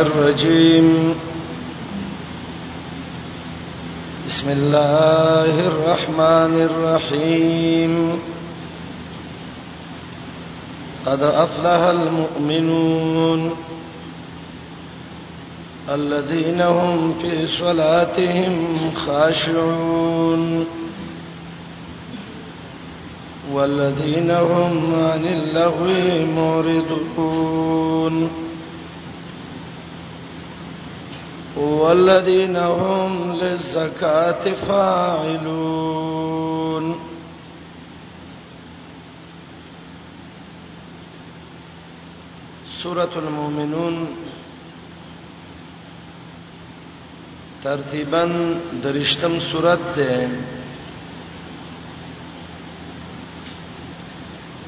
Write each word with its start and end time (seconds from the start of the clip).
الرجيم 0.00 1.14
بسم 4.26 4.50
الله 4.50 5.60
الرحمن 5.66 6.68
الرحيم 6.70 8.18
قد 11.06 11.22
أفلح 11.22 11.80
المؤمنون 11.82 13.50
الذين 15.94 16.60
هم 16.60 17.14
في 17.22 17.46
صلاتهم 17.46 18.78
خاشعون 19.06 20.66
والذين 23.52 24.30
هم 24.30 24.94
عن 25.00 25.24
اللغو 25.24 26.14
معرضون 26.36 28.47
والذین 31.58 32.56
هم 32.56 33.14
للزکات 33.40 34.44
فاعلون 34.66 36.94
سورۃ 42.82 43.16
المؤمنون 43.22 43.96
ترتیبا 47.62 48.24
درشتم 48.82 49.38
سورۃ 49.50 49.80
ده 49.96 50.14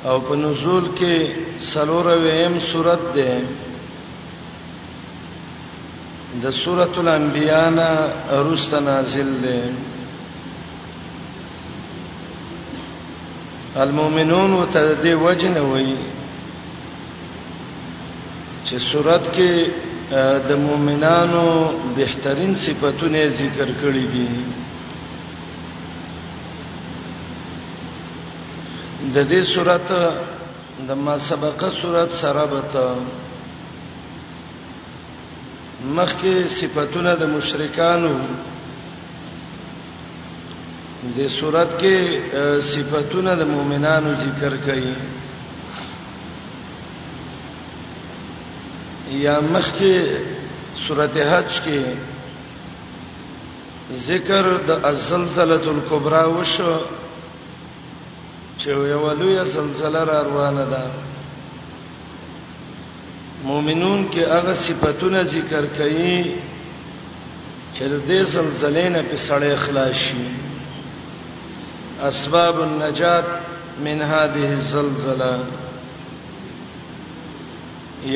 او 0.08 0.16
په 0.26 0.34
نزول 0.42 0.84
کې 0.98 1.16
سلورویم 1.72 2.54
سورۃ 2.72 3.00
ده 3.14 3.32
د 6.42 6.44
سورۃ 6.62 6.94
الانبیاء 7.04 7.68
نه 7.78 7.90
رست 8.50 8.72
نازل 8.86 9.30
ده 9.44 9.58
المؤمنون 13.84 14.50
وتدی 14.60 15.12
وجن 15.24 15.54
وی 15.70 15.90
چې 18.66 18.74
سورۃ 18.90 19.24
کې 19.36 19.52
د 20.48 20.50
مؤمنانو 20.66 21.46
بهترین 21.96 22.52
صفاتونه 22.64 23.20
ذکر 23.40 23.68
کړي 23.82 24.04
دي 24.14 24.28
د 29.14 29.16
دې 29.30 29.40
سورۃ 29.54 29.88
د 30.88 30.90
ما 31.06 31.14
سبقه 31.30 31.68
سورۃ 31.80 32.10
سره 32.22 32.42
به 32.52 32.60
ته 32.72 32.86
مخکې 35.84 36.46
صفاتونه 36.46 37.14
د 37.14 37.22
مشرکانو 37.36 38.14
د 41.16 41.28
صورت 41.40 41.70
کې 41.80 41.96
صفاتونه 42.72 43.34
د 43.34 43.42
مؤمنانو 43.52 44.10
ذکر 44.24 44.52
کړي 44.66 44.94
یا 49.24 49.40
مخکې 49.40 49.94
سورت 50.86 51.16
حج 51.16 51.52
کې 51.64 51.80
ذکر 54.08 54.44
د 54.68 54.84
الزلزلۃ 54.90 55.64
الکبرى 55.74 56.24
وشو 56.36 56.76
چې 58.60 58.68
یو 58.92 59.10
لوی 59.20 59.44
زلزلہ 59.50 59.98
را 60.08 60.20
روانه 60.24 60.64
ده 60.72 60.84
مؤمنون 63.44 64.08
کې 64.12 64.20
هغه 64.36 64.52
صفاتونه 64.52 65.22
ذکر 65.22 65.64
کړي 65.76 66.34
چې 67.74 67.84
د 67.88 67.94
دې 68.08 68.20
سلسله 68.34 68.82
نه 68.94 69.02
په 69.10 69.16
سړې 69.16 69.50
اخلاص 69.54 69.96
شي 70.04 70.24
اسباب 72.08 72.54
النجات 72.64 73.24
من 73.86 73.98
هذه 74.10 74.48
الزلزله 74.58 75.34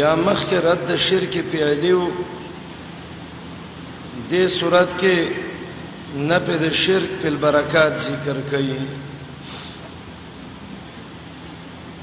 یا 0.00 0.12
مخک 0.24 0.50
رد 0.66 0.88
شرک 1.06 1.32
پیالیو 1.52 2.04
دې 4.30 4.44
صورت 4.58 4.90
کې 5.00 5.16
نه 6.30 6.38
په 6.50 6.54
شرک 6.84 7.10
په 7.22 7.28
برکات 7.46 7.94
ذکر 8.10 8.36
کړي 8.52 8.78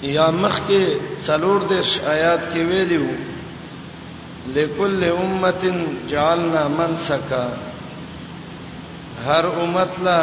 یا 0.01 0.29
مخ 0.31 0.59
کې 0.67 0.97
څلور 1.25 1.61
دیش 1.69 1.99
آیات 2.11 2.41
کې 2.53 2.61
ویلیو 2.69 3.09
لکل 4.55 5.03
امتن 5.17 5.83
جعلنا 6.09 6.67
منسکا 6.75 7.45
هر 9.25 9.45
امت 9.61 9.99
لا 10.03 10.19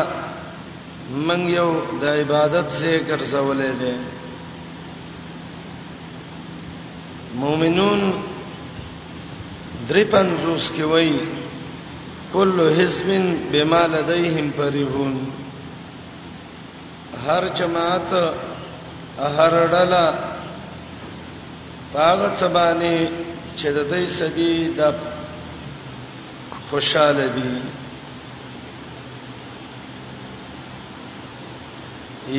من 1.26 1.48
یو 1.48 1.70
د 2.00 2.04
عبادت 2.20 2.70
سے 2.80 2.98
ګرځولې 3.08 3.70
ده 3.82 3.92
مؤمنون 7.42 8.02
درې 9.88 10.04
پنځوس 10.10 10.70
کې 10.76 10.82
وایي 10.82 11.20
کل 12.32 12.66
حزب 12.80 13.06
بما 13.52 13.86
لديهم 13.94 14.50
فرحون 14.56 15.18
هر 17.26 17.44
جماعت 17.58 18.14
هر 19.20 19.54
ډلا 19.72 20.06
پاغه 21.92 22.30
سبانه 22.40 22.94
چې 23.58 23.68
د 23.76 23.90
دې 23.90 24.04
سبي 24.18 24.52
د 24.78 24.94
خوشاله 26.70 27.26
دي 27.36 27.48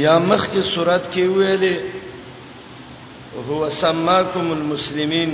یا 0.04 0.18
مخ 0.30 0.42
کی 0.52 0.62
صورت 0.74 1.04
کې 1.12 1.24
ویلې 1.38 1.78
هو 3.48 3.70
سماکم 3.70 4.52
المسلمین 4.52 5.32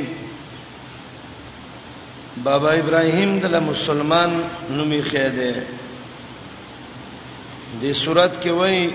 بابا 2.44 2.72
ابراهیم 2.84 3.40
دله 3.40 3.60
مسلمان 3.72 4.40
نومي 4.70 5.02
خېده 5.02 5.56
دې 7.82 7.92
صورت 8.06 8.34
کې 8.42 8.52
وایي 8.60 8.86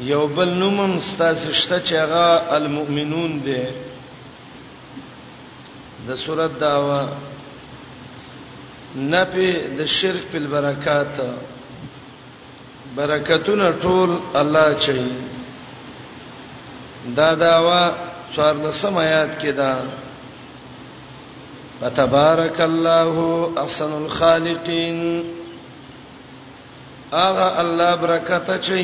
یو 0.00 0.26
بل 0.34 0.48
نومم 0.48 0.98
ستاسشته 0.98 1.80
چې 1.84 1.92
هغه 1.96 2.54
المؤمنون 2.56 3.38
دی 3.44 3.64
د 6.08 6.14
سورۃ 6.24 6.52
داوا 6.60 7.00
نفي 8.96 9.52
د 9.78 9.84
شرک 9.92 10.22
په 10.32 10.38
برکات 10.50 11.20
برکتونه 12.96 13.70
ټول 13.80 14.10
الله 14.42 14.74
چي 14.80 15.06
دا 17.16 17.34
داوا 17.46 17.80
څوار 18.34 18.54
لسم 18.54 18.98
آیات 18.98 19.40
کې 19.42 19.50
دا 19.52 19.80
وتبارك 21.82 22.60
الله 22.60 23.18
احسن 23.62 23.92
الخالقين 24.04 25.02
اغه 27.12 27.48
الله 27.60 27.96
برکته 27.96 28.58
چي 28.58 28.82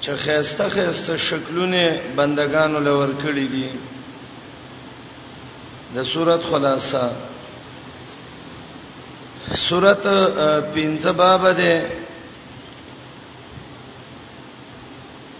چې 0.00 0.16
خيسته 0.16 0.68
خيسته 0.68 1.16
شکلونه 1.16 1.86
بندگانو 2.16 2.78
لور 2.86 3.08
کړی 3.22 3.46
دي 3.54 3.68
د 5.94 6.04
صورت 6.12 6.42
خلاصہ 6.50 7.04
صورت 9.68 10.02
پنځه 10.74 11.12
باب 11.16 11.42
ده 11.60 11.74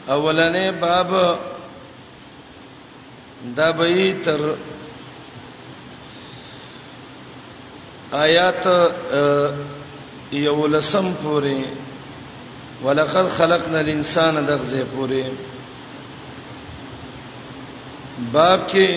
اولنې 0.08 0.66
باب 0.82 1.10
دا 3.56 3.70
به 3.70 4.14
تر 4.24 4.38
آیات 8.12 8.64
یو 10.32 10.66
لسم 10.66 11.12
پورې 11.22 11.83
ولقد 12.82 13.28
خلقنا 13.28 13.78
الانسان 13.80 14.46
دغزه 14.46 14.84
پوره 14.84 15.30
باب 18.32 18.68
کې 18.70 18.88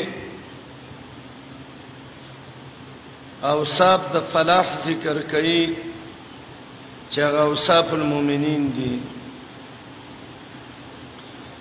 اوصاف 3.44 4.02
د 4.14 4.20
فلاح 4.34 4.68
ذکر 4.86 5.22
کړي 5.32 5.74
چې 7.10 7.20
هغه 7.20 7.42
اوصاف 7.44 7.94
المؤمنین 7.94 8.68
دي 8.78 9.00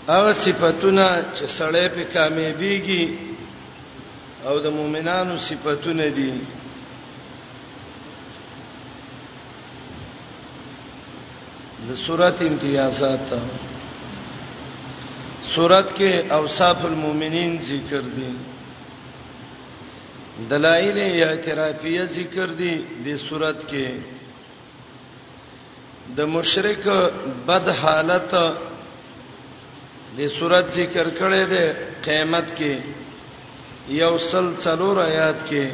هغه 0.08 0.32
صفاتونه 0.32 1.04
چې 1.34 1.44
سړی 1.58 1.88
په 1.96 2.02
کامیابیږي 2.14 3.18
او 4.46 4.58
د 4.60 4.66
مؤمنانو 4.78 5.36
صفاتونه 5.36 6.08
دي 6.18 6.32
د 11.88 11.90
سورته 12.06 12.42
امتیازات 12.50 13.26
سورته 15.54 15.92
کې 15.96 16.12
اوصاف 16.38 16.78
المؤمنین 16.84 17.52
ذکر 17.70 18.00
دي 18.16 18.30
دلایل 20.52 20.98
اعترافیه 21.02 22.04
ذکر 22.16 22.48
دي 22.62 22.74
د 23.04 23.06
سورته 23.26 23.64
کې 23.70 23.86
د 26.16 26.18
مشرک 26.34 26.84
بد 27.52 27.66
حالت 27.82 28.32
د 28.34 28.36
سورته 30.36 30.72
ذکر 30.80 31.06
کړي 31.22 31.44
ده 31.54 31.64
قیامت 32.08 32.48
کې 32.58 32.74
یو 34.02 34.12
سل 34.30 34.46
څلور 34.68 34.96
آیات 35.08 35.38
کې 35.48 35.64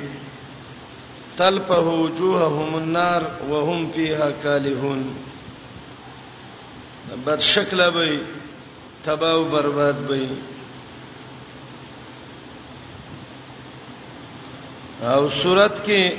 تلفه 1.43 1.81
وجوههم 2.03 2.71
النار 2.85 3.23
وهم 3.51 3.81
فيها 3.99 4.29
كالحون 4.49 5.03
بد 7.27 7.39
شکل 7.41 7.91
به 7.91 8.21
تباہ 9.05 9.31
او 9.33 9.45
برباد 9.45 9.99
به 10.09 10.27
او 15.09 15.29
صورت 15.43 15.85
کې 15.87 16.15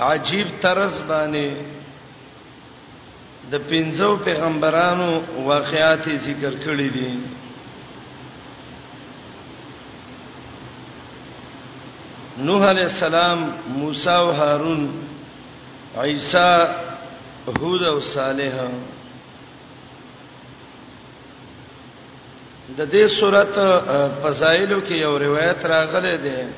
عجیب 0.00 0.46
طرز 0.60 1.00
باندې 1.08 1.54
د 3.50 3.54
پنځو 3.70 4.16
پیغمبرانو 4.24 5.10
واقعات 5.44 6.08
ذکر 6.24 6.54
کړی 6.64 6.88
دي 6.94 7.12
نوح 12.46 12.68
علیہ 12.70 12.82
السلام 12.84 13.50
موسی 13.68 14.08
او 14.10 14.30
هارون 14.32 14.84
عیسی 15.96 16.66
هود 17.60 17.82
او 17.82 18.00
صالح 18.00 18.52
د 22.78 22.90
دې 22.90 23.06
صورت 23.20 23.52
فضایلو 24.22 24.80
کې 24.86 24.92
یو 24.94 25.18
روایت 25.18 25.64
راغله 25.66 26.16
ده 26.16 26.48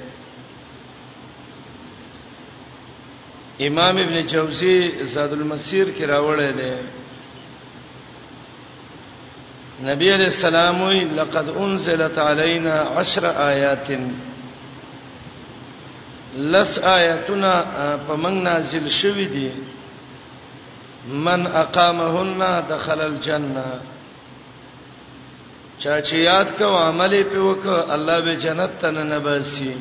امام 3.66 3.96
ابن 4.02 4.26
جوزی 4.26 5.04
زاد 5.14 5.32
المسیر 5.32 5.86
کې 5.88 6.02
راوړل 6.02 6.52
دي 6.56 6.74
نبی 9.88 10.12
علیہ 10.14 10.26
السلام 10.26 10.82
وی 10.82 11.04
لقد 11.04 11.48
انزلت 11.56 12.18
علينا 12.18 12.84
10 13.02 13.24
آیات 13.26 13.90
لس 16.36 16.78
آیاتنا 16.78 17.54
په 18.08 18.14
من 18.16 18.42
نازل 18.44 18.88
شوې 18.88 19.26
دي 19.28 19.50
من 21.12 21.46
اقامهن 21.46 22.64
دخل 22.70 23.00
الجنه 23.00 23.64
چا 25.78 26.00
چې 26.00 26.14
یاد 26.14 26.58
کو 26.58 26.68
عمل 26.78 27.22
په 27.22 27.38
وک 27.38 27.66
الله 27.66 28.20
به 28.20 28.34
جنت 28.36 28.70
ته 28.80 28.90
نه 28.90 29.18
باسي 29.18 29.76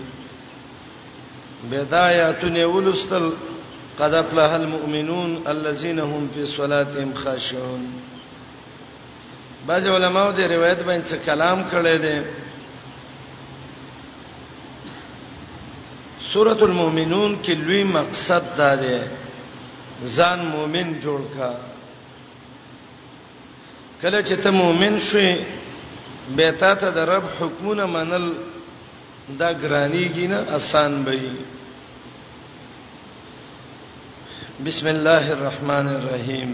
بداياتونه 1.72 2.66
ولستل 2.66 3.32
قد 4.00 4.14
افلح 4.14 4.52
المؤمنون 4.52 5.44
الذين 5.48 6.00
هم 6.00 6.30
في 6.36 6.46
صلاتهم 6.46 7.14
خاشعون 7.14 7.84
بعض 9.68 9.88
علماء 9.88 10.32
دې 10.34 10.52
روایت 10.52 10.80
باندې 10.84 11.10
څه 11.12 11.16
کلام 11.26 11.70
کړي 11.72 11.98
دي 11.98 12.20
سورۃ 16.34 16.62
المؤمنون 16.64 17.32
کې 17.46 17.54
لوی 17.68 17.84
مقصد 17.94 18.46
دا 18.58 18.74
دی 18.82 18.98
ځان 20.16 20.40
مؤمن 20.54 20.94
جوړ 21.04 21.22
کا 21.36 21.52
کله 24.02 24.20
چې 24.28 24.36
ته 24.46 24.52
مؤمن 24.58 24.96
شې 25.10 25.46
به 26.40 26.52
تا 26.64 26.72
ته 26.84 26.90
د 27.00 27.10
رب 27.12 27.26
حکمونه 27.40 27.86
منل 27.96 28.30
دا 29.40 29.54
ګرانیږي 29.54 30.28
نه 30.32 30.40
آسان 30.62 30.98
به 31.08 31.14
وي 31.28 31.34
بسم 34.66 34.88
الله 34.96 35.24
الرحمن 35.38 35.88
الرحیم 36.00 36.52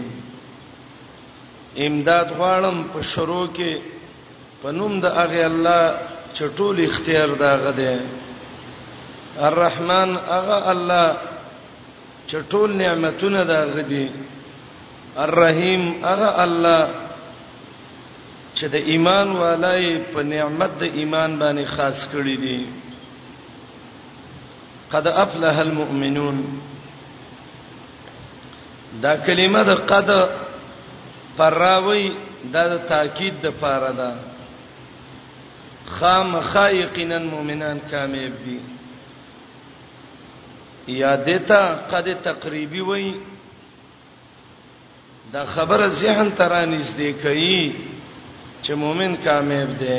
امداد 1.86 2.28
غواړم 2.38 2.76
په 2.92 3.02
شروع 3.16 3.42
کې 3.56 3.70
پنوم 4.62 5.00
د 5.02 5.18
هغه 5.18 5.46
الله 5.50 5.92
چټول 6.34 6.76
اختیار 6.92 7.28
دا 7.42 7.56
غده 7.66 8.00
الرحمن 9.38 10.08
هغه 10.16 10.58
الله 10.72 11.08
چې 12.28 12.36
ټول 12.50 12.70
نعمتونه 12.76 13.42
دا 13.44 13.64
غدي 13.76 14.10
الرحیم 15.16 15.82
هغه 16.04 16.30
الله 16.44 16.82
چې 18.56 18.66
د 18.74 18.76
ایمان 18.76 19.28
والای 19.36 19.98
په 20.12 20.20
نعمت 20.22 20.70
د 20.82 20.82
ایمان 20.82 21.38
باندې 21.38 21.64
خاص 21.66 21.98
کړی 22.12 22.36
دي 22.44 22.60
قد 24.92 25.06
افلح 25.06 25.56
المؤمنون 25.58 26.36
دا 29.02 29.16
کلمه 29.16 29.62
د 29.62 29.70
قد 29.90 30.08
پراوي 31.38 32.10
دا 32.52 32.62
د 32.68 32.74
تاکید 32.88 33.34
د 33.42 33.46
پاره 33.60 33.92
ده 33.92 34.10
خام 35.98 36.40
خایقینن 36.40 37.24
مؤمنان 37.32 37.78
کامیاب 37.90 38.32
دي 38.44 38.60
یا 40.88 41.14
دیتا 41.26 41.62
قد 41.90 42.08
تقریبی 42.22 42.80
وای 42.80 43.14
دا 45.32 45.42
خبره 45.54 45.88
ذهن 46.00 46.28
ترانیز 46.38 46.96
دی 46.96 47.12
کوي 47.12 47.62
چې 48.62 48.70
مؤمن 48.82 49.12
کامیاب 49.26 49.68
دی 49.80 49.98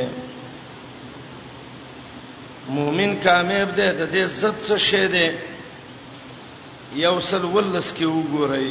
مؤمن 2.77 3.11
کامیاب 3.23 3.71
دی 3.77 3.87
د 3.91 4.01
دې 4.11 4.19
عزت 4.29 4.55
څه 4.67 4.75
شه 4.85 5.07
دی 5.13 5.27
یو 7.03 7.15
سل 7.29 7.43
ولس 7.55 7.87
کې 7.97 8.03
وګورئ 8.17 8.69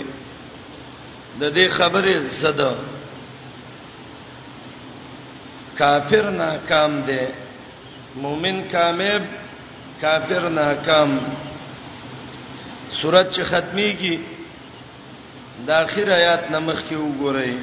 د 1.40 1.54
دې 1.54 1.68
خبره 1.70 2.18
زده 2.42 2.70
کافر 5.78 6.30
ناکام 6.30 6.92
دی 7.06 7.22
مؤمن 8.16 8.56
کامیاب 8.72 9.22
کافر 10.02 10.42
ناکام 10.60 11.10
دی 11.18 11.46
سورۃ 12.96 13.30
چې 13.30 13.42
ختميږي 13.44 14.16
د 15.66 15.70
اخر 15.70 16.10
آیات 16.14 16.50
نمخ 16.50 16.78
کې 16.88 16.94
وګورئ 16.96 17.54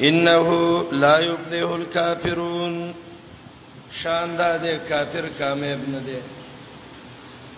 انه 0.00 0.48
لا 0.92 1.14
یبدیه 1.20 1.70
الکافرون 1.78 2.76
شاندار 4.02 4.58
دی 4.64 4.76
کافر 4.88 5.24
کامیاب 5.38 5.88
نه 5.88 6.00
دی 6.06 6.18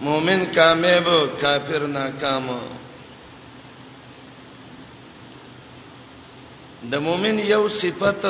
مؤمن 0.09 0.41
کامیاب 0.55 1.09
کافر 1.43 1.83
ناکام 1.99 2.47
د 6.91 6.95
مؤمن 7.09 7.39
یو 7.39 7.69
صفت 7.69 8.23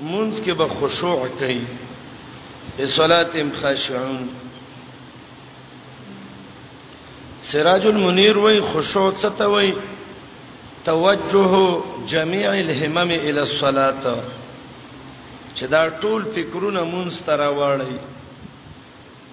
مونږ 0.00 0.32
کې 0.44 0.52
به 0.62 0.68
خشوع 0.68 1.28
کوي 1.38 1.60
په 2.76 2.86
صلاتهم 2.86 3.50
خاشعون 3.60 4.22
سراج 7.52 7.84
المنیر 7.86 8.38
وای 8.38 8.60
خشوع 8.60 9.14
ستوي 9.16 9.74
توجه 10.84 11.52
جميع 12.12 12.50
الهمم 12.52 13.10
الى 13.26 13.40
الصلاه 13.40 14.22
چې 15.54 15.64
دا 15.66 15.88
ټول 16.00 16.22
فکرونه 16.34 16.82
مونږ 16.94 17.12
ترا 17.26 17.48
وړي 17.60 17.96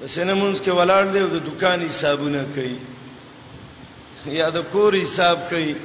د 0.01 0.07
سینمونز 0.13 0.61
کې 0.61 0.71
ولاړ 0.79 1.03
دی 1.13 1.19
د 1.33 1.43
دکان 1.47 1.79
حسابونه 1.89 2.43
کوي 2.55 2.77
یا 4.35 4.49
د 4.49 4.57
کور 4.71 4.93
حساب 5.01 5.37
کوي 5.49 5.75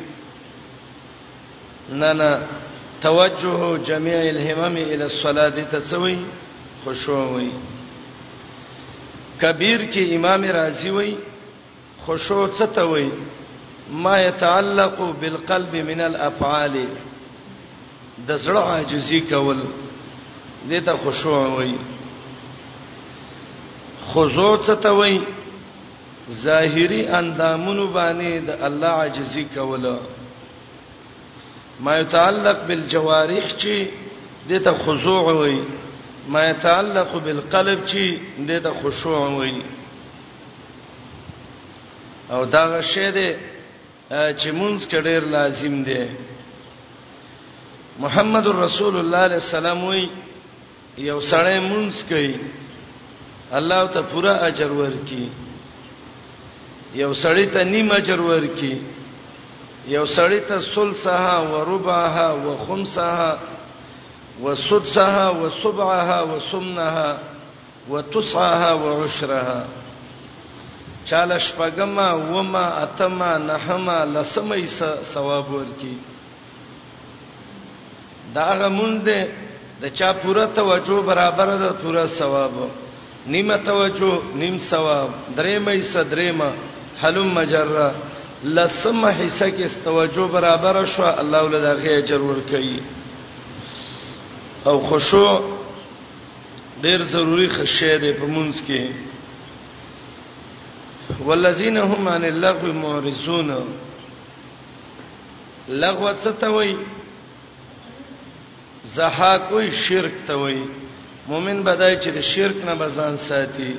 نه 2.01 2.13
نه 2.13 2.33
توجه 3.03 3.77
جميع 3.91 4.21
الهمم 4.33 4.77
الى 4.77 5.05
الصلاه 5.05 5.57
تسوي 5.75 6.17
خشوع 6.85 7.25
وي 7.35 7.51
کبیر 9.43 9.81
کې 9.93 10.03
امام 10.19 10.43
رازي 10.59 10.91
وایي 10.99 11.17
خشوع 12.07 12.47
څه 12.59 12.67
ته 12.77 12.85
وایي 12.85 13.11
ما 14.05 14.21
يتعلق 14.23 15.01
بالقلب 15.23 15.75
من 15.87 16.01
الافعال 16.01 16.75
د 18.29 18.31
زړه 18.45 18.63
عاجزي 18.75 19.21
کول 19.33 19.59
دې 20.69 20.81
ته 20.87 20.93
خشوع 21.05 21.41
وایي 21.57 21.75
خضوع 24.13 24.55
څه 24.67 24.75
ته 24.87 24.93
وایي 25.01 25.19
ظاهري 26.45 27.01
اندامونو 27.19 27.85
باندې 27.97 28.47
د 28.49 28.65
الله 28.67 28.93
عاجزي 29.03 29.45
کول 29.57 29.85
ما 31.89 31.99
يتعلق 31.99 32.59
بالجوارح 32.71 33.45
چې 33.61 33.77
دې 34.49 34.59
ته 34.69 34.73
خضوع 34.87 35.21
وایي 35.29 35.61
ما 36.37 36.47
يتعلق 36.51 37.15
بالقلب 37.29 37.87
چې 37.87 38.21
دې 38.49 38.59
ته 38.69 38.81
خشوع 38.83 39.19
وایي 39.37 39.63
او 42.35 42.45
دا 42.47 42.65
شی 42.93 43.09
دی 43.17 43.29
چې 44.41 44.49
مونږ 44.61 44.77
کډیر 44.93 45.23
لازم 45.37 45.75
دی 45.89 46.03
محمد 48.03 48.47
رسول 48.65 48.95
الله 49.03 49.23
علیه 49.29 49.43
السلام 49.45 49.81
وی 49.89 50.03
یو 51.11 51.19
سړی 51.31 51.59
مونږ 51.71 51.93
کوي 52.11 52.35
الله 53.59 53.81
ته 53.95 54.01
پورا 54.13 54.33
اجر 54.49 54.71
ورکي 54.83 55.25
یو 57.03 57.13
سړی 57.23 57.47
ته 57.55 57.61
نیم 57.73 57.89
اجر 57.99 58.21
ورکي 58.29 58.75
یو 59.97 60.05
سړی 60.17 60.41
ته 60.49 60.57
ثلثها 60.75 61.35
و 61.53 61.65
ربعها 61.73 62.29
و 62.45 62.57
خمسها 62.65 63.31
و 64.45 64.55
سدسها 64.55 65.27
و 65.41 65.51
سبعها 65.63 66.21
و 66.31 66.41
ثمنها 66.51 67.11
و 67.91 68.03
تسعها 68.15 68.73
و 68.83 68.87
عشرها 69.05 69.63
چاله 71.09 71.39
شپګما 71.39 72.09
وما 72.33 72.67
اتما 72.85 73.39
نهما 73.39 74.05
لسمې 74.05 74.65
ثواب 75.13 75.53
ورکی 75.55 75.97
دا 78.35 78.49
غموند 78.61 79.09
د 79.83 79.85
چا 79.95 80.13
پوره 80.13 80.47
توجه 80.47 81.01
برابر 81.11 81.57
ده 81.57 81.73
پوره 81.73 82.07
ثواب 82.07 82.53
نیمه 83.27 83.57
توجه 83.57 84.19
نیم 84.35 84.59
ثواب 84.59 85.11
درېمې 85.37 85.81
صدرېما 85.93 86.51
حلم 87.03 87.29
مجره 87.35 87.93
لسمه 88.45 89.11
حصہ 89.21 89.45
کې 89.57 89.69
توجه 89.85 90.27
برابر 90.29 90.85
شو 90.85 91.03
الله 91.05 91.39
ول 91.43 91.53
دغه 91.61 91.97
اجر 91.99 92.21
ورکړي 92.21 92.81
او 94.67 94.81
خشوع 94.87 95.41
ډیر 96.83 97.05
ضروری 97.05 97.49
خشیه 97.49 97.97
ده 97.99 98.13
په 98.13 98.27
مونږ 98.27 98.55
کې 98.69 99.10
والذین 101.19 101.77
هم 101.77 102.09
عن 102.09 102.25
اللغو 102.25 102.73
معرضون 102.73 103.51
لغو 105.69 106.13
څه 106.15 106.31
ته 106.41 106.49
وای 106.51 106.77
زها 108.95 109.37
کوئی 109.49 109.71
شرک 109.89 110.13
ته 110.27 110.35
وای 110.37 110.63
مؤمن 111.29 111.63
بدای 111.63 111.97
چې 112.01 112.09
د 112.17 112.21
شرک 112.21 112.57
نه 112.65 112.75
بزان 112.75 113.17
ساتي 113.27 113.75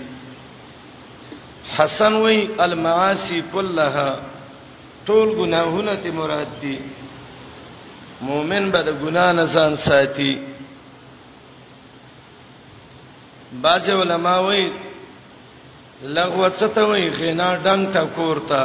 حسن 1.78 2.14
وای 2.14 2.48
المعاصی 2.60 3.44
كلها 3.54 4.20
ټول 5.08 5.30
ګناهونه 5.40 5.94
ته 6.04 6.12
مراد 6.12 6.50
دي 6.62 6.78
مؤمن 8.22 8.72
به 8.72 8.82
د 8.84 9.02
ګناه 9.06 9.32
نه 9.32 9.46
ځان 9.46 9.76
ساتي 9.90 10.40
باج 13.62 13.92
علماء 13.92 14.40
وای 14.44 14.72
لغوت 16.10 16.54
ستوي 16.58 17.06
خینا 17.18 17.50
ډنګ 17.66 17.84
ټکور 17.94 18.38
تا 18.50 18.62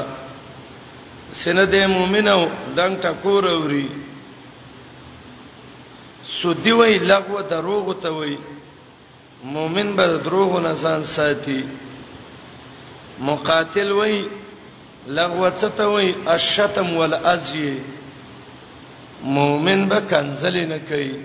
سند 1.45 1.75
مومنو 1.95 2.41
ډنګ 2.77 2.95
ټکور 3.03 3.43
اوري 3.55 3.87
سودی 6.39 6.73
وای 6.79 6.95
لغو 7.11 7.39
دروغ 7.51 7.87
ته 8.03 8.11
وای 8.17 8.35
مومن 9.53 9.89
به 9.97 10.07
دروغ 10.25 10.53
نه 10.65 10.73
ځان 10.83 11.05
ساتي 11.17 11.61
مقاتل 13.27 13.89
وای 13.99 14.17
لغو 15.19 15.49
ته 15.77 15.87
وای 15.93 16.09
الشتم 16.35 16.89
والازی 16.99 17.73
مومن 19.35 19.81
به 19.89 19.99
کنزل 20.11 20.57
نه 20.71 20.79
کوي 20.89 21.17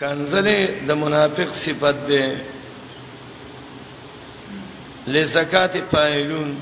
کنزل 0.00 0.48
د 0.88 0.96
منافق 1.04 1.50
صفت 1.62 1.98
ده 2.08 2.24
لزکات 5.06 5.76
فاعلون 5.90 6.52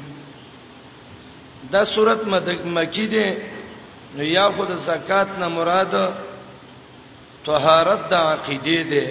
دا 1.72 1.84
صورت 1.84 2.20
مکی 2.74 3.06
ده 3.06 3.36
نو 4.16 4.22
یاخد 4.24 4.74
زکات 4.74 5.28
نه 5.40 5.48
مراد 5.48 5.94
طهارت 7.46 8.08
د 8.10 8.14
عقیده 8.14 8.82
ده 8.90 9.06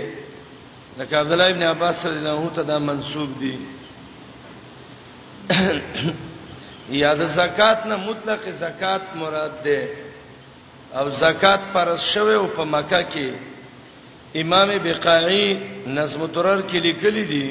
لکه 0.97 1.17
عبد 1.19 1.31
الله 1.31 1.49
ابن 1.49 1.63
عباس 1.63 2.05
رضی 2.05 2.17
الله 2.19 2.35
عنه 2.39 2.49
ته 2.55 2.61
دا 2.61 2.77
منسوب 2.79 3.29
دي 3.39 3.57
یا 7.01 7.13
د 7.13 7.23
زکات 7.27 7.85
نه 7.85 7.95
مطلق 8.07 8.41
زکات 8.49 9.01
مراد 9.15 9.55
ده 9.63 9.79
او 10.99 11.09
زکات 11.09 11.59
پر 11.73 11.97
شوه 12.11 12.33
او 12.35 12.47
په 12.47 12.63
مکه 12.63 13.01
کې 13.11 13.27
امام 14.41 14.69
بقاعی 14.83 15.59
نظم 15.87 16.25
ترر 16.27 16.61
کې 16.61 16.75
لیکلي 16.81 17.23
دي 17.23 17.47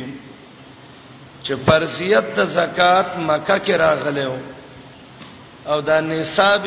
چې 1.48 1.56
فرضیت 1.66 2.24
د 2.36 2.40
زکات 2.60 3.06
مکه 3.28 3.56
کې 3.66 3.74
راغلی 3.84 4.24
وو 4.30 4.40
او 5.72 5.80
دا 5.88 6.00
نصاب 6.00 6.64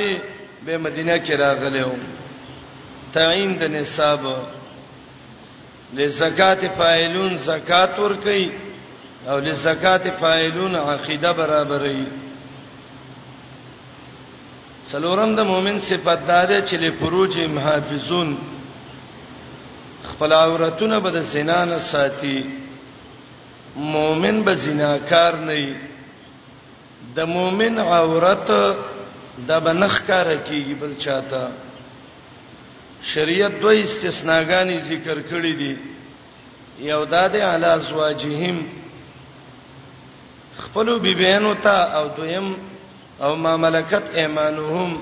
به 0.66 0.74
مدینه 0.86 1.16
کې 1.26 1.34
راغلی 1.46 1.84
وو 1.88 1.98
تعین 3.14 3.52
د 3.62 3.72
نصاب 3.78 4.22
لزکات 6.00 6.62
فاعلون 6.78 7.34
زکات 7.50 7.94
ور 8.04 8.14
کوي 8.24 8.48
او 9.30 9.38
لزکات 9.48 10.04
فاعلون 10.22 10.76
عقیده 10.76 11.32
برابرې 11.32 12.00
سلورم 14.92 15.36
د 15.36 15.40
مؤمن 15.52 15.80
صفات 15.90 16.26
دار 16.32 16.50
چې 16.62 16.76
له 16.86 16.90
فروج 17.00 17.38
محافظون 17.58 18.34
خپل 20.10 20.34
عورتونه 20.34 21.00
به 21.00 21.10
د 21.18 21.22
زنا 21.36 21.60
نه 21.66 21.78
ساتي 21.92 22.61
مؤمن 23.76 24.44
به 24.44 24.56
زناکار 24.56 25.36
نه 25.36 25.54
وي 25.54 25.76
د 27.16 27.20
مؤمن 27.20 27.80
عورت 27.80 28.50
د 29.48 29.52
بنخکار 29.66 30.28
کیږي 30.48 30.74
بل 30.80 30.94
چاته 30.98 31.44
شریعت 33.04 33.60
دوه 33.62 33.72
استثناګانی 33.80 34.80
ذکر 34.80 35.22
کړی 35.22 35.54
دي 35.62 35.78
یو 36.80 37.04
د 37.06 37.32
دې 37.34 37.42
علا 37.42 37.78
زواجهم 37.78 38.66
خپلو 40.58 41.00
بیبینو 41.00 41.54
ته 41.56 41.76
او 41.98 42.08
دویم 42.18 42.56
او 43.22 43.36
ما 43.36 43.58
ملکت 43.58 44.04
ایمانهم 44.16 44.98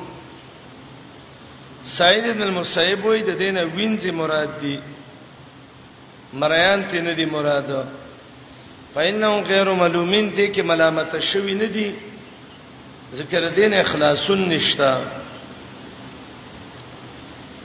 سعید 1.84 2.24
بن 2.36 2.42
المسیب 2.42 3.04
وې 3.06 3.20
د 3.26 3.30
دینه 3.38 3.66
وینځي 3.76 4.12
مراد 4.12 4.52
دي 4.62 4.78
مریان 6.34 6.84
تینې 6.92 7.14
دي 7.16 7.26
مراد 7.26 7.68
ده 7.68 7.84
فإنهم 8.96 9.44
غیر 9.48 9.72
ملومین 9.80 10.30
دي 10.38 10.48
کې 10.54 10.62
ملامت 10.66 11.16
شوی 11.32 11.54
نه 11.54 11.66
دي 11.74 11.92
ذکر 13.14 13.48
دین 13.56 13.74
اخلاصون 13.74 14.42
نشتا 14.50 14.92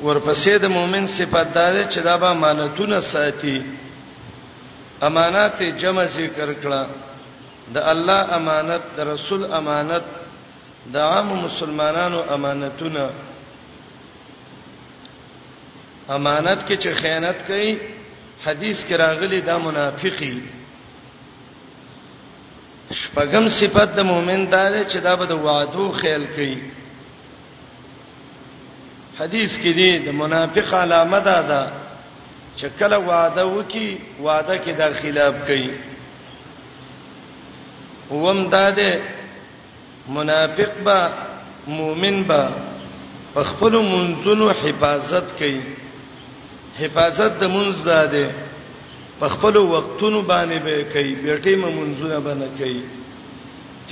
ورپسې 0.03 0.51
د 0.63 0.67
مؤمن 0.73 1.07
صفات 1.17 1.53
دار 1.55 1.77
چې 1.85 1.99
دا 2.09 2.17
به 2.17 2.27
امانتونه 2.37 3.01
ساتي 3.11 3.57
امانات 5.09 5.63
جمع 5.85 6.05
ذکر 6.17 6.53
کړه 6.63 6.89
د 7.77 7.89
الله 7.93 8.37
امانت 8.37 8.83
د 8.97 9.01
رسول 9.13 9.45
امانت 9.61 10.05
د 10.97 10.99
عام 11.05 11.31
مسلمانانو 11.45 12.21
امانتونه 12.37 13.07
امانت 16.11 16.69
کې 16.69 16.77
چې 16.83 16.89
خیانت 17.01 17.43
کوي 17.47 17.73
حدیث 18.47 18.85
کې 18.87 18.93
راغلي 19.05 19.41
دا 19.49 19.59
منافقي 19.67 20.35
شپغم 22.93 23.49
صفت 23.59 23.95
د 23.97 24.01
مؤمن 24.05 24.45
دار 24.51 24.73
چې 24.85 24.97
دا 25.01 25.15
به 25.17 25.27
د 25.27 25.33
وعدو 25.45 25.91
خیال 26.01 26.25
کوي 26.35 26.59
حدیث 29.19 29.57
کې 29.59 29.69
دی 29.75 29.99
د 29.99 30.09
منافق 30.23 30.75
علامه 30.75 31.21
ده 31.21 31.43
دا 31.49 31.65
چې 32.57 32.67
کله 32.79 32.97
وعده 32.99 33.45
وکي 33.47 33.99
وعده 34.23 34.57
کې 34.59 34.71
د 34.79 34.95
خلاف 35.01 35.35
کوي 35.47 35.71
ووم 38.11 38.49
داده 38.49 39.01
منافق 40.09 40.73
با 40.85 40.99
مؤمن 41.67 42.23
با 42.25 42.49
خپل 43.37 43.73
منځونو 43.83 44.51
حفاظت 44.63 45.39
کوي 45.39 45.61
حفاظت 46.81 47.41
د 47.41 47.45
منځ 47.51 47.85
داده 47.85 48.44
په 49.21 49.29
خپل 49.29 49.57
وختونو 49.57 50.23
باندې 50.23 50.59
به 50.59 50.85
کوي 50.93 51.15
بیٹه 51.15 51.57
ممنزونه 51.57 52.19
باندې 52.19 52.49
کوي 52.59 52.83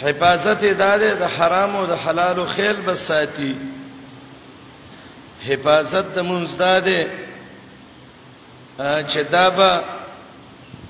حفاظت 0.03 0.61
ادارې 0.71 1.11
د 1.23 1.25
حرام 1.37 1.77
او 1.77 1.87
د 1.87 1.95
حلال 2.05 2.37
او 2.39 2.47
خیل 2.55 2.77
بس 2.87 2.99
ساتي 3.11 3.55
حفاظت 5.49 6.07
د 6.15 6.19
منزداده 6.23 7.01
چې 8.81 9.19
دا 9.31 9.51
به 9.51 9.85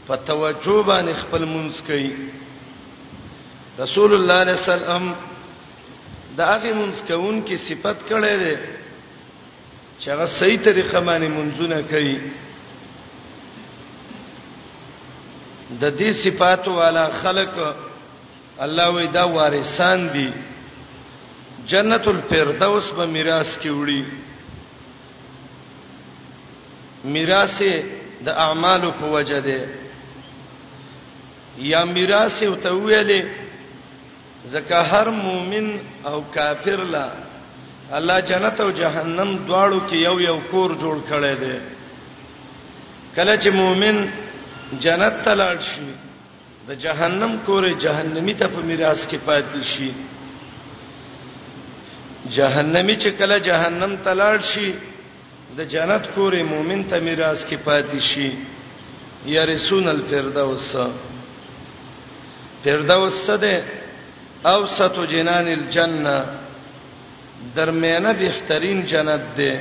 په 0.07 0.17
توجه 0.17 0.83
باندې 0.89 1.15
خپل 1.23 1.45
منځ 1.55 1.83
کوي 1.89 2.11
رسول 3.79 4.15
الله 4.15 4.39
صلی 4.39 4.39
الله 4.39 4.45
علیه 4.45 4.53
وسلم 4.53 5.15
دا 6.37 6.47
هغه 6.55 6.73
منځ 6.81 6.97
کوون 7.09 7.43
کی 7.43 7.57
صفت 7.57 7.99
کړي 8.09 8.37
دي 8.43 8.57
چې 10.01 10.09
هغه 10.09 10.27
صحیح 10.39 10.59
طریقه 10.69 11.01
باندې 11.01 11.29
منځونه 11.37 11.83
کوي 11.93 12.19
د 15.81 15.93
دې 15.99 16.11
صفاتو 16.25 16.75
والا 16.77 17.09
خلق 17.23 17.55
الله 18.65 18.89
وی 18.91 19.07
دا 19.07 19.25
وارثان 19.25 20.09
دي 20.13 20.33
جنت 21.69 22.09
الفردوس 22.09 22.91
به 22.93 23.07
میراث 23.07 23.59
کې 23.61 23.71
وړي 23.81 24.03
میراث 27.05 27.63
د 28.25 28.29
اعمالو 28.29 28.91
په 29.01 29.07
وجه 29.15 29.41
ده 29.41 29.69
یا 31.59 31.85
میراث 31.85 32.43
او 32.43 32.55
تویل 32.55 33.27
زکه 34.47 34.75
هر 34.77 35.09
مؤمن 35.11 35.79
او 36.07 36.21
کافر 36.35 36.81
لا 36.93 37.09
الله 37.93 38.21
جنت 38.21 38.61
او 38.61 38.71
جهنم 38.71 39.39
دواړو 39.49 39.81
کې 39.91 39.97
یو 39.97 40.21
یو 40.21 40.39
کور 40.51 40.71
جوړ 40.79 40.97
کړی 41.11 41.35
دی 41.43 41.57
کله 43.17 43.37
چې 43.37 43.49
مؤمن 43.51 44.09
جنت 44.85 45.15
ته 45.25 45.33
لاړ 45.43 45.59
شي 45.71 45.87
د 46.69 46.71
جهنم 46.85 47.33
کورې 47.47 47.71
جهنمی 47.85 48.35
ته 48.41 48.47
په 48.55 48.61
میراث 48.69 49.07
کې 49.11 49.19
پاتې 49.27 49.61
شي 49.73 49.91
جهنمی 52.37 52.97
چې 52.97 53.11
کله 53.19 53.37
جهنم 53.39 53.93
ته 54.05 54.15
لاړ 54.15 54.39
شي 54.53 54.75
د 55.57 55.61
جنت 55.75 56.05
کورې 56.15 56.43
مؤمن 56.53 56.83
ته 56.91 57.01
میراث 57.01 57.45
کې 57.49 57.57
پاتې 57.67 57.99
شي 58.01 58.31
یارسون 59.27 59.89
الفردوس 59.89 60.77
فردوس 62.65 63.27
څه 63.31 63.35
ده 63.39 63.63
اوسط 64.55 64.95
جنان 65.13 65.47
الجنه 65.49 66.19
درمیانه 67.57 68.13
بهترین 68.13 68.83
جنت 68.93 69.21
ده 69.37 69.53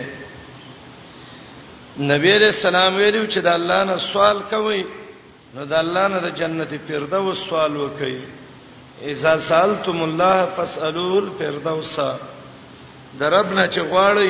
نبی 2.00 2.32
رسول 2.46 2.76
الله 2.76 2.98
ویلو 2.98 3.28
چې 3.28 3.40
د 3.40 3.48
الله 3.48 3.84
نه 3.84 3.98
سوال 3.98 4.40
کوئ 4.52 4.84
نو 5.56 5.62
د 5.72 5.74
الله 5.84 6.06
نه 6.14 6.20
د 6.26 6.30
جنت 6.40 6.72
فردوس 6.88 7.40
سوال 7.50 7.74
وکي 7.84 8.16
اذا 9.14 9.32
سالتم 9.50 9.98
الله 10.08 10.36
فاسالوا 10.58 11.18
الفردوس 11.26 11.96
د 13.22 13.34
رب 13.36 13.50
نه 13.58 13.66
چې 13.74 13.82
غواړي 13.94 14.30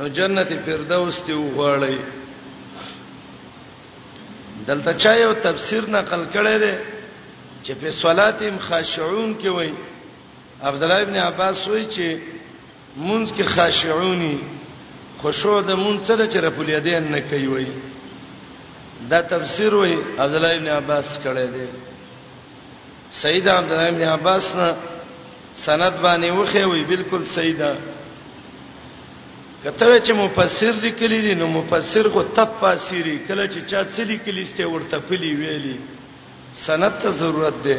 نو 0.00 0.04
جنت 0.18 0.50
فردوس 0.68 1.16
ته 1.28 1.34
وغواړي 1.38 1.96
دلته 4.68 4.90
چا 5.04 5.12
یو 5.24 5.32
تفسیر 5.46 5.84
نقل 5.96 6.22
کړی 6.36 6.56
دی 6.64 6.70
چې 7.64 7.72
په 7.80 7.90
صلاتهم 8.02 8.56
خاشعون 8.66 9.34
کې 9.40 9.48
وایي 9.56 9.74
عبد 10.70 10.82
الله 10.86 11.02
ابن 11.08 11.16
عباس 11.28 11.64
وایي 11.72 11.86
چې 11.96 12.06
مونږ 13.08 13.26
کې 13.36 13.44
خاشعونی 13.56 14.36
خشوع 15.24 15.58
د 15.72 15.82
مونږ 15.84 15.98
سره 16.12 16.24
چې 16.32 16.38
رب 16.46 16.58
الیدین 16.66 17.04
نه 17.16 17.20
کوي 17.32 17.48
وایي 17.54 17.72
دا 19.10 19.20
تفسیر 19.20 19.74
وی 19.74 19.92
عبد 20.18 20.34
الله 20.38 20.52
ابن 20.58 20.68
عباس 20.80 21.18
کړی 21.24 21.46
دی 21.54 21.66
سید 23.22 23.48
عبد 23.48 23.70
الله 23.72 23.88
ابن 23.88 24.02
عباس 24.16 24.54
نه 24.54 24.68
سند 25.66 25.94
باندې 26.04 26.28
وخی 26.38 26.62
وی 26.64 26.84
بالکل 26.84 27.24
سیدا 27.34 27.72
کته 29.64 30.00
چې 30.04 30.12
مفسر 30.24 30.72
لیکلی 30.86 31.20
دی 31.20 31.34
نو 31.34 31.46
مفسر 31.48 32.08
کو 32.14 32.22
تپ 32.36 32.50
پاسیری 32.60 33.18
کله 33.28 33.46
چې 33.46 33.60
چا 33.70 33.84
څه 33.84 34.00
لیکلی 34.10 34.44
ستې 34.44 34.60
ورته 34.66 34.98
پلی 35.08 35.34
ویلی 35.34 35.76
سند 36.66 36.94
ته 37.02 37.10
ضرورت 37.10 37.54
دی 37.64 37.76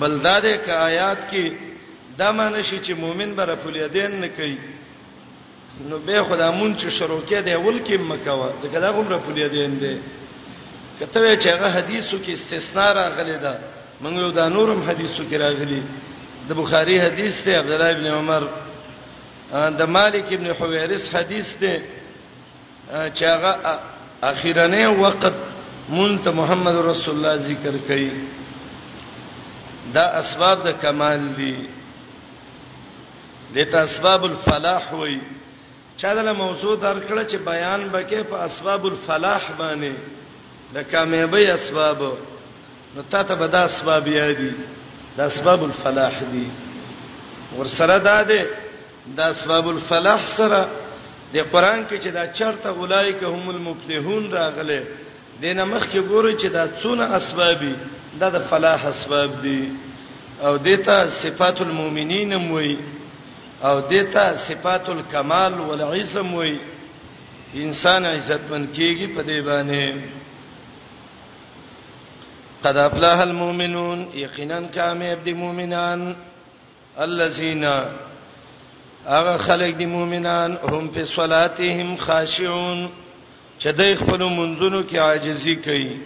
بلدار 0.00 0.42
ک 0.64 0.68
آیات 0.70 1.18
کې 1.30 1.52
دا 2.18 2.32
معنی 2.32 2.62
شي 2.62 2.78
چې 2.80 2.92
مؤمن 2.98 3.34
بر 3.34 3.54
په 3.54 3.70
لیدین 3.70 4.20
نه 4.20 4.28
کوي 4.28 4.58
نو 5.88 5.98
به 5.98 6.22
خدا 6.24 6.50
مونږ 6.52 6.76
چې 6.76 6.88
شروع 6.98 7.22
کې 7.28 7.40
دی 7.46 7.54
ول 7.54 7.78
کې 7.86 7.96
مکوا 8.10 8.48
ځکه 8.62 8.76
دا 8.80 8.90
غوړه 8.96 9.18
پولې 9.26 9.46
دی 9.52 9.60
اند 9.64 9.82
کته 11.00 11.36
چې 11.42 11.48
هغه 11.54 11.68
حدیثو 11.76 12.16
کې 12.24 12.30
استثناء 12.38 12.92
راغلي 13.00 13.36
دا 13.38 13.54
موږ 14.02 14.12
یو 14.24 14.30
دا 14.30 14.48
نورم 14.48 14.82
حدیثو 14.88 15.22
کې 15.30 15.34
راغلي 15.34 15.82
د 16.48 16.50
بخاری 16.60 16.98
حدیث 17.00 17.42
ته 17.44 17.58
عبد 17.58 17.70
الله 17.72 17.90
ابن 17.96 18.06
عمر 18.06 18.42
د 19.78 19.82
مالک 19.82 20.26
ابن 20.32 20.50
حویرث 20.58 21.14
حدیث 21.14 21.54
ته 21.60 21.80
چې 23.14 23.22
هغه 23.22 23.52
اخیرنه 24.22 24.88
وخت 24.90 25.32
مونته 25.88 26.30
محمد 26.32 26.74
رسول 26.76 27.14
الله 27.16 27.36
ذکر 27.36 27.74
کړي 27.88 28.10
دا 29.94 30.04
اسباب 30.20 30.62
د 30.68 30.70
کمال 30.82 31.34
دي 31.36 31.56
دته 33.54 33.78
اسباب 33.82 34.24
الفلاح 34.24 34.94
وایي 34.94 35.20
چا 36.00 36.14
دله 36.14 36.32
موضوع 36.32 36.74
درکړه 36.78 37.24
چې 37.30 37.36
بیان 37.50 37.88
بکې 37.92 38.22
په 38.30 38.36
اسباب 38.48 38.86
الفلاح 38.86 39.42
باندې 39.58 39.92
د 40.74 40.90
کامیابی 40.92 41.46
اسباب 41.50 42.00
نو 42.94 43.02
تا 43.10 43.22
ته 43.22 43.34
به 43.34 43.46
دا 43.46 43.58
اسباب 43.64 44.08
یادي 44.08 44.52
د 45.16 45.20
اسباب 45.20 45.64
الفلاح 45.64 46.20
دي 46.32 46.46
ورسره 47.58 47.98
دا 47.98 48.22
ده 48.22 48.46
د 49.16 49.20
اسباب 49.20 49.68
الفلاح 49.68 50.26
سره 50.26 50.68
د 51.32 51.36
قران 51.52 51.86
کې 51.88 51.96
چې 52.04 52.08
دا 52.18 52.26
چرته 52.26 52.68
اولایک 52.68 53.22
هم 53.22 53.48
المفلحون 53.50 54.30
راغله 54.32 54.80
دینه 55.40 55.64
مخ 55.64 55.84
کې 55.92 56.00
ګوري 56.10 56.36
چې 56.40 56.46
دا 56.46 56.64
څونه 56.82 57.04
اسبابي 57.18 57.74
دا 58.20 58.30
د 58.30 58.38
فلاح 58.50 58.86
اسباب 58.86 59.42
دي 59.42 59.72
او 60.42 60.56
دیتا 60.56 61.06
صفات 61.08 61.60
المؤمنین 61.60 62.32
هم 62.32 62.50
وایي 62.52 62.78
او 63.62 63.80
دیتا 63.88 64.34
صفات 64.36 64.88
الکمال 64.88 65.54
والعزم 65.60 66.34
وی 66.34 66.56
انسان 67.64 68.04
عزتمن 68.06 68.66
کیږي 68.74 69.06
په 69.16 69.22
دې 69.22 69.40
باندې 69.44 70.02
قد 72.64 72.76
افلح 72.76 73.18
المؤمنون 73.20 74.06
یقینا 74.14 74.60
کامیاب 74.74 75.24
دي 75.24 75.32
مؤمنان 75.34 76.14
الذين 76.98 77.64
هغه 79.08 79.36
خلک 79.38 79.74
دي 79.76 79.86
مؤمنان 79.86 80.56
هم 80.70 80.88
په 80.88 81.04
صلاتهم 81.04 81.96
خاشعون 81.96 82.88
چې 83.60 83.66
د 83.80 83.94
خپل 83.96 84.20
منځونو 84.36 84.82
کې 84.90 84.96
عاجزي 84.96 85.56
کوي 85.66 85.98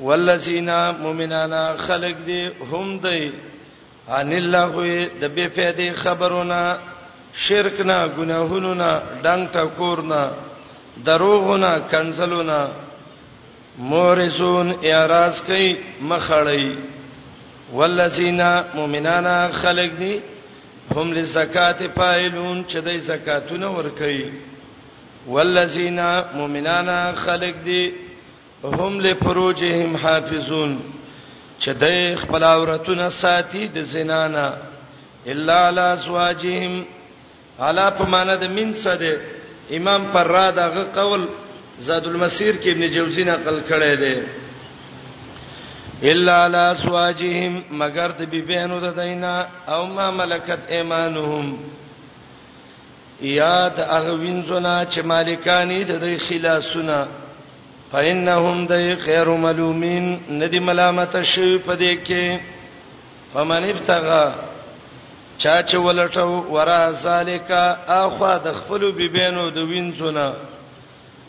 والذین 0.00 0.70
مؤمنان 1.00 1.52
خلق 1.86 2.16
دي 2.26 2.46
هم 2.70 2.96
دی 3.08 3.32
ان 4.08 4.32
الله 4.32 4.72
د 5.20 5.28
بے 5.34 5.48
فائدې 5.54 5.92
خبرونه 5.96 6.76
شرک 7.34 7.80
نه 7.80 8.06
ګناهونو 8.16 8.74
نه 8.74 9.02
ډنګ 9.24 9.48
ټکور 9.52 9.98
نه 10.02 10.30
دروغونه 11.04 11.78
کنزلونه 11.92 12.60
مورزون 13.78 14.74
اعتراض 14.84 15.40
کوي 15.46 15.76
مخړی 16.08 16.76
والذین 17.72 18.40
مؤمنانا 18.74 19.48
خلق 19.52 19.92
دی 19.98 20.20
هم 20.96 21.12
لزکات 21.12 21.82
پایلون 21.94 22.64
چې 22.68 22.76
د 22.80 22.98
زکاتونه 22.98 23.66
ور 23.76 23.88
کوي 23.98 24.30
والذین 25.28 26.00
مؤمنانا 26.34 27.12
خلق 27.24 27.54
دی 27.64 27.92
هم 28.64 29.00
لفروجهم 29.00 29.96
حافظون 29.96 30.78
چې 31.58 31.72
د 31.82 31.84
خپل 32.22 32.42
عورتونه 32.44 33.08
ساتي 33.10 33.68
د 33.74 33.78
زنا 33.82 34.28
نه 34.28 34.52
الا 35.26 35.70
لا 35.70 35.96
سواجهم 35.96 36.84
الا 37.60 37.90
په 37.90 38.04
معنا 38.06 38.34
د 38.36 38.44
من 38.50 38.72
سده 38.84 39.20
امام 39.78 40.06
فرا 40.12 40.50
دغه 40.50 40.84
قول 41.00 41.28
زاد 41.78 42.06
المسیر 42.06 42.54
کې 42.56 42.68
ابن 42.70 42.88
جوزی 42.90 43.24
نقل 43.24 43.60
کړی 43.70 43.94
دی 44.02 44.16
الا 46.10 46.46
لا 46.48 46.74
سواجهم 46.74 47.60
مگر 47.70 48.10
د 48.18 48.22
بیبینو 48.30 48.80
د 48.80 48.96
دینا 49.00 49.34
او 49.68 49.86
ما 49.86 50.10
ملکت 50.10 50.58
ایمانهم 50.78 51.56
یاد 53.20 53.78
هغه 53.78 54.12
وینځونه 54.12 54.86
چې 54.90 55.00
مالکانی 55.04 55.84
د 55.84 56.00
دې 56.00 56.16
خلاصونه 56.26 57.06
فإنهم 57.94 58.64
د 58.70 58.80
خیر 59.04 59.26
ملومین 59.42 60.06
ندی 60.40 60.58
ملامت 60.68 61.14
شوی 61.32 61.58
په 61.66 61.74
دې 61.82 61.94
کې 62.06 62.38
فمن 63.34 63.64
ابتغى 63.72 64.34
چا 65.38 65.62
چې 65.62 65.76
ولټو 65.86 66.28
ورا 66.56 66.80
ذالیکا 67.02 67.62
اخوا 67.98 68.32
د 68.48 68.52
خپل 68.58 68.86
بيبینو 68.98 69.46
د 69.50 69.58
وینځونه 69.58 70.34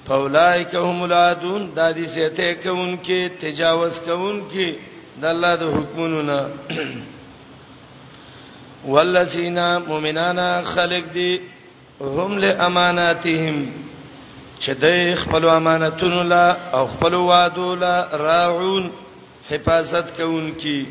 فاولائک 0.10 0.74
هم 0.82 1.04
العادون 1.10 1.70
د 1.78 1.94
دې 2.00 2.06
سيته 2.16 2.54
کوونکې 2.64 3.20
تجاوز 3.46 4.00
کوونکې 4.00 4.74
د 5.22 5.26
الله 5.36 5.56
د 5.64 5.74
حکمونو 5.78 6.22
نه 6.22 6.40
والذین 8.94 9.64
مؤمنانا 9.88 10.52
خلق 10.76 11.14
دی 11.14 11.32
هم 12.02 12.40
لاماناتهم 12.40 13.66
چې 14.60 14.74
د 14.84 14.86
خپل 15.22 15.44
امانتونو 15.50 16.22
لا 16.34 16.48
او 16.78 16.86
خپل 16.94 17.14
وعدو 17.30 17.76
لا 17.84 17.96
راعون 18.26 18.90
حفاظت 19.50 20.16
کوونکي 20.18 20.84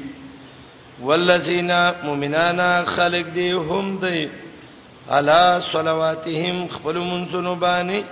والذین 1.02 1.70
مؤمنانا 2.06 2.70
خلق 2.96 3.26
دی 3.34 3.50
هم 3.52 3.96
دی 4.02 4.26
علا 5.16 5.60
صلواتهم 5.72 6.66
خپل 6.74 6.96
منځونو 7.10 7.54
باندې 7.64 8.02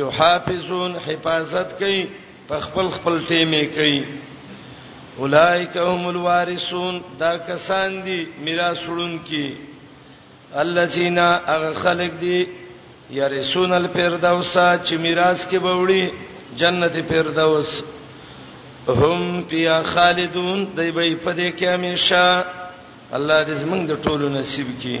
یحافظون 0.00 0.96
حفاظت 1.06 1.72
کوي 1.78 2.06
په 2.48 2.60
خپل 2.66 2.88
خپل 2.96 3.20
ټیمې 3.28 3.74
کوي 3.76 4.04
اولائک 5.24 5.76
هم 5.76 6.06
الوارثون 6.08 7.00
دا 7.18 7.36
کسان 7.50 8.02
دي 8.06 8.24
میراث 8.44 8.80
وړونکي 8.88 9.52
الذین 10.64 11.18
اغه 11.18 11.72
خلق 11.84 12.12
دي 12.20 12.46
یرسون 13.10 13.72
الفردوس 13.72 14.54
چې 14.84 14.94
میراث 14.98 15.46
کې 15.50 15.58
بوړي 15.58 16.10
جنت 16.56 16.96
فردوس 17.08 17.82
هم 18.88 19.42
پیا 19.48 19.82
خالدون 19.82 20.66
دای 20.76 20.90
به 20.90 21.14
په 21.24 21.32
دې 21.34 21.52
کې 21.58 21.64
همیشه 21.64 22.44
الله 23.12 23.44
دې 23.46 23.52
زمنګ 23.62 23.86
د 23.88 24.02
ټولو 24.02 24.28
نصیب 24.28 24.66
کړي 24.80 25.00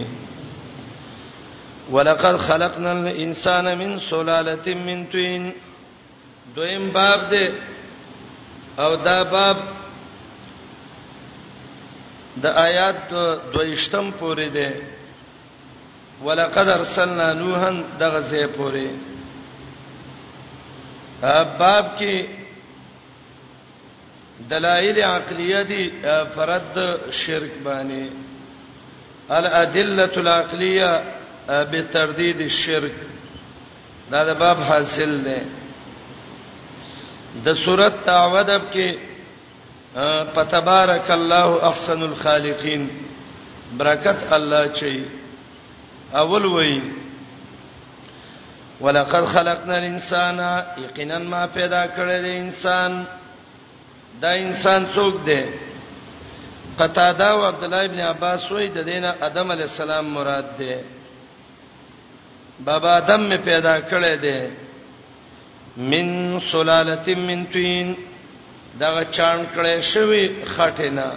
ولقد 1.92 2.36
خلقنا 2.38 2.92
الانسان 2.92 3.64
من 3.78 3.98
سلاله 3.98 4.74
من 4.86 5.04
طين 5.10 5.52
دویم 6.56 6.88
باب 6.90 7.30
دې 7.30 7.50
او 8.80 8.96
دا 8.96 9.16
باب 9.30 9.56
د 12.42 12.46
آیات 12.54 13.08
دویشتم 13.52 14.10
پورې 14.20 14.48
ده 14.54 14.95
ولقد 16.24 16.68
ارسلنا 16.68 17.32
نوحا 17.34 17.70
دغه 18.00 18.20
ځای 18.30 18.46
پورې 18.58 18.86
باب 21.58 21.86
کې 21.98 22.26
دلایل 24.50 24.98
عقلیه 25.02 25.62
دي 25.62 25.82
فرد 26.34 26.76
شرک 27.24 27.52
باندې 27.64 28.04
الادله 29.30 30.20
العقلیه 30.22 31.02
بتردید 31.48 32.40
الشرک 32.40 32.96
دا 34.10 34.24
د 34.24 34.38
باب 34.38 34.58
حاصل 34.68 35.22
ده 35.24 35.40
د 37.44 37.54
سورۃ 37.64 37.92
تعوذب 38.06 38.62
کې 38.74 38.88
پتبارک 40.34 41.10
الله 41.10 41.60
احسن 41.70 42.02
الخالقین 42.02 42.88
برکت 43.78 44.32
الله 44.32 44.66
چي 44.80 45.04
اول 46.14 46.44
وای 46.46 46.82
ولقد 48.80 49.24
خلقنا 49.24 49.76
الانسان 49.76 50.38
یقینا 50.84 51.18
ما 51.18 51.46
پیدا 51.54 51.86
کړل 51.86 52.24
انسان 52.24 53.04
دا 54.22 54.28
انسان 54.30 54.84
څوک 54.94 55.16
دی 55.26 55.42
قتاده 56.78 57.26
او 57.30 57.44
عبد 57.46 57.64
الله 57.64 57.84
ابن 57.84 58.00
عباس 58.00 58.52
وای 58.52 58.68
د 58.68 58.78
دینه 58.82 59.14
ادم 59.26 59.50
علی 59.52 59.62
السلام 59.62 60.04
مراد 60.06 60.56
دی 60.58 60.74
بابا 62.64 62.94
ادم 62.96 63.20
می 63.22 63.36
پیدا 63.36 63.78
کړی 63.80 64.16
دی 64.16 64.50
من 65.76 66.38
سلالت 66.50 67.08
من 67.08 67.44
طین 67.52 67.94
دا 68.80 69.04
چان 69.04 69.44
کړی 69.56 69.80
شوی 69.80 70.44
خټینا 70.56 71.10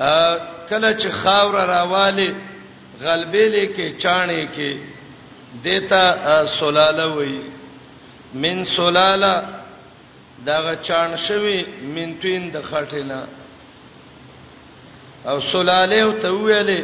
ا 0.00 0.36
کله 0.68 0.92
چې 0.98 1.08
خاور 1.10 1.66
راواله 1.68 2.34
غلبې 3.06 3.46
لیکې 3.56 3.86
چانه 4.02 4.48
کې 4.54 4.72
دیتا 5.64 6.04
سلاله 6.60 7.06
وای 7.16 7.38
من 8.44 8.64
سلاله 8.64 9.34
دا 10.46 10.58
چان 10.88 11.16
شوی 11.26 11.64
من 11.96 12.12
توین 12.22 12.48
د 12.56 12.62
خټینا 12.70 13.20
او 15.30 15.40
سلاله 15.52 16.00
او 16.02 16.12
تویلې 16.12 16.82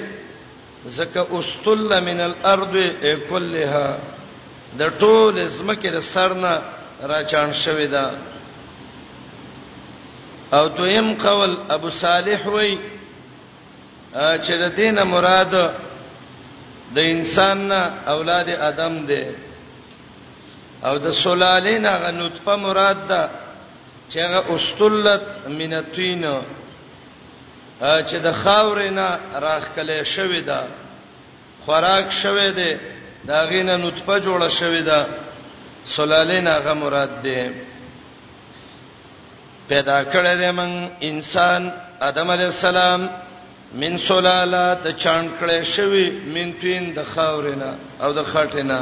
زکه 0.99 1.27
استل 1.41 2.01
من 2.09 2.21
الارض 2.29 2.75
کلها 3.31 3.87
د 4.79 4.83
ټول 5.01 5.47
زمکه 5.47 5.91
د 5.97 6.01
سرنا 6.13 6.55
را 7.11 7.23
چان 7.33 7.53
شوی 7.65 7.87
دا 7.97 8.07
او 10.57 10.69
دویم 10.69 11.15
قول 11.23 11.57
ابو 11.71 11.91
صالح 12.01 12.49
وای 12.49 12.79
چې 14.15 14.53
د 14.63 14.75
دینه 14.77 15.05
مراد 15.05 15.55
د 16.95 16.99
انسان 17.15 17.59
نه 17.69 17.81
اولاد 18.15 18.49
ادم 18.71 18.95
دی 19.11 19.25
او 20.89 20.95
د 21.05 21.13
سلالین 21.25 21.85
هغه 21.95 22.11
نطفه 22.21 22.55
مراد 22.67 22.99
ده 23.09 23.23
چې 24.11 24.17
هغه 24.27 24.41
استلت 24.57 25.25
منتین 25.59 26.23
چې 28.09 28.17
د 28.27 28.29
خاورې 28.43 28.91
نه 28.99 29.09
راخکلې 29.47 30.01
شوې 30.15 30.43
ده 30.51 30.61
خوراک 31.65 32.07
شوې 32.23 32.51
ده 32.59 32.73
دا 33.29 33.39
غینه 33.51 33.77
نطفه 33.77 34.15
جوړه 34.27 34.49
شوې 34.61 34.83
ده 34.89 35.01
سلالین 35.85 36.47
هغه 36.47 36.73
مراد 36.75 37.23
ده 37.23 37.41
پیدا 39.69 40.05
کړل 40.13 40.37
دې 40.41 40.51
من 40.61 40.89
انسان 41.01 41.73
ادم 42.01 42.31
علی 42.31 42.45
السلام 42.45 43.11
من 43.79 43.97
سلالات 44.09 44.83
چاند 44.99 45.29
کړي 45.41 45.63
شوی 45.75 46.05
من 46.35 46.49
تین 46.61 46.91
د 46.97 47.05
خاورینا 47.15 47.71
او 48.03 48.13
د 48.13 48.19
خټینا 48.33 48.81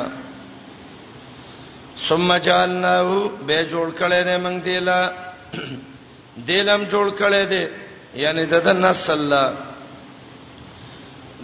ثم 2.06 2.28
جعلناه 2.46 3.10
به 3.48 3.58
جوړ 3.72 3.86
کړي 4.00 4.22
دې 4.28 4.36
موږ 4.44 4.56
دیلا 4.68 5.00
دلم 6.48 6.80
جوړ 6.92 7.06
کړي 7.20 7.44
دې 7.52 7.64
یعنی 8.24 8.44
د 8.50 8.68
نسل 8.84 9.12
الله 9.18 9.46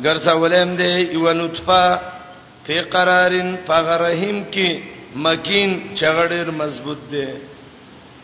ګرځا 0.04 0.32
ولیم 0.42 0.70
دې 0.80 0.92
یو 1.16 1.28
نطفه 1.40 2.00
فی 2.66 2.80
قرارن 2.94 3.48
فغرهم 3.66 4.38
کی 4.54 4.68
مکین 5.26 5.70
چغړر 5.98 6.50
مضبوط 6.62 7.00
دې 7.12 7.28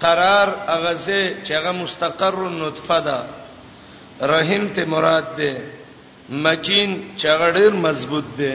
قرار 0.06 0.48
اغه 0.76 0.94
سه 1.04 1.18
چغه 1.50 1.72
مستقر 1.82 2.34
النطفه 2.50 2.98
ده 3.10 3.18
رحیم 4.28 4.64
ته 4.74 4.84
مراد 4.90 5.28
ده 5.38 5.50
مکین 6.44 6.90
چغړیر 7.20 7.72
مضبوط 7.86 8.24
ده 8.38 8.54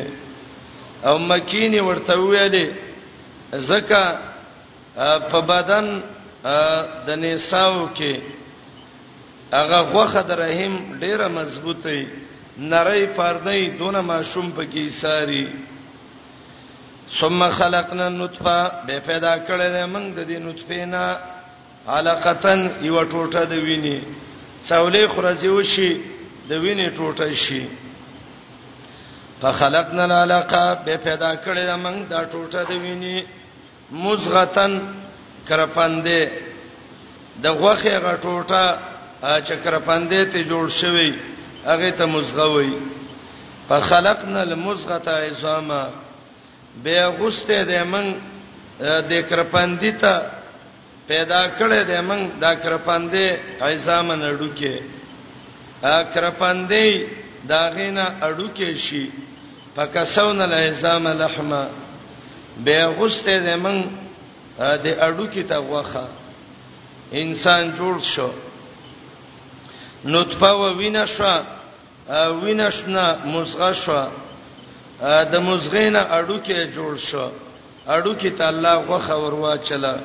او 1.10 1.16
مکین 1.32 1.74
ورته 1.88 2.16
ویلې 2.20 2.68
زکه 3.54 4.06
په 5.32 5.42
بدن 5.42 6.02
د 7.06 7.10
نساو 7.20 7.88
کې 7.98 8.14
هغه 9.58 9.80
غوخه 9.92 10.22
د 10.22 10.32
رحیم 10.32 10.74
ډیره 11.00 11.28
مضبوطه 11.28 11.98
نری 12.58 13.06
پردې 13.18 13.60
دونه 13.80 14.02
ماشوم 14.02 14.48
پکې 14.58 14.84
ساری 14.90 15.46
ثم 17.20 17.50
خلقنا 17.50 18.06
النطفه 18.08 18.60
به 18.88 19.00
پیدا 19.00 19.34
کړل 19.48 19.76
موږ 19.94 20.08
د 20.18 20.28
دې 20.30 20.38
نطفه 20.48 20.86
نه 20.86 21.18
علقتن 21.88 22.62
یو 22.82 22.98
ټوټه 23.12 23.44
د 23.50 23.52
ویني 23.54 24.00
څولې 24.70 25.04
خرزي 25.14 25.50
وشي 25.58 25.90
د 26.50 26.52
وینې 26.64 26.88
ټوټه 26.98 27.28
شي 27.44 27.62
فخلقنا 29.42 30.04
العلقه 30.10 30.66
به 30.86 30.96
پیدا 31.08 31.32
کړې 31.44 31.66
موږ 31.86 32.00
دا 32.14 32.22
ټوټه 32.32 32.62
د 32.70 32.74
وینې 32.84 33.18
مزغتن 34.04 34.74
کرپاندې 35.48 36.20
د 37.44 37.46
غوخه 37.60 37.96
غټوټه 38.06 38.64
چې 39.46 39.56
کرپاندې 39.64 40.20
ته 40.32 40.40
جوړ 40.52 40.66
شوی 40.80 41.10
هغه 41.70 41.90
ته 42.00 42.06
مزغوي 42.16 42.74
فخلقنا 43.68 44.42
المزغه 44.50 45.08
عظاما 45.28 45.84
به 46.84 46.98
غسته 47.20 47.58
د 47.70 47.74
موږ 47.94 48.08
د 49.10 49.14
کرپاندې 49.30 49.92
ته 50.02 50.14
پیدا 51.08 51.42
کړې 51.60 51.80
دې 51.88 52.00
موږ 52.10 52.22
دا 52.44 52.52
کرپاندې 52.64 53.26
عظام 53.72 54.08
نه 54.22 54.30
ډوکې 54.40 54.76
ا 55.94 55.96
کرپاندې 56.14 56.86
دا 57.52 57.62
غینه 57.76 58.06
اډوکې 58.28 58.70
شي 58.86 59.04
فکسون 59.76 60.38
العظام 60.42 61.08
لحما 61.22 61.64
به 62.66 62.80
غسته 62.98 63.36
دې 63.46 63.56
موږ 63.64 63.84
دې 64.84 64.94
اډوکې 65.08 65.44
ته 65.50 65.58
وخه 65.74 66.06
انسان 67.22 67.64
جوړ 67.78 67.96
شو 68.12 68.30
نطفه 70.16 70.52
و 70.62 70.74
وینه 70.80 71.06
شو 71.16 71.34
وینه 72.42 72.70
شنه 72.76 73.06
مزغه 73.34 73.72
شو 73.86 74.02
د 75.34 75.36
مزغینه 75.48 76.02
اډوکې 76.18 76.60
جوړ 76.76 76.94
شو 77.08 77.26
اډوکې 77.96 78.30
ته 78.38 78.46
الله 78.50 78.76
غوخه 78.90 79.16
وروا 79.24 79.54
چلا 79.70 79.96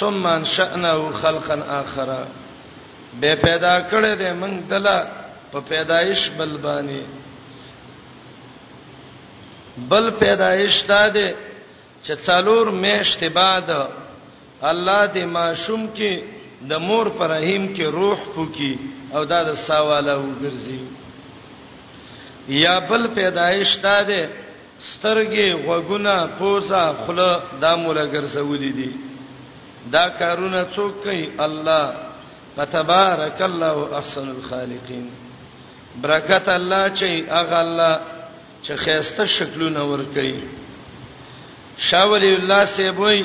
ثم 0.00 0.26
انشأناه 0.26 1.10
خلقا 1.12 1.54
آخر 1.80 2.10
به 3.20 3.34
پیدا 3.44 3.74
کړې 3.90 4.12
دې 4.20 4.30
موږ 4.40 4.56
دلا 4.70 4.98
په 5.52 5.58
پیدایش 5.60 6.30
بل 6.38 6.56
باندې 6.62 7.02
بل 9.90 10.10
پیدایش 10.10 10.82
تا 10.82 11.08
دې 11.08 11.28
چې 12.04 12.12
څالور 12.26 12.66
میشت 12.70 13.24
بعد 13.24 13.70
الله 14.62 15.06
دې 15.14 15.24
ماشوم 15.24 15.88
کې 15.96 16.24
د 16.70 16.80
مور 16.88 17.06
پر 17.08 17.28
رحیم 17.30 17.74
کې 17.74 17.82
روح 17.82 18.18
پوکي 18.34 18.76
او 19.14 19.24
دا 19.24 19.42
د 19.42 19.54
سواله 19.54 20.14
وګرځي 20.18 20.80
یا 22.48 22.78
بل 22.78 23.06
پیدایش 23.14 23.76
تا 23.78 24.02
دې 24.04 24.28
سترګې 24.92 25.48
غوګونه 25.66 26.26
پوزه 26.38 26.92
خوله 26.92 27.40
د 27.62 27.76
مولا 27.82 28.06
ګرځولې 28.14 28.70
دي 28.78 28.90
دا 29.92 30.08
کارونه 30.20 30.62
څوک 30.74 30.94
کوي 31.04 31.30
الله 31.38 31.96
فتبارك 32.56 33.42
الله 33.46 33.96
احسن 33.98 34.28
الخالقین 34.30 35.08
برکت 36.04 36.48
الله 36.54 36.88
چې 36.88 37.30
هغه 37.30 37.58
الله 37.60 38.00
چې 38.62 38.72
خيسته 38.84 39.26
شکلونه 39.36 39.82
ور 39.90 40.04
کوي 40.18 40.36
شاولی 41.90 42.34
الله 42.34 42.64
سیبوي 42.76 43.22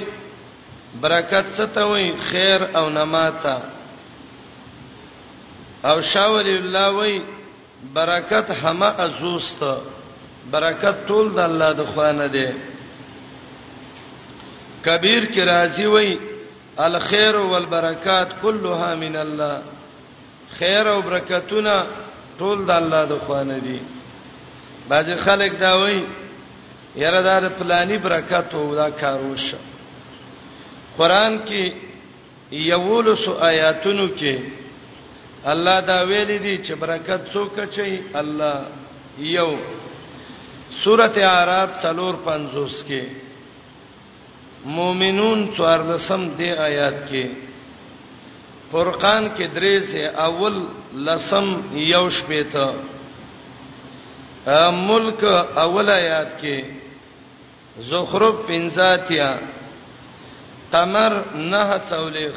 برکت 1.01 1.45
ستوي 1.57 2.07
خیر 2.29 2.63
او 2.77 2.89
نماتا 2.95 3.59
او 5.83 6.01
شاولی 6.13 6.55
الله 6.57 6.89
وای 6.95 7.21
برکت 7.93 8.51
حما 8.63 8.87
ازوست 9.05 9.63
برکت 10.51 10.95
ټول 11.07 11.31
د 11.35 11.39
الله 11.51 11.73
د 11.77 11.85
خوانه 11.93 12.27
ده 12.35 12.53
کبیر 14.85 15.25
کی 15.33 15.41
راضی 15.45 15.85
وای 15.85 16.17
الخير 16.79 17.35
والبرکات 17.37 18.27
كلها 18.41 18.95
من 18.95 19.15
الله 19.15 19.61
خیر 20.59 20.87
او 20.87 21.01
برکتونه 21.01 21.85
ټول 22.39 22.65
د 22.65 22.69
الله 22.71 23.05
د 23.05 23.13
خوانه 23.27 23.59
دي 23.59 23.79
باځي 24.89 25.15
خلک 25.15 25.51
دا 25.59 25.73
وایي 25.77 26.03
یره 26.95 27.21
دا 27.21 27.39
د 27.39 27.45
پلاني 27.59 27.97
برکت 27.97 28.55
او 28.55 28.75
دا 28.75 28.89
کاروشه 28.89 29.57
قران 30.97 31.39
کې 31.45 31.73
یولس 32.51 33.27
آیاتونو 33.39 34.07
کې 34.17 34.39
الله 35.45 35.79
دا 35.79 36.03
ویل 36.03 36.39
دي 36.43 36.57
چې 36.57 36.71
برکت 36.71 37.21
څوک 37.33 37.67
چي 37.69 38.01
الله 38.15 38.65
یو 39.19 39.57
سورته 40.83 41.21
اعراف 41.27 41.69
350 41.83 42.83
کې 42.87 43.30
مؤمنون 44.65 45.45
څوارلسم 45.57 46.27
دی 46.37 46.49
آیات 46.51 47.07
کې 47.09 47.27
فرقان 48.71 49.27
کې 49.37 49.45
درې 49.53 49.79
سه 49.91 50.07
اول 50.25 50.59
لسم 51.05 51.53
یوش 51.85 52.23
پیته 52.27 52.67
ملک 54.77 55.23
اول 55.63 55.89
آیات 55.89 56.39
کې 56.41 56.63
زخرف 57.89 58.35
پنځاتیا 58.47 59.35
قمر 60.71 61.13
نه 61.35 61.77
څولېخ 61.89 62.35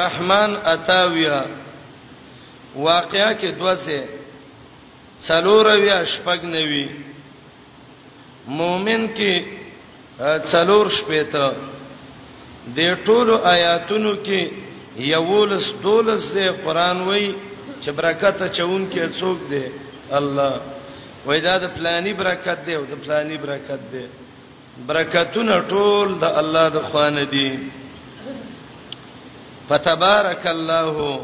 رحمان 0.00 0.54
اتاویا 0.74 1.42
واقعیا 2.76 3.32
کې 3.32 3.48
دوسه 3.58 4.08
څلورویا 5.26 6.02
شپږ 6.14 6.40
نوي 6.44 6.86
مؤمن 8.48 9.06
کې 9.14 9.60
څلور 10.22 10.86
شپې 10.98 11.22
ته 11.32 11.56
د 12.78 12.98
ټولو 13.04 13.34
آیاتونو 13.54 14.12
کې 14.26 14.40
یوولس 15.14 15.66
دولس 15.82 16.24
دی 16.34 16.46
قران 16.64 17.00
وای 17.08 17.26
چې 17.82 17.90
برکت 17.98 18.38
چون 18.56 18.86
کې 18.92 19.02
څوک 19.18 19.38
دی 19.50 19.64
الله 20.18 20.52
وای 21.26 21.40
دا 21.46 21.54
د 21.64 21.74
پلاني 21.76 22.12
برکت 22.20 22.58
دی 22.66 22.74
او 22.78 22.84
د 22.90 22.94
پلاني 23.04 23.36
برکت 23.44 23.82
دی 23.92 24.06
برکتونه 24.86 25.54
ټول 25.72 26.06
د 26.22 26.24
الله 26.40 26.66
د 26.76 26.78
خوانه 26.88 27.24
دي 27.24 27.50
فتبارك 29.68 30.46
الله 30.46 31.22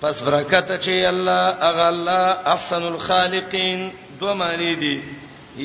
پس 0.00 0.20
برکت 0.22 0.68
چې 0.84 1.04
الله 1.12 1.44
اغه 1.68 1.88
الله 1.88 2.24
احسن 2.54 2.82
الخالقین 2.92 3.92
دوه 4.20 4.34
معنی 4.40 4.74
دي 4.84 4.96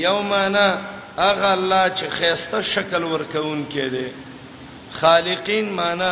یومانا 0.03 0.67
اغه 1.17 1.51
الله 1.53 1.91
چې 1.95 2.09
خيسته 2.09 2.61
شکل 2.61 3.03
ورکون 3.03 3.63
کړي 3.73 4.07
خالقین 4.91 5.69
معنی 5.73 6.11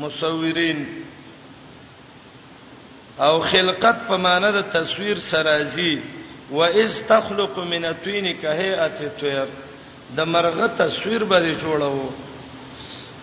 مصورین 0.00 0.84
او 3.18 3.40
خلقت 3.40 3.98
په 4.08 4.16
معنی 4.16 4.52
د 4.52 4.60
تصویر 4.72 5.18
سرازی 5.30 5.94
و 6.50 6.58
اذ 6.64 7.02
تخلق 7.08 7.58
من 7.58 7.84
الطين 7.84 8.36
كهيئه 8.36 8.84
الطير 9.04 9.46
د 10.16 10.20
مرغه 10.20 10.66
تصویر 10.68 11.24
به 11.24 11.56
جوړو 11.62 12.12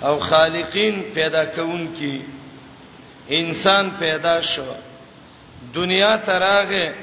او 0.05 0.19
خالقین 0.19 1.01
پیدا 1.13 1.45
کون 1.45 1.87
کی 1.99 2.21
انسان 3.39 3.89
پیدا 3.99 4.41
شو 4.41 4.65
دنیا 5.75 6.15
تراغه 6.25 6.93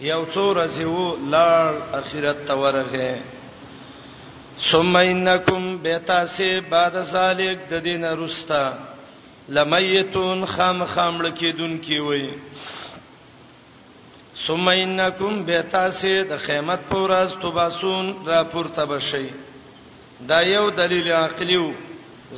یو 0.00 0.24
څو 0.34 0.54
رزیو 0.60 1.16
لار 1.30 1.74
اخرت 2.00 2.46
تورغه 2.46 3.18
ثم 4.72 4.96
انکم 4.96 5.76
بتاسی 5.82 6.50
بعد 6.68 6.90
سالک 7.10 7.58
د 7.70 7.74
دین 7.84 8.04
رستا 8.04 8.64
لمیتون 9.48 10.44
خام 10.56 10.84
خامل 10.94 11.30
کیدون 11.38 11.76
کی 11.86 11.98
وای 11.98 12.28
ثم 14.46 14.68
انکم 14.68 15.42
بتاسی 15.46 16.22
د 16.30 16.46
قیامت 16.46 16.80
پر 16.90 17.12
از 17.12 17.34
تباسون 17.42 18.06
را 18.26 18.44
پورته 18.44 18.84
بشي 18.86 19.26
دا 20.28 20.38
یو 20.42 20.70
دلیل 20.78 21.08
عقلیو 21.26 21.66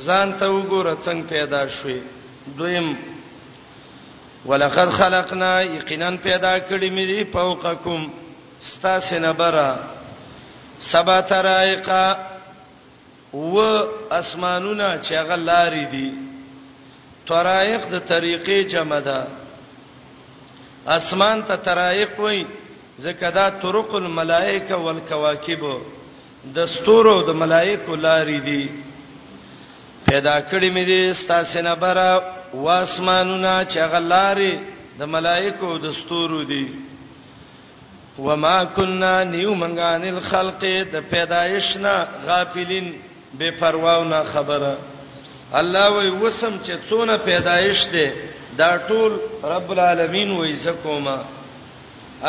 ځان 0.05 0.29
ته 0.39 0.45
وګوره 0.57 0.95
څنګه 1.05 1.27
پیدا 1.33 1.67
شوي 1.67 1.99
دویم 2.57 2.97
ولقد 4.45 4.89
خلقنا 4.91 5.61
یقینا 5.63 6.09
پیدا 6.21 6.57
کړی 6.59 6.89
مې 6.95 7.25
فوقکم 7.33 8.01
ستاسو 8.61 9.19
نبره 9.25 9.69
سبا 10.81 11.19
ترایقا 11.29 12.13
و 13.33 13.57
اسمانونه 14.19 14.89
چې 15.03 15.13
هغه 15.15 15.35
لارې 15.35 15.85
دي 15.93 16.07
ترایق 17.27 17.81
د 17.93 18.01
طریقې 18.11 18.59
جمع 18.73 18.99
ده 19.05 19.19
اسمان 20.97 21.43
ته 21.51 21.55
ترایق 21.55 22.19
وای 22.19 22.43
ځکه 23.03 23.29
دا 23.37 23.47
طرق 23.61 23.95
الملائکه 24.01 24.75
والکواکب 24.75 25.63
د 26.55 26.67
ستورو 26.75 27.15
د 27.27 27.41
ملائکه 27.43 27.95
لارې 28.05 28.39
دي 28.47 28.63
پیدا 30.07 30.37
کړی 30.49 30.69
مې 30.75 30.85
دي 30.89 31.13
ستاسینه 31.23 31.73
برا 31.83 32.11
واسمانونه 32.53 33.53
چې 33.71 33.77
هغه 33.85 33.99
لارې 34.11 34.53
د 34.99 35.05
ملائکه 35.15 35.63
او 35.67 35.77
د 35.77 35.87
ستورو 35.99 36.41
دي 36.51 36.65
وما 38.19 38.63
كنا 38.63 39.23
نيومنغان 39.23 40.03
الخلق 40.17 40.59
د 40.93 41.09
پیدایشنا 41.11 41.93
غافلین 42.25 42.91
بے 43.37 43.51
پرواونه 43.59 44.23
خبره 44.33 44.77
الله 45.61 45.87
وی 45.89 46.09
وسم 46.09 46.57
چې 46.63 46.75
څونه 46.89 47.17
پیدایش 47.25 47.87
ده 47.93 48.11
دا 48.57 48.77
ټول 48.87 49.11
رب 49.43 49.71
العالمین 49.71 50.31
وی 50.31 50.53
زکوما 50.63 51.17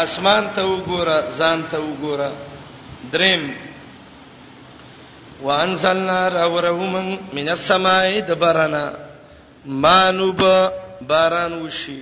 اسمان 0.03 0.49
ته 0.57 0.63
وګوره 0.63 1.31
ځان 1.39 1.65
ته 1.71 1.79
وګوره 1.79 2.33
دریم 3.13 3.55
وانزلنا 5.43 6.29
راورهم 6.29 7.19
من 7.33 7.49
السماء 7.49 8.21
دبرنا 8.21 8.93
مانوب 9.67 10.43
باران 11.09 11.63
وشي 11.63 11.99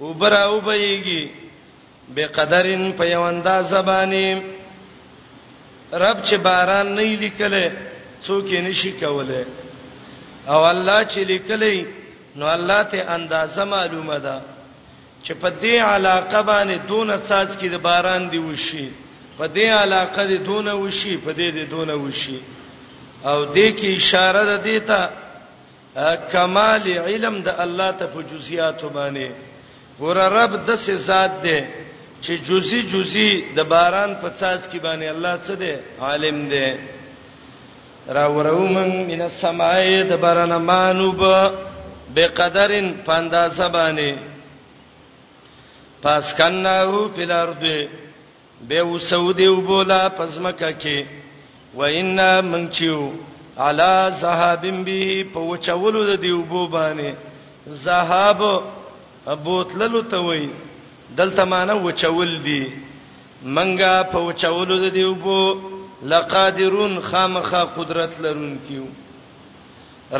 وبراو 0.00 0.60
بيږي 0.60 1.49
بقدرن 2.16 2.92
په 2.98 3.04
یو 3.10 3.22
انداز 3.22 3.74
باندې 3.74 4.42
رب 6.02 6.18
چې 6.26 6.36
باران 6.46 6.94
نه 6.94 7.02
لیکله 7.02 7.72
څوک 8.26 8.44
یې 8.52 8.60
نشي 8.66 8.92
کوله 8.92 9.44
او 10.48 10.60
الله 10.64 11.04
چې 11.04 11.18
لیکلې 11.18 11.84
نو 12.36 12.46
الله 12.46 12.82
ته 12.82 13.10
اندازه 13.16 13.64
معلومه 13.64 14.18
ده 14.18 14.40
چې 15.24 15.32
په 15.42 15.50
دې 15.62 15.76
علاقه 15.94 16.42
باندې 16.42 16.88
دون 16.88 17.20
ساز 17.28 17.56
کې 17.58 17.66
د 17.70 17.74
باران 17.82 18.28
دی 18.30 18.38
وشي 18.38 18.90
په 19.38 19.46
دې 19.48 19.66
علاقه 19.82 20.26
دی 20.26 20.38
دون 20.38 20.68
وشي 20.68 21.16
په 21.16 21.32
دې 21.32 21.54
دی 21.56 21.64
دون 21.64 21.90
وشي 21.90 22.40
او 23.24 23.46
دې 23.54 23.68
کې 23.78 23.88
اشاره 23.96 24.44
ده 24.44 24.56
دیتا 24.56 25.10
کمال 26.32 26.88
علم 26.88 27.42
د 27.42 27.48
الله 27.58 27.90
ته 27.92 28.06
په 28.06 28.22
جزئیات 28.22 28.80
باندې 28.94 29.30
ور 30.00 30.16
رب 30.16 30.64
د 30.66 30.70
څه 30.76 30.92
ذات 30.94 31.32
ده 31.42 31.58
چې 32.24 32.32
جزئی 32.48 32.80
جزئی 32.92 33.30
د 33.56 33.60
باران 33.72 34.10
په 34.22 34.28
څاڅ 34.38 34.60
کې 34.70 34.78
باندې 34.86 35.06
الله 35.14 35.34
څه 35.44 35.54
دی 35.62 35.72
عالم 36.06 36.36
دی 36.52 36.66
را 38.16 38.26
ورو 38.36 38.64
من 38.74 38.88
من 39.10 39.20
السماء 39.30 40.04
د 40.10 40.20
باران 40.24 40.52
مانوب 40.70 41.20
به 42.14 42.24
قدرن 42.38 42.88
پاندازه 43.06 43.68
باندې 43.76 44.10
پس 46.02 46.24
کناو 46.38 46.98
پلارد 47.16 47.64
به 48.68 48.78
وسودی 48.92 49.46
وبولا 49.48 50.08
پزمکه 50.16 50.70
کې 50.82 50.98
و 51.74 51.80
ان 51.84 52.20
من 52.44 52.68
چیو 52.78 53.00
علا 53.66 54.10
زهابم 54.10 54.84
به 54.84 55.24
په 55.32 55.40
وچولو 55.50 56.00
د 56.06 56.20
دیوبو 56.22 56.66
باندې 56.68 57.10
زهاب 57.84 58.42
ابوتللو 59.26 60.02
ته 60.10 60.16
وای 60.26 60.48
دلته 61.16 61.44
معنی 61.44 61.72
وچول 61.86 62.42
دي 62.42 62.72
منګه 63.42 64.02
په 64.12 64.18
وچولو 64.20 64.76
د 64.88 64.92
دیو 64.94 65.14
بو 65.14 65.38
لقادرون 66.02 67.00
خامخه 67.00 67.60
قدرت 67.76 68.20
لرون 68.20 68.58
کیو 68.68 68.84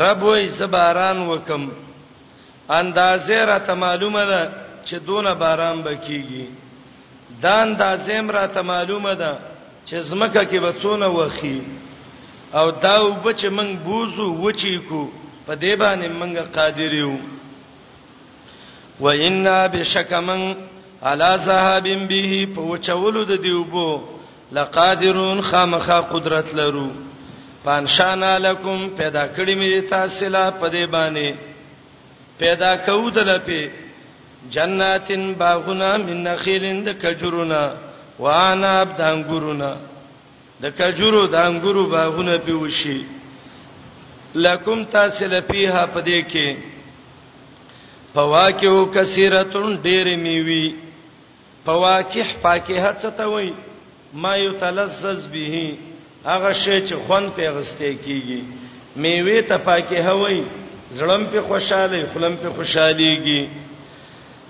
رب 0.03 0.23
وې 0.23 0.49
زباران 0.49 1.17
وکم 1.29 1.71
اندازې 2.69 3.37
را 3.49 3.59
ته 3.59 3.73
معلومه 3.73 4.25
ده 4.25 4.51
چې 4.85 4.93
دونه 4.95 5.33
باران 5.33 5.83
بکیږي 5.83 6.45
دا 7.41 7.55
اندازې 7.65 8.29
را 8.35 8.47
ته 8.47 8.61
معلومه 8.61 9.13
ده 9.13 9.37
چې 9.87 9.95
زمکه 9.95 10.43
کې 10.45 10.59
بڅونه 10.65 11.05
وخی 11.07 11.61
او 12.53 12.71
دا 12.71 13.03
وبچ 13.05 13.45
منګ 13.45 13.75
بوزو 13.85 14.33
وچی 14.43 14.77
کو 14.77 15.09
په 15.45 15.53
دې 15.55 15.73
باندې 15.81 16.07
منګه 16.09 16.41
قادر 16.55 16.93
یو 16.93 17.17
و 18.99 19.07
ان 19.09 19.43
بشکمن 19.73 20.55
علا 21.09 21.31
صحابین 21.45 22.01
به 22.07 22.45
په 22.55 22.61
وچولو 22.71 23.21
د 23.31 23.33
دیوبو 23.45 23.89
لقادرون 24.55 25.39
خامخا 25.49 25.99
قدرت 26.13 26.53
لرو 26.59 26.89
پانشان 27.63 28.23
علیکم 28.23 28.79
پیدا 28.97 29.23
کړی 29.35 29.55
می 29.59 29.69
تاسو 29.93 30.29
لا 30.35 30.45
پدې 30.59 30.85
باندې 30.95 31.29
پیدا 32.39 32.71
کو 32.85 33.09
دلپی 33.15 33.61
جناتین 34.53 35.23
باغونه 35.39 35.87
من 36.05 36.23
نخیلند 36.25 36.87
کجرونا 37.01 37.63
وانا 38.23 38.73
بدانګورونا 38.89 39.71
د 40.61 40.65
کجورو 40.77 41.23
د 41.33 41.35
انګورو 41.45 41.83
باغونه 41.95 42.37
پیوشي 42.45 42.99
لکم 44.45 44.83
تاسو 44.95 45.25
لپیها 45.33 45.83
پدې 45.93 46.31
کې 46.31 46.55
فواکه 48.15 48.85
کثیرتون 48.95 49.69
ډېر 49.83 50.15
میوي 50.25 50.69
فواکح 51.65 52.29
پاکه 52.43 52.93
څه 53.01 53.09
ته 53.17 53.25
وای 53.25 53.53
ما 54.13 54.37
یتلذذ 54.37 55.27
به 55.33 55.77
هغه 56.25 56.53
شی 56.53 56.87
چې 56.87 56.93
خون 57.07 57.29
پیغسته 57.35 57.93
کیږي 58.05 58.41
میوه 58.95 59.41
ته 59.41 59.57
پاکه 59.57 60.01
وای 60.11 60.43
زړم 60.91 61.23
په 61.31 61.41
خوشاله 61.41 62.07
خلم 62.13 62.35
په 62.37 62.49
خوشاليږي 62.55 63.49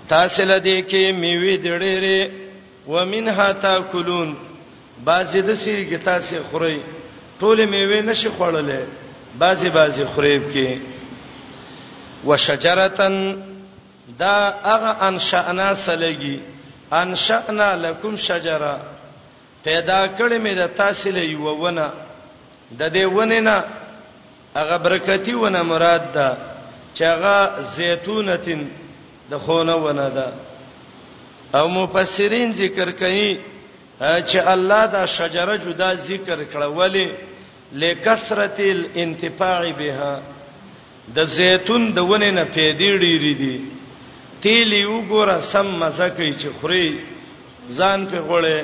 تاسو 0.08 0.42
لدی 0.44 0.78
کې 0.90 1.12
میوه 1.22 1.52
ډېرې 1.56 2.30
ومنها 2.88 3.52
تاکلون 3.52 4.36
بعضی 5.04 5.42
د 5.42 5.54
سیږي 5.54 5.96
تاسو 6.04 6.36
خوري 6.50 6.80
ټول 7.40 7.64
میوه 7.64 8.00
نشي 8.02 8.28
خوړلې 8.38 8.82
بعضی 9.38 9.68
بعضی 9.70 10.04
خریب 10.14 10.42
کې 10.54 10.78
وشجرتن 12.26 13.16
دا 14.18 14.36
هغه 14.64 14.90
انشاءنا 15.08 15.74
سلګي 15.74 16.51
انشأنا 17.00 17.74
لکم 17.76 18.16
شجره 18.16 18.72
پیدا 19.64 20.00
کړې 20.08 20.38
مې 20.44 20.54
د 20.60 20.66
تاسو 20.80 21.10
له 21.16 21.22
یو 21.22 21.46
ونه 21.62 21.86
د 22.80 22.92
دې 22.96 23.04
ونه 23.16 23.38
نه 23.40 23.64
هغه 24.58 24.76
برکتی 24.86 25.34
ونه 25.34 25.62
مراد 25.70 26.12
ده 26.16 26.28
چې 26.96 27.02
هغه 27.02 27.62
زیتونتین 27.76 28.68
د 29.30 29.40
خونه 29.44 29.74
ونه 29.86 30.08
ده 30.18 30.28
او 31.58 31.64
مفسرین 31.78 32.52
ذکر 32.62 32.90
کوي 33.02 33.32
چې 34.00 34.36
الله 34.54 34.86
دا 34.96 35.06
شجره 35.18 35.56
جدا 35.64 35.94
ذکر 35.94 36.38
کړه 36.52 36.66
ولی 36.78 37.08
لکثرت 37.72 38.58
الانتفاع 38.70 39.60
بها 39.78 40.14
د 41.14 41.24
زیتون 41.38 41.92
د 41.94 41.98
ونه 41.98 42.30
نه 42.30 42.44
پیډې 42.54 42.90
ډېری 43.04 43.34
دي 43.42 43.71
تیل 44.44 44.72
یو 44.84 44.94
ګوره 45.10 45.34
سم 45.52 45.68
مسکې 45.80 46.28
چې 46.40 46.48
خوري 46.60 46.86
ځان 47.78 47.98
په 48.12 48.18
غوړې 48.28 48.58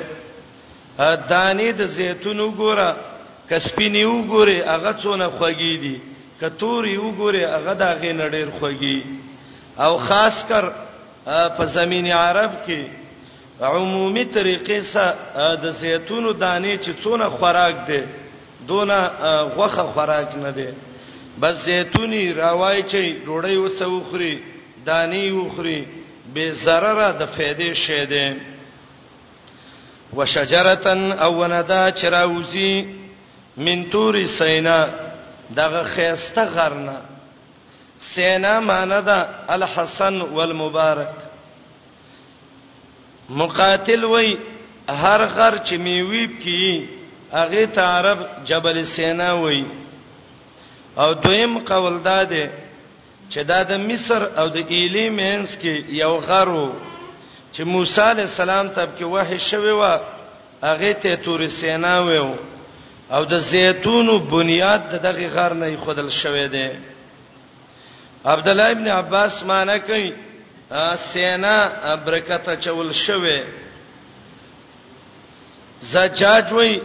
دانی 1.29 1.69
د 1.71 1.77
دا 1.81 1.85
زیتون 1.97 2.39
وګوره 2.47 2.87
کسبینی 3.49 4.01
وګوره 4.15 4.57
هغه 4.73 4.91
څونه 5.03 5.25
خوږی 5.37 5.75
دي 5.83 5.95
کتوري 6.41 6.95
وګوره 7.05 7.43
هغه 7.55 7.73
دا 7.83 7.89
غې 8.01 8.11
نډیر 8.21 8.47
خوږی 8.57 8.97
او 9.85 9.97
خاص 10.07 10.37
کر 10.49 10.65
په 11.57 11.63
زمین 11.77 12.07
عرب 12.25 12.53
کې 12.65 12.81
عمومي 13.71 14.25
طریقې 14.33 14.79
سره 14.93 15.09
د 15.63 15.75
زیتونو 15.83 16.31
دانې 16.43 16.75
چې 16.83 16.91
څونه 17.03 17.25
خوراک 17.39 17.75
دي 17.87 18.01
دونه 18.67 18.99
غوخه 19.55 19.83
خوراک 19.95 20.29
نه 20.45 20.51
دي 20.57 20.69
بس 21.41 21.55
زیتونی 21.65 22.23
راوای 22.33 22.79
چې 22.91 23.01
ډوړی 23.25 23.55
وسوخري 23.63 24.35
دانی 24.85 25.31
وخري 25.31 25.87
به 26.33 26.53
zarar 26.53 27.19
د 27.19 27.25
فائدې 27.35 27.73
شه 27.73 28.05
ده 28.05 28.35
وشجرتن 30.13 31.11
او 31.11 31.35
وندا 31.37 31.91
چراوزی 31.91 32.73
من 33.57 33.89
تور 33.91 34.25
سینا 34.27 34.89
دغه 35.55 35.83
خيسته 35.83 36.43
غرنه 36.45 36.97
سینا 37.99 38.59
ماندا 38.59 39.29
الحسن 39.49 40.21
والمبارک 40.21 41.13
مقاتل 43.29 44.03
وای 44.05 44.37
هر 44.89 45.25
غر 45.25 45.57
چې 45.65 45.73
میویب 45.73 46.31
کی 46.43 46.89
اغه 47.31 47.65
ته 47.65 47.81
عرب 47.81 48.19
جبل 48.45 48.83
سینا 48.85 49.33
وای 49.37 49.65
او 50.97 51.13
دویم 51.13 51.59
قول 51.59 51.99
داده 52.01 52.51
چې 53.29 53.37
دا 53.43 53.63
د 53.71 53.73
مصر 53.89 54.21
او 54.39 54.47
د 54.55 54.57
ایلی 54.73 55.07
مینس 55.19 55.49
کې 55.61 55.73
یو 56.03 56.13
غرو 56.27 56.65
چې 57.53 57.61
موسی 57.73 58.01
علی 58.11 58.21
السلام 58.27 58.67
تب 58.75 58.89
کې 58.97 59.05
وحی 59.15 59.37
شوی 59.49 59.71
و 59.81 59.83
هغه 60.69 60.93
ته 61.01 61.15
تور 61.25 61.47
سینا 61.59 61.95
و 62.07 62.09
او 63.15 63.21
د 63.25 63.33
زیتونو 63.51 64.17
بنیاد 64.33 64.81
دغه 65.03 65.27
غر 65.35 65.53
نه 65.61 65.77
خودل 65.85 66.09
شوی 66.21 66.47
دی 66.55 66.67
عبد 68.25 68.47
الله 68.49 68.69
ابن 68.75 68.87
عباس 68.97 69.43
معنی 69.51 69.79
کوي 69.85 70.09
سینا 71.11 71.55
برکت 72.05 72.49
چول 72.63 72.91
شوی 72.93 73.39
زجاج 75.91 76.53
وای 76.53 76.79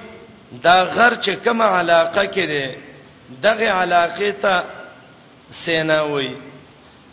دا 0.63 0.77
غر 0.85 1.15
چې 1.15 1.31
کوم 1.45 1.63
علاقه 1.63 2.25
کې 2.27 2.47
دی 2.53 2.67
دغه 3.49 3.69
علاقه 3.83 4.33
ته 4.41 4.65
سینا 5.51 6.07
وای 6.09 6.31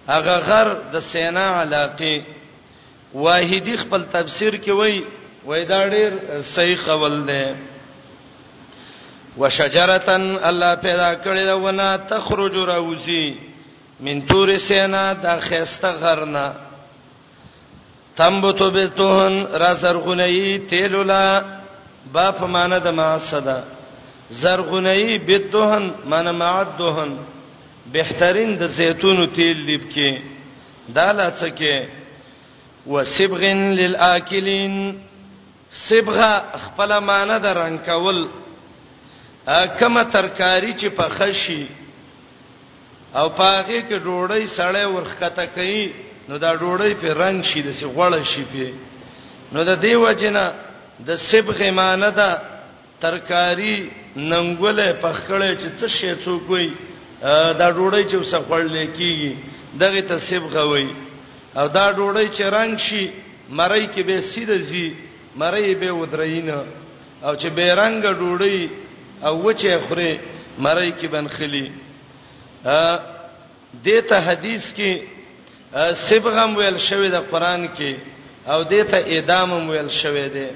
هغه 0.07 0.37
غر 0.37 0.67
د 0.93 0.99
سینا 0.99 1.45
علاقه 1.61 2.21
واحدی 3.13 3.75
خپل 3.83 4.01
تفسیر 4.13 4.53
کې 4.63 4.69
وای 4.71 5.01
وای 5.45 5.65
دا 5.65 5.87
ډیر 5.89 6.11
صحیح 6.55 6.79
قول 6.85 7.23
دی 7.27 7.43
وشجرتن 9.37 10.35
الله 10.49 10.75
پیدا 10.81 11.13
کړی 11.15 11.43
دا 11.45 11.57
ونه 11.59 11.97
تخرج 12.07 12.55
راوزی 12.73 13.27
من 14.05 14.21
تور 14.27 14.57
سینا 14.67 15.03
د 15.23 15.39
خيسته 15.49 15.87
غرنا 15.91 16.51
تمبتو 18.15 18.69
بتون 18.71 19.45
را 19.61 19.73
زرغونی 19.73 20.57
تیلولا 20.69 21.41
با 22.13 22.31
په 22.31 22.45
معنی 22.45 22.79
د 22.83 22.87
ما 22.87 23.17
صدا 23.29 23.59
زرغونی 24.29 25.17
بدهن 25.17 25.91
معنی 26.05 26.31
معدهن 26.31 27.17
بهترین 27.93 28.53
د 28.59 28.67
زيتونو 28.77 29.25
تیل 29.35 29.57
لیب 29.69 29.83
کې 29.93 30.21
دا 30.97 31.07
لاڅه 31.13 31.49
کې 31.49 31.87
وسبغ 32.93 33.41
للآکلین 33.79 34.75
صبغه 35.79 36.29
خپل 36.65 36.93
معنی 37.09 37.39
د 37.45 37.57
رنگ 37.57 37.79
کول 37.89 38.19
کما 39.79 40.03
ترکاری 40.15 40.71
چې 40.73 40.85
په 40.85 41.09
خشي 41.17 41.63
او 43.15 43.29
پاغه 43.29 43.81
کې 43.81 43.95
ډوړی 44.05 44.45
سړی 44.45 44.85
ورخته 44.85 45.45
کوي 45.45 45.93
نو 46.29 46.37
دا 46.43 46.53
ډوړی 46.55 46.93
په 47.01 47.13
رنگ 47.23 47.43
شي 47.49 47.61
د 47.65 47.71
سی 47.79 47.85
غوړ 47.97 48.23
شي 48.35 48.45
په 48.45 48.73
نو 49.55 49.63
د 49.71 49.79
دیو 49.87 50.05
جنا 50.21 50.45
د 51.07 51.15
صبغه 51.25 51.71
معنی 51.81 52.11
ده 52.21 52.29
ترکاری 53.05 53.75
ننګولې 54.15 54.89
پخکړې 55.03 55.61
چې 55.61 55.69
څه 55.79 55.87
شی 55.97 56.13
څوک 56.25 56.49
وي 56.55 56.69
دا 57.23 57.69
ډوړی 57.75 58.03
چې 58.09 58.15
وسخړ 58.15 58.61
لیکي 58.75 59.37
دغه 59.81 60.01
ته 60.11 60.17
سبغه 60.17 60.61
وای 60.71 60.87
او 61.59 61.67
دا 61.77 61.87
ډوړی 61.97 62.27
چې 62.35 62.43
رنگ 62.57 62.77
شي 62.77 63.03
مړی 63.49 63.85
کې 63.93 64.01
به 64.07 64.21
سیده 64.21 64.57
زی 64.69 64.87
مړی 65.39 65.73
به 65.81 65.91
ودرینه 65.91 66.57
او 67.25 67.35
چې 67.41 67.47
به 67.57 67.75
رنگ 67.81 68.03
ډوړی 68.19 68.69
او 69.25 69.33
وچه 69.45 69.79
خوري 69.87 70.11
مړی 70.63 70.91
کې 70.99 71.07
بنخلی 71.13 71.71
ا 72.65 72.99
دته 73.85 74.17
حدیث 74.27 74.73
کې 74.77 74.91
سبغم 76.09 76.55
ویل 76.57 76.77
شوی 76.89 77.09
د 77.09 77.15
قران 77.31 77.67
کې 77.77 77.95
او 78.49 78.63
دته 78.63 78.97
اعدام 79.15 79.69
ویل 79.69 79.89
شوی 79.89 80.27
دی 80.33 80.47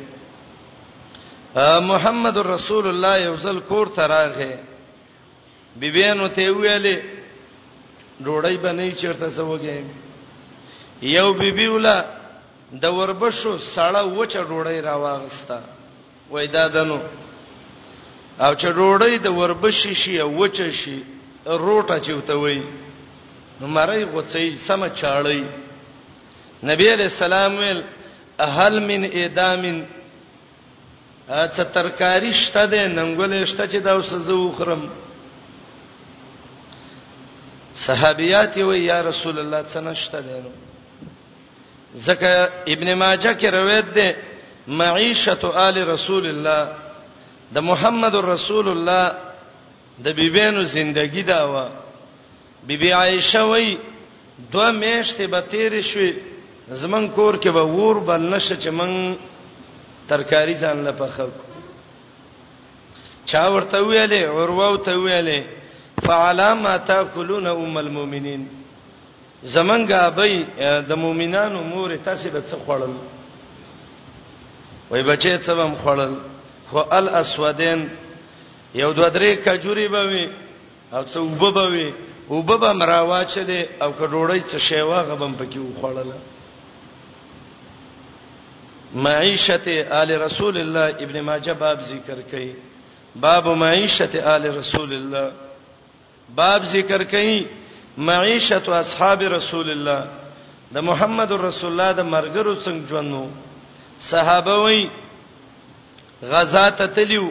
محمد 1.90 2.38
رسول 2.48 2.88
الله 2.88 3.18
یوزل 3.22 3.60
کور 3.68 3.88
تراغه 3.96 4.60
بیبینو 5.80 6.28
ته 6.36 6.46
ویلې 6.52 6.98
ډوړی 8.26 8.58
بنې 8.58 8.90
چیرته 9.02 9.30
سوګې 9.38 9.80
یو 11.18 11.28
بیبی 11.40 11.68
ولا 11.76 11.98
د 12.84 12.94
وربشو 13.00 13.54
سړه 13.76 14.04
وچه 14.18 14.42
ډوړی 14.50 14.80
راواغستا 14.90 15.58
وای 16.32 16.48
دادنو 16.48 17.00
او 18.46 18.52
چې 18.60 18.70
ډوړی 18.78 19.18
د 19.26 19.36
وربشي 19.40 19.94
شي 20.02 20.16
وچه 20.40 20.70
شي 20.80 20.98
روټه 21.46 21.98
چوته 22.06 22.36
وای 22.44 22.62
نو 23.60 23.68
مړی 23.76 24.02
غوڅی 24.14 24.46
سم 24.68 24.82
چاړی 25.00 25.42
نبی 26.64 26.86
علیہ 26.94 27.10
السلام 27.14 27.52
ویل 27.58 27.82
اهل 28.40 28.80
من 28.80 29.04
ادامن 29.14 29.80
ا 31.30 31.48
څه 31.48 31.64
ترکاری 31.76 32.32
شته 32.32 32.66
د 32.66 32.76
ننګولې 32.98 33.46
شته 33.46 33.68
چې 33.68 33.78
دا 33.82 33.94
وسه 33.98 34.20
زو 34.20 34.52
خرم 34.58 34.88
صحابيات 37.84 38.56
وي 38.58 38.86
یا 38.86 39.02
رسول 39.02 39.40
الله 39.40 39.62
څنګه 39.74 39.94
شته 39.94 40.20
دینو 40.22 40.52
زکه 42.08 42.36
ابن 42.76 42.94
ماجه 42.94 43.34
کې 43.34 43.48
روایت 43.48 43.88
ده 43.96 44.16
معيشه 44.68 45.44
آل 45.68 45.76
رسول 45.94 46.26
الله 46.34 46.62
د 47.58 47.66
محمد 47.70 48.16
رسول 48.26 48.68
الله 48.76 49.14
د 50.06 50.16
بیبینو 50.22 50.64
زندگی 50.64 51.22
دا 51.24 51.42
و 51.54 51.66
بیبي 52.68 52.92
عائشه 52.94 53.44
وای 53.44 53.78
دوه 54.52 54.72
میاشتې 54.80 55.22
به 55.34 55.42
تیر 55.52 55.82
شوې 55.82 56.12
زمون 56.70 57.08
کور 57.10 57.34
کې 57.40 57.48
به 57.50 57.64
ور 57.64 58.00
بل 58.00 58.22
نشه 58.34 58.56
چې 58.62 58.68
من 58.70 59.16
ترکاری 60.10 60.56
ځان 60.64 60.78
لپاره 60.88 61.12
خو 61.16 61.26
چا 63.26 63.48
ورته 63.54 63.78
ویلې 63.78 64.24
اور 64.30 64.50
وو 64.52 64.76
ته 64.78 64.94
ویلې 65.04 65.55
فعلما 66.04 66.78
تاكلون 66.78 67.48
ام 67.48 67.78
المؤمنين 67.78 68.48
زمنګه 69.44 70.10
به 70.10 70.46
د 70.80 70.92
مؤمنانو 70.94 71.62
مور 71.64 71.96
تاسو 71.96 72.30
به 72.30 72.42
څه 72.42 72.56
خوړل 72.66 72.94
وای 74.92 75.04
بچي 75.04 75.38
څه 75.38 75.50
هم 75.54 75.76
خوړل 75.76 76.16
خو 76.72 76.80
الاسودین 76.92 77.88
یو 78.76 78.92
دوه 78.94 79.10
درې 79.10 79.48
کجوري 79.48 79.88
به 79.88 80.06
وي 80.06 80.30
او 80.94 81.06
څه 81.06 81.18
وب 81.18 81.54
به 81.54 81.68
وي 81.72 81.94
وب 82.30 82.60
به 82.60 82.74
مراواچ 82.74 83.40
دي 83.40 83.62
او 83.82 83.92
کډوړی 83.92 84.42
څه 84.50 84.58
شیوا 84.60 85.02
غبم 85.02 85.34
پکې 85.40 85.58
وخوړل 85.58 86.12
معیشت 88.96 89.68
آل 89.92 90.12
رسول 90.22 90.58
الله 90.58 90.88
ابن 91.00 91.22
ماجه 91.22 91.54
باب 91.54 91.80
ذکر 91.82 92.18
کړي 92.32 92.54
باب 93.16 93.48
معیشت 93.48 94.16
آل 94.16 94.46
رسول 94.58 94.94
الله 94.94 95.32
باب 96.34 96.64
ذکر 96.66 97.04
کئ 97.10 97.28
معیشت 98.08 98.70
اصحاب 98.70 99.22
رسول 99.38 99.70
الله 99.72 100.00
د 100.76 100.84
محمد 100.90 101.32
رسول 101.48 101.70
الله 101.72 101.92
د 101.98 102.06
مرګرو 102.14 102.56
څنګه 102.66 102.88
ژوندو 102.90 103.26
صحابه 104.12 104.56
وای 104.62 104.84
غزا 106.34 106.70
ته 106.70 106.88
تلیو 106.96 107.30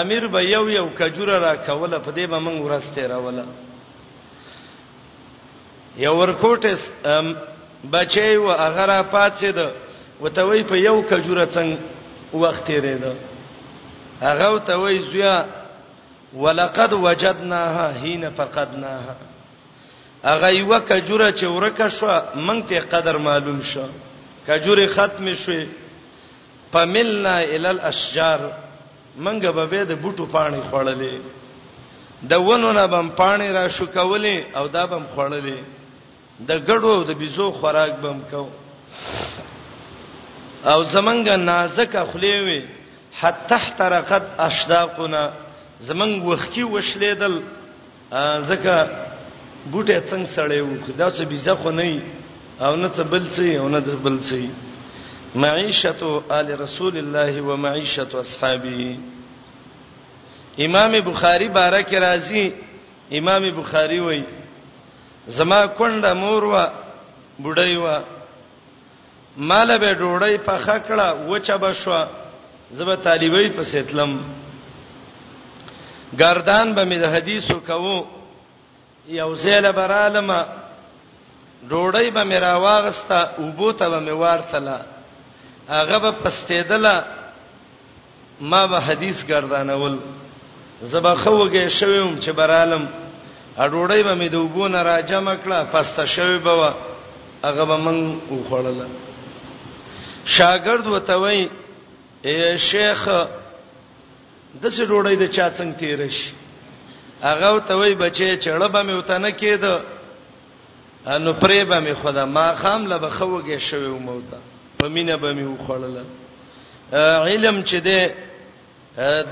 امیر 0.00 0.26
به 0.28 0.42
یو 0.42 0.70
یو 0.70 0.86
کجوره 0.98 1.38
را 1.38 1.54
کوله 1.56 1.98
په 1.98 2.10
دې 2.12 2.26
به 2.32 2.38
موږ 2.46 2.58
ورسته 2.62 3.08
راوله 3.08 3.44
یو 5.96 6.14
ورکوټس 6.16 6.90
بچي 7.92 8.36
و 8.36 8.50
هغه 8.50 8.84
را 8.86 9.02
پاتې 9.12 9.44
ده 9.54 9.70
وته 10.20 10.44
وی 10.44 10.62
په 10.62 10.76
یو 10.76 11.02
کجوره 11.02 11.46
څنګه 11.46 11.78
وخت 12.34 12.68
یې 12.70 12.78
ریده 12.84 13.14
هغه 14.20 14.44
وته 14.54 14.76
وی 14.78 14.98
زویا 15.00 15.36
ولقد 16.34 16.92
وجدناها 16.92 17.92
حين 18.00 18.30
فقدناها 18.30 19.14
اغه 20.24 20.48
یو 20.52 20.80
کجوره 20.80 21.32
چې 21.32 21.42
ورکه 21.42 21.88
شو 21.88 22.06
مونږ 22.34 22.68
ته 22.68 22.80
قدر 22.80 23.16
معلوم 23.18 23.60
شو 23.72 23.82
کجوره 24.46 24.86
ختم 24.86 25.34
شوه 25.34 25.64
پملنا 26.72 27.38
ال 27.40 27.66
الاشجار 27.66 28.42
مونږ 29.18 29.46
به 29.46 29.84
د 29.84 29.98
بوټو 30.02 30.26
پانی 30.32 30.60
خړلې 30.72 31.20
د 32.28 32.32
ونو 32.46 32.72
نه 32.72 32.86
بم 32.86 33.08
پانی 33.16 33.48
را 33.52 33.68
شو 33.68 33.86
کولې 33.86 34.56
او 34.56 34.66
دا 34.68 34.86
بم 34.86 35.02
خړلې 35.16 35.58
د 36.40 36.66
ګړو 36.68 37.04
د 37.04 37.10
بيزو 37.18 37.52
خوراک 37.52 37.90
بم 37.92 38.18
کو 38.30 38.48
او 40.64 40.84
زمنګ 40.84 41.28
نازک 41.28 41.96
خلې 42.12 42.44
وي 42.44 42.64
حتا 43.20 43.54
احترقت 43.56 44.22
اشداقنا 44.38 45.30
زمنګ 45.88 46.24
وخکی 46.28 46.62
وشلیدل 46.62 47.36
زکه 48.48 48.76
بوټه 49.72 49.96
څنګه 50.10 50.28
سړې 50.36 50.60
و 50.64 50.68
دا 51.00 51.10
څه 51.10 51.24
بيزه 51.30 51.54
خو 51.60 51.70
نه 51.70 52.02
او 52.60 52.76
نه 52.76 52.88
څه 52.96 53.02
بل 53.12 53.24
څه 53.34 53.46
او 53.60 53.68
نه 53.68 53.80
بل 53.80 54.18
څه 54.28 54.48
معيشه 55.34 56.00
آل 56.30 56.46
رسول 56.64 56.94
الله 56.96 57.40
و 57.42 57.56
معيشه 57.56 58.08
اصحابي 58.24 58.98
امام 60.66 60.92
بخاري 61.00 61.48
بارک 61.48 61.94
رازي 61.94 62.52
امام 63.18 63.42
بخاري 63.56 63.98
وای 64.00 64.22
زما 65.26 65.60
کونډه 65.78 66.12
مور 66.22 66.44
وا 66.44 66.64
بډای 67.42 67.76
وا 67.76 68.02
مال 69.36 69.78
به 69.78 69.92
ډوړی 69.92 70.36
په 70.46 70.58
خکړه 70.64 71.06
وچه 71.30 71.56
بشو 71.56 71.92
زبه 72.70 72.96
طالبای 72.96 73.48
په 73.50 73.62
سیتلم 73.62 74.18
گردان 76.18 76.74
به 76.74 76.84
مې 76.84 76.94
د 77.00 77.04
حدیثو 77.14 77.60
کوو 77.66 78.04
یو 79.08 79.34
زیل 79.34 79.72
برالمه 79.72 80.46
ډوړی 81.68 82.10
به 82.10 82.24
مې 82.24 82.34
راواغستا 82.42 83.20
اوبو 83.38 83.70
ته 83.72 83.88
به 83.88 84.00
مې 84.00 84.10
وارتله 84.12 84.80
هغه 85.68 85.98
به 85.98 86.10
پستېدله 86.12 87.04
ما 88.40 88.66
به 88.66 88.78
حدیث 88.80 89.24
گردانول 89.26 89.98
زبا 90.82 91.14
خوږه 91.24 91.68
شوم 91.68 92.18
چې 92.20 92.30
برالم 92.30 92.88
اډوړی 93.58 94.02
به 94.02 94.14
مې 94.14 94.28
د 94.30 94.34
اوبو 94.34 94.68
نه 94.68 94.82
راجم 94.82 95.34
کړه 95.36 95.66
پسته 95.72 96.06
شوی 96.06 96.38
به 96.38 96.50
و 96.52 96.70
هغه 97.44 97.64
به 97.64 97.76
من 97.76 98.20
وخړله 98.30 98.86
شاګرد 100.38 100.86
وته 100.86 101.14
وای 101.16 101.48
اے 102.24 102.56
شیخ 102.58 103.08
د 104.58 104.64
څه 104.74 104.82
ډوړې 104.90 105.14
د 105.22 105.30
چا 105.36 105.46
څنګه 105.58 105.76
تیر 105.80 106.00
شي 106.10 106.30
هغه 107.28 107.48
ته 107.66 107.72
وای 107.80 107.94
بچې 108.02 108.28
چړه 108.44 108.68
به 108.74 108.80
مې 108.86 108.94
وته 108.98 109.16
نه 109.24 109.30
کېد 109.40 109.64
نو 111.24 111.30
پرې 111.42 111.60
به 111.70 111.78
مې 111.84 111.94
خدا 112.02 112.24
ما 112.34 112.54
خام 112.62 112.82
له 112.90 112.96
بخوږه 113.04 113.58
شوی 113.68 113.86
وموته 113.96 114.38
په 114.78 114.86
مینه 114.94 115.16
به 115.22 115.30
مې 115.36 115.44
وخړل 115.52 115.96
علم 117.30 117.56
چې 117.68 117.78
ده 117.86 118.00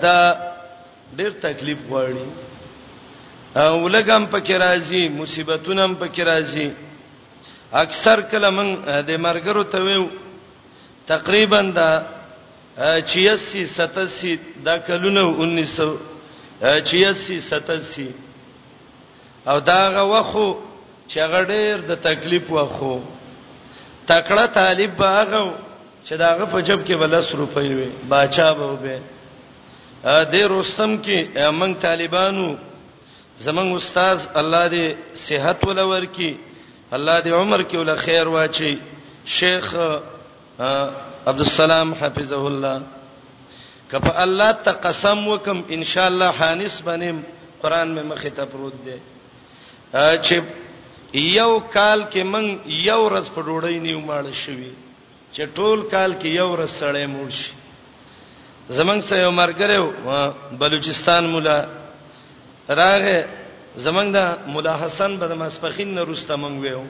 دا 0.05 0.19
ډېر 1.19 1.33
تکلیف 1.45 1.79
غواړي 1.91 2.29
ولګم 3.85 4.25
پکې 4.33 4.55
راځي 4.65 5.03
مصیبتونه 5.21 5.81
هم 5.85 5.93
پکې 6.03 6.23
راځي 6.31 6.69
اکثر 7.85 8.19
کله 8.31 8.51
من 8.51 8.69
د 9.09 9.11
مرګرو 9.27 9.65
ته 9.73 9.79
ویو 9.83 10.07
تقریبا 11.07 11.61
دا 11.75 11.91
86 12.79 13.69
87 13.75 14.63
دا 14.65 14.79
کلونه 14.79 15.21
1986 15.41 17.41
87 17.41 18.15
او 19.47 19.61
دا 19.61 19.91
غوخو 19.91 20.55
چې 21.09 21.19
غډیر 21.19 21.77
د 21.89 21.95
تکلیف 22.03 22.51
وخو 22.51 22.99
تکړه 24.07 24.47
طالب 24.55 24.97
باغو 24.97 25.53
چې 26.05 26.13
داغه 26.17 26.45
په 26.45 26.61
جب 26.61 26.85
کې 26.87 26.91
ولس 27.01 27.33
روپۍ 27.35 27.69
وي 27.79 27.89
باچا 28.09 28.53
به 28.53 28.67
وي 28.83 28.99
ا 30.05 30.25
دې 30.33 30.43
رستم 30.51 31.03
کې 31.03 31.19
موږ 31.61 31.75
طالبانو 31.83 32.57
زمنګ 33.47 33.75
استاد 33.77 34.19
الله 34.35 34.69
دې 34.69 34.97
صحت 35.27 35.67
ولور 35.67 36.03
کې 36.15 36.33
الله 36.93 37.21
دې 37.23 37.29
عمر 37.33 37.63
کې 37.71 37.75
ول 37.77 37.97
خیر 37.97 38.29
واچي 38.29 38.79
شیخ 39.27 39.75
عبد 41.31 41.41
السلام 41.45 41.89
حفظه 42.01 42.43
الله 42.53 42.77
کف 43.93 44.07
الله 44.25 44.51
تقسم 44.69 45.19
وکم 45.33 45.59
ان 45.77 45.81
شاء 45.93 46.07
الله 46.13 46.29
حانس 46.41 46.75
بنم 46.89 47.17
قران 47.63 47.89
می 47.97 48.03
مخه 48.11 48.31
ته 48.37 48.45
پروت 48.53 48.77
دی 48.85 48.97
چې 50.25 50.35
یو 51.15 51.53
کال 51.77 52.01
کې 52.13 52.23
من 52.33 52.45
یو 52.67 52.99
ورځ 53.09 53.27
په 53.35 53.41
ډوړی 53.49 53.77
نیو 53.87 54.01
ماړ 54.09 54.33
شوی 54.45 54.73
چې 55.35 55.43
ټول 55.57 55.79
کال 55.93 56.11
کې 56.21 56.29
یو 56.41 56.47
ورځ 56.57 56.71
سړی 56.81 57.07
مړ 57.15 57.29
شي 57.31 57.53
زمنګ 58.79 59.01
سه 59.09 59.17
یو 59.25 59.31
مرګره 59.31 59.79
بلوچستان 60.63 61.25
مولا 61.35 61.59
راغه 62.69 63.29
زمنګ 63.77 64.09
دا 64.13 64.27
مولا 64.53 64.75
حسن 64.85 65.17
به 65.19 65.27
د 65.33 65.41
مسفخین 65.43 65.95
نه 65.95 66.03
روسته 66.11 66.37
منګ 66.37 66.57
ویو 66.63 66.83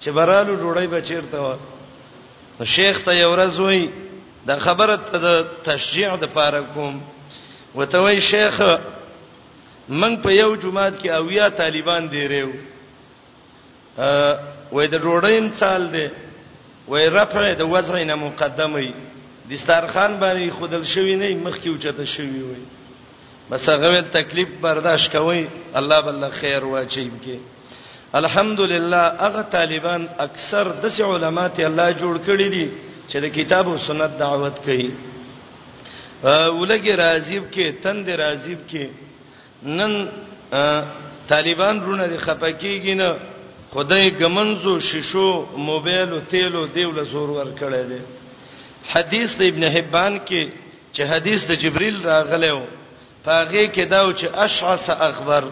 چې 0.00 0.08
برالو 0.16 0.52
ډوړی 0.62 0.86
بچیرته 0.94 1.36
و 1.42 1.56
نو 2.60 2.66
شیخ 2.66 2.98
ته 3.04 3.12
یو 3.16 3.28
ورځ 3.32 3.54
وای 3.64 3.80
د 4.48 4.58
خبره 4.64 4.96
ته 5.10 5.18
د 5.20 5.26
تشجیع 5.66 6.08
د 6.22 6.28
پاره 6.34 6.60
کوم 6.74 6.96
وته 7.74 7.98
وای 8.06 8.20
شیخ 8.26 8.56
من 10.00 10.16
په 10.24 10.30
یو 10.32 10.50
جمعات 10.64 10.94
کې 11.02 11.08
اویا 11.18 11.46
طالبان 11.60 12.08
دی 12.12 12.26
ریو 12.32 12.50
ا 13.98 14.36
وای 14.72 14.86
د 14.86 14.94
روډین 15.06 15.48
چال 15.60 15.82
دی 15.94 16.06
وای 16.88 17.06
رفع 17.14 17.44
د 17.60 17.70
وزن 17.70 17.96
نه 18.10 18.14
مقدمه 18.24 18.82
دسترخوان 19.52 20.18
باندې 20.20 20.50
خودل 20.58 20.84
شوی 20.94 21.14
نه 21.22 21.28
مخ 21.46 21.56
کې 21.62 21.68
اوچته 21.68 22.04
شوی 22.04 22.42
وای 22.42 22.64
بس 23.50 23.68
هغه 23.68 24.02
تکلیف 24.18 24.48
برداشت 24.66 25.12
کوي 25.16 25.42
الله 25.82 26.00
بل 26.06 26.28
خیر 26.40 26.64
واجب 26.74 27.10
کې 27.24 27.36
الحمدلله 28.18 29.02
هغه 29.26 29.42
طالبان 29.56 30.02
اکثر 30.26 30.64
د 30.82 30.88
سې 30.94 31.00
علما 31.02 31.48
ته 31.48 31.62
الله 31.66 31.90
جوړ 32.02 32.14
کړی 32.28 32.48
دي 32.54 32.68
چې 33.10 33.16
د 33.24 33.26
کتاب 33.36 33.68
او 33.68 33.78
سنت 33.78 34.12
دعوت 34.18 34.56
کوي 34.66 34.90
ولګي 36.60 36.92
راضیب 37.04 37.44
کې 37.54 37.66
تند 37.82 38.08
راضیب 38.22 38.58
کې 38.70 38.84
نن 39.64 39.92
طالبان 41.28 41.76
رونه 41.84 42.06
د 42.08 42.16
خپکیږي 42.24 42.94
نه 43.00 43.10
خدای 43.74 44.10
ګمنزو 44.20 44.80
شیشو 44.90 45.46
موبایل 45.70 46.08
او 46.12 46.20
تیلو 46.30 46.66
دیول 46.74 47.04
زور 47.10 47.28
ور 47.38 47.48
کړی 47.60 47.82
دی 47.90 48.00
حدیث 48.92 49.36
د 49.40 49.42
ابن 49.50 49.64
حبان 49.74 50.20
کې 50.28 50.52
چې 50.94 51.00
حدیث 51.12 51.46
د 51.50 51.52
جبرئیل 51.62 51.96
راغلو 52.06 52.60
پاغه 53.24 53.64
کې 53.72 53.82
دا 53.88 54.12
چې 54.12 54.26
اشعث 54.44 54.90
اخبر 54.90 55.44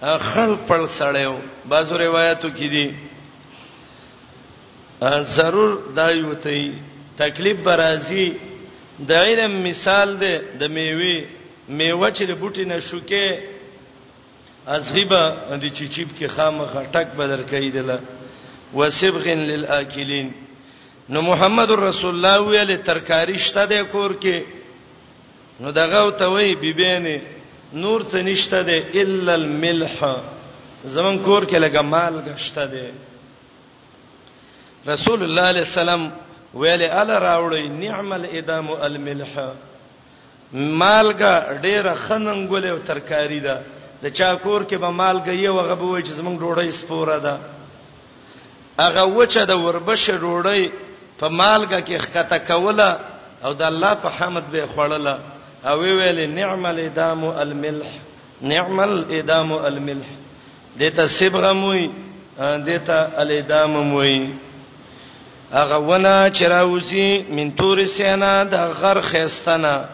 خړ 0.00 0.48
پړ 0.68 0.80
سړیو 0.98 1.34
بعضو 1.70 1.96
روایتو 1.98 2.48
کې 2.56 2.68
دي 2.74 2.86
ضرور 5.36 5.70
دا 5.96 6.08
یو 6.10 6.34
ته 6.44 6.60
تکلیف 7.16 7.56
برازي 7.64 8.30
د 9.10 9.12
علم 9.24 9.52
مثال 9.66 10.08
ده 10.22 10.32
د 10.60 10.72
میوي 10.76 11.16
میوه 11.68 12.10
چې 12.16 12.24
د 12.30 12.40
بوټي 12.40 12.64
نه 12.72 12.78
شوکه 12.88 13.26
ازغیبه 14.76 15.22
د 15.64 15.66
چیچیب 15.76 16.08
کې 16.18 16.26
خامخه 16.36 16.82
ټک 16.92 17.08
بدر 17.18 17.42
کیدله 17.50 17.98
وسبغ 18.74 19.26
للاکلین 19.50 20.30
نو 21.12 21.20
محمد 21.30 21.70
رسول 21.88 22.14
الله 22.16 22.36
ویل 22.48 22.76
ترکاری 22.88 23.38
شته 23.48 23.64
د 23.74 23.84
کور 23.92 24.10
کې 24.24 24.36
نو 25.60 25.72
دغه 25.78 26.02
ته 26.22 26.26
وی 26.36 26.54
بیبینه 26.64 27.16
نور 27.72 28.02
څه 28.02 28.16
نشته 28.22 28.62
ده 28.62 29.00
الا 29.02 29.34
الملح 29.34 30.04
زمون 30.84 31.18
کور 31.18 31.44
کې 31.46 31.54
لګه 31.56 31.82
مال 31.82 32.22
غشته 32.26 32.64
ده 32.64 32.90
رسول 34.88 35.22
الله 35.24 35.42
عليه 35.42 35.60
السلام 35.60 36.10
ویل 36.54 36.82
ال 36.82 37.08
راوړی 37.10 37.68
نعم 37.68 38.12
الادام 38.12 38.68
الملح 38.80 39.48
مالګه 40.52 41.32
ډیره 41.62 41.94
خننګولې 41.94 42.66
او 42.70 42.78
ترکاری 42.78 43.40
ده 43.40 43.62
د 44.02 44.06
چا 44.08 44.34
کور 44.34 44.62
کې 44.66 44.74
به 44.74 44.90
مالګه 44.90 45.30
یو 45.30 45.56
غبوي 45.58 46.02
چې 46.02 46.12
زمونږ 46.18 46.40
ډوړی 46.40 46.70
سپوره 46.70 47.18
ده 47.18 47.38
هغه 48.80 49.02
وچه 49.04 49.44
د 49.44 49.50
وربشه 49.58 50.16
ډوړی 50.18 50.70
په 51.20 51.28
مالګه 51.28 51.80
کې 51.86 51.98
ښکته 52.00 52.38
کوله 52.38 52.98
او 53.44 53.52
د 53.54 53.62
الله 53.62 53.94
په 53.94 54.08
حمد 54.18 54.50
به 54.50 54.66
خړله 54.76 55.18
او 55.64 55.78
ویل 55.80 56.30
نعم 56.34 56.66
الادام 56.66 57.24
الملح 57.24 57.86
نعم 58.40 58.80
الادام 58.80 59.52
الملح 59.52 60.06
دته 60.80 61.06
صبغه 61.06 61.52
موي 61.52 61.90
دته 62.40 62.94
الادام 62.94 63.70
موي 63.76 64.28
اغه 65.52 65.78
ونا 65.78 66.28
چراوسی 66.28 67.24
من 67.30 67.54
تور 67.56 67.84
سینا 67.86 68.44
د 68.44 68.54
غر 68.54 69.00
خيستنا 69.00 69.84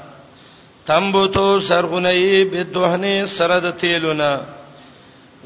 تمبوتو 0.86 1.60
سرغنی 1.60 2.44
بدوهنه 2.44 3.26
سره 3.26 3.58
د 3.58 3.70
تیلونا 3.76 4.40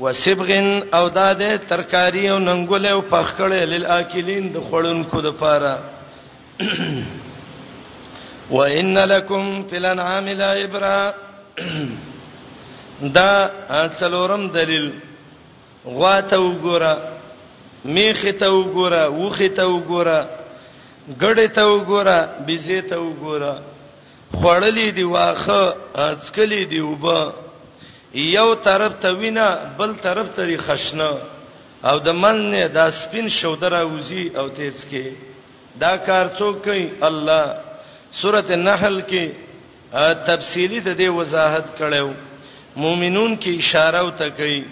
وسبغن 0.00 0.82
او 0.94 1.08
داده 1.08 1.56
ترکاری 1.56 2.28
او 2.30 2.38
ننګول 2.38 2.86
او 2.86 3.00
پخکړې 3.00 3.64
لیل 3.72 3.86
اکلین 3.86 4.52
د 4.52 4.56
خړونکو 4.70 5.20
د 5.22 5.30
پاره 5.40 5.78
وان 8.50 8.96
لکم 9.08 9.50
فی 9.70 9.76
الانعام 9.76 10.26
لا 10.38 10.50
ابرا 10.62 11.10
دا 13.14 13.88
څلورم 13.98 14.46
دلیل 14.54 14.90
غوا 15.86 16.20
ته 16.32 16.36
وګوره 16.36 16.98
میخه 17.96 18.32
ته 18.40 18.48
وګوره 18.48 19.08
وخه 19.08 19.46
ته 19.58 19.64
وګوره 19.64 20.20
ګړې 21.22 21.46
ته 21.54 21.62
وګوره 21.68 22.18
بيزه 22.48 22.80
ته 22.90 22.96
وګوره 22.98 23.62
خړلې 24.38 24.90
دی 24.98 25.04
واخه 25.04 25.62
اڅکلې 25.96 26.64
دی 26.64 26.80
وبا 26.80 27.32
یو 28.24 28.54
طرف 28.68 28.92
ته 29.06 29.10
وینا 29.22 29.48
بل 29.80 29.94
طرف 30.02 30.28
ته 30.40 30.56
خشنه 30.66 31.10
او 31.92 31.96
د 32.10 32.22
من 32.24 32.44
نه 32.50 32.66
دا 32.76 32.86
سپین 32.98 33.28
شودره 33.40 33.82
وزي 33.94 34.28
او 34.36 34.48
تیز 34.60 34.86
کې 34.90 35.06
دا 35.86 35.96
کار 35.96 36.32
څوک 36.38 36.64
کوي 36.64 36.86
الله 37.12 37.60
سورته 38.18 38.56
نحل 38.56 39.00
کې 39.10 39.32
تفصیلی 40.26 40.80
د 40.80 40.96
دې 41.00 41.08
وضاحت 41.18 41.66
کړو 41.78 42.08
مؤمنون 42.84 43.36
کې 43.42 43.52
اشاره 43.56 44.02
وته 44.06 44.28
کوي 44.28 44.64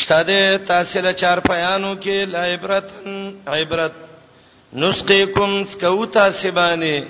شته 0.00 0.58
تاسو 0.70 1.12
چار 1.22 1.38
پیانو 1.48 1.92
کې 1.94 2.16
لا 2.34 2.44
عبرت 2.54 2.86
عبرت 3.58 3.92
نسقيكم 4.82 5.64
سکو 5.74 6.06
تاسو 6.18 6.50
باندې 6.52 7.04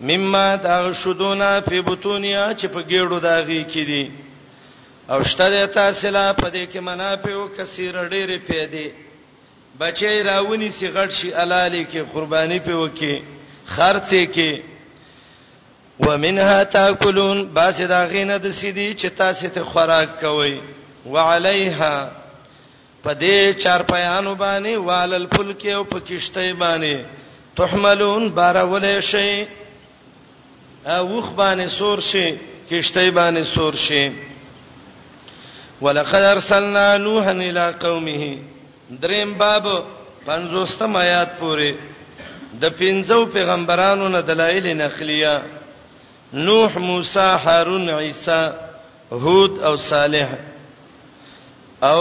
مما 0.00 0.46
تغشدون 0.62 1.42
فی 1.68 1.80
بطونیا 1.82 2.46
چې 2.54 2.66
په 2.66 2.82
گیړو 2.90 3.20
داږي 3.20 3.62
کې 3.70 3.84
دي 3.90 4.10
او 5.10 5.22
شته 5.22 5.66
تاسو 5.66 6.08
لا 6.10 6.32
په 6.32 6.50
دې 6.50 6.64
کې 6.72 6.78
منافع 6.80 7.34
او 7.34 7.48
کثیر 7.58 8.02
ډېرې 8.08 8.38
پیدې 8.48 8.86
بچي 9.78 10.22
راونی 10.22 10.68
سی 10.70 10.86
غړ 10.90 11.08
شي 11.20 11.34
الاله 11.34 11.82
کې 11.84 12.00
قرباني 12.14 12.58
په 12.60 12.72
وکي 12.74 13.16
خرڅې 13.74 14.22
کې 14.34 14.62
ومنها 16.06 16.64
تاکلون 16.72 17.42
باس 17.58 17.80
دا 17.90 18.00
غینه 18.12 18.36
د 18.44 18.52
سیدی 18.58 18.88
چې 18.94 19.06
تاسو 19.22 19.48
ته 19.56 19.62
خوراک 19.72 20.20
کوي 20.20 20.54
وعليها 21.06 22.10
پدې 23.04 23.62
چار 23.62 23.82
پیانو 23.92 24.34
باندې 24.42 24.74
والل 24.90 25.26
فلک 25.36 25.66
او 25.78 25.84
پکشتې 25.92 26.46
باندې 26.62 27.04
تحملون 27.60 28.24
بارولې 28.36 29.00
شي 29.00 29.46
او 30.86 31.20
خ 31.20 31.28
باندې 31.30 31.66
سور 31.78 32.00
شي 32.10 32.28
کشتې 32.70 33.10
باندې 33.10 33.42
سور 33.42 33.74
شي 33.76 34.12
ولقد 35.80 36.22
ارسلنا 36.34 36.86
نوحا 37.06 37.30
الى 37.30 37.74
قومه 37.80 38.38
دریم 39.04 39.32
باب 39.38 39.68
50 40.28 40.96
آیات 41.02 41.30
پورې 41.40 41.74
د 42.60 42.64
پنځو 42.80 43.24
پیغمبرانو 43.32 44.08
نه 44.08 44.20
دلایل 44.28 44.66
نقلیه 44.82 45.34
نوح 46.48 46.76
موسی 46.88 47.30
هارون 47.46 47.88
عیسی 47.90 48.42
هود 49.24 49.52
او 49.68 49.74
صالح 49.90 50.30
او 51.92 52.00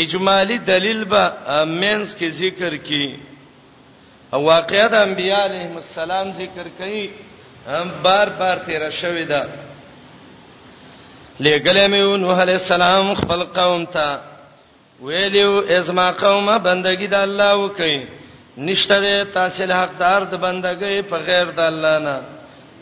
اجمالی 0.00 0.58
دلیل 0.70 1.00
به 1.12 1.22
مینس 1.66 2.14
کې 2.18 2.28
ذکر 2.42 2.76
کی 2.76 3.18
او 4.32 4.42
واقعات 4.44 4.92
انبیاء 5.00 5.42
علیهم 5.44 5.76
السلام 5.82 6.32
ذکر 6.38 6.66
کړي 6.80 7.08
بار 8.02 8.28
بار 8.38 8.58
تیر 8.66 8.90
شوې 8.90 9.28
ده 9.34 9.42
لګلې 11.40 11.86
مې 11.92 12.08
نوح 12.24 12.40
علیہ 12.42 12.58
السلام 12.64 13.14
خپل 13.20 13.44
قوم 13.60 13.84
ته 13.98 14.18
ویلو 15.02 15.62
ازما 15.78 16.10
قومه 16.24 16.58
بندګی 16.58 17.06
د 17.06 17.14
الله 17.14 17.56
وکړي 17.56 18.21
نشته 18.58 19.24
تحصیل 19.24 19.72
حقدار 19.72 20.20
د 20.32 20.34
بندګۍ 20.36 21.02
په 21.08 21.16
غیر 21.26 21.46
د 21.56 21.60
الله 21.60 21.98
نه 21.98 22.20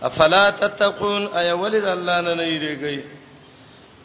افلا 0.02 0.50
تتقون 0.50 1.28
اي 1.38 1.52
ولد 1.52 1.84
الله 1.86 2.20
نه 2.20 2.34
نه 2.34 2.44
یریږي 2.46 3.00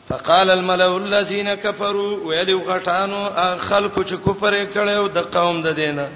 فقال 0.09 0.49
الملأ 0.49 0.97
الذين 0.97 1.53
كفروا 1.55 2.17
ويدو 2.27 2.59
غټانو 2.61 3.19
خلکو 3.59 4.03
چې 4.03 4.15
کفر 4.25 4.65
کړو 4.73 5.07
د 5.09 5.17
قوم 5.35 5.61
د 5.61 5.67
دینه 5.73 6.07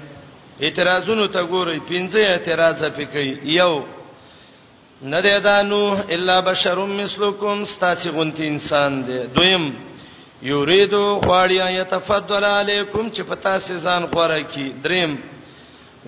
اعتراضونو 0.60 1.26
ته 1.26 1.42
ګوري 1.46 1.80
پنځه 1.90 2.18
اعتراضه 2.20 2.90
پکې 2.90 3.38
یو 3.44 3.82
نه 5.02 5.20
دی 5.20 5.40
دا 5.40 5.62
نوح 5.62 5.96
الا 6.10 6.40
بشر 6.40 6.78
مثلکم 6.86 7.64
ستاسو 7.64 8.10
غونتی 8.10 8.46
انسان 8.48 9.02
دی 9.06 9.18
دویم 9.34 9.70
یریدو 10.42 11.20
خواړی 11.22 11.70
یتفضل 11.70 12.44
علیکم 12.44 13.10
چې 13.12 13.20
پتا 13.28 13.58
سي 13.60 13.76
ځان 13.78 14.06
خوره 14.14 14.40
کی 14.42 14.72
دریم 14.84 15.18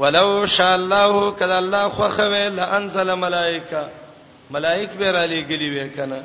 ولو 0.01 0.47
شاء 0.47 0.75
الله 0.81 1.31
کله 1.39 1.59
الله 1.59 1.89
خو 1.89 2.09
خوي 2.17 2.49
لانزل 2.49 3.15
ملائکه 3.15 3.85
ملائک 4.51 4.91
به 4.99 5.11
را 5.11 5.25
لګلی 5.25 5.69
وې 5.75 5.89
کنه 5.97 6.21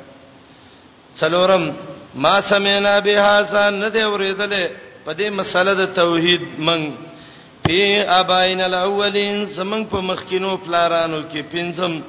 څلورم 1.20 1.64
ما 2.14 2.40
سمینا 2.40 2.94
بهذا 3.00 3.70
نه 3.70 3.88
دی 3.88 4.04
ورېدلې 4.04 4.66
په 5.04 5.12
دې 5.14 5.28
مسله 5.30 5.74
د 5.74 5.94
توحید 5.94 6.42
من 6.58 6.90
پی 7.64 7.98
اباین 8.20 8.60
الاولین 8.60 9.44
زمنګ 9.46 9.84
په 9.90 10.00
مخکینو 10.00 10.56
پلارانو 10.56 11.22
کې 11.32 11.40
پنځم 11.52 12.00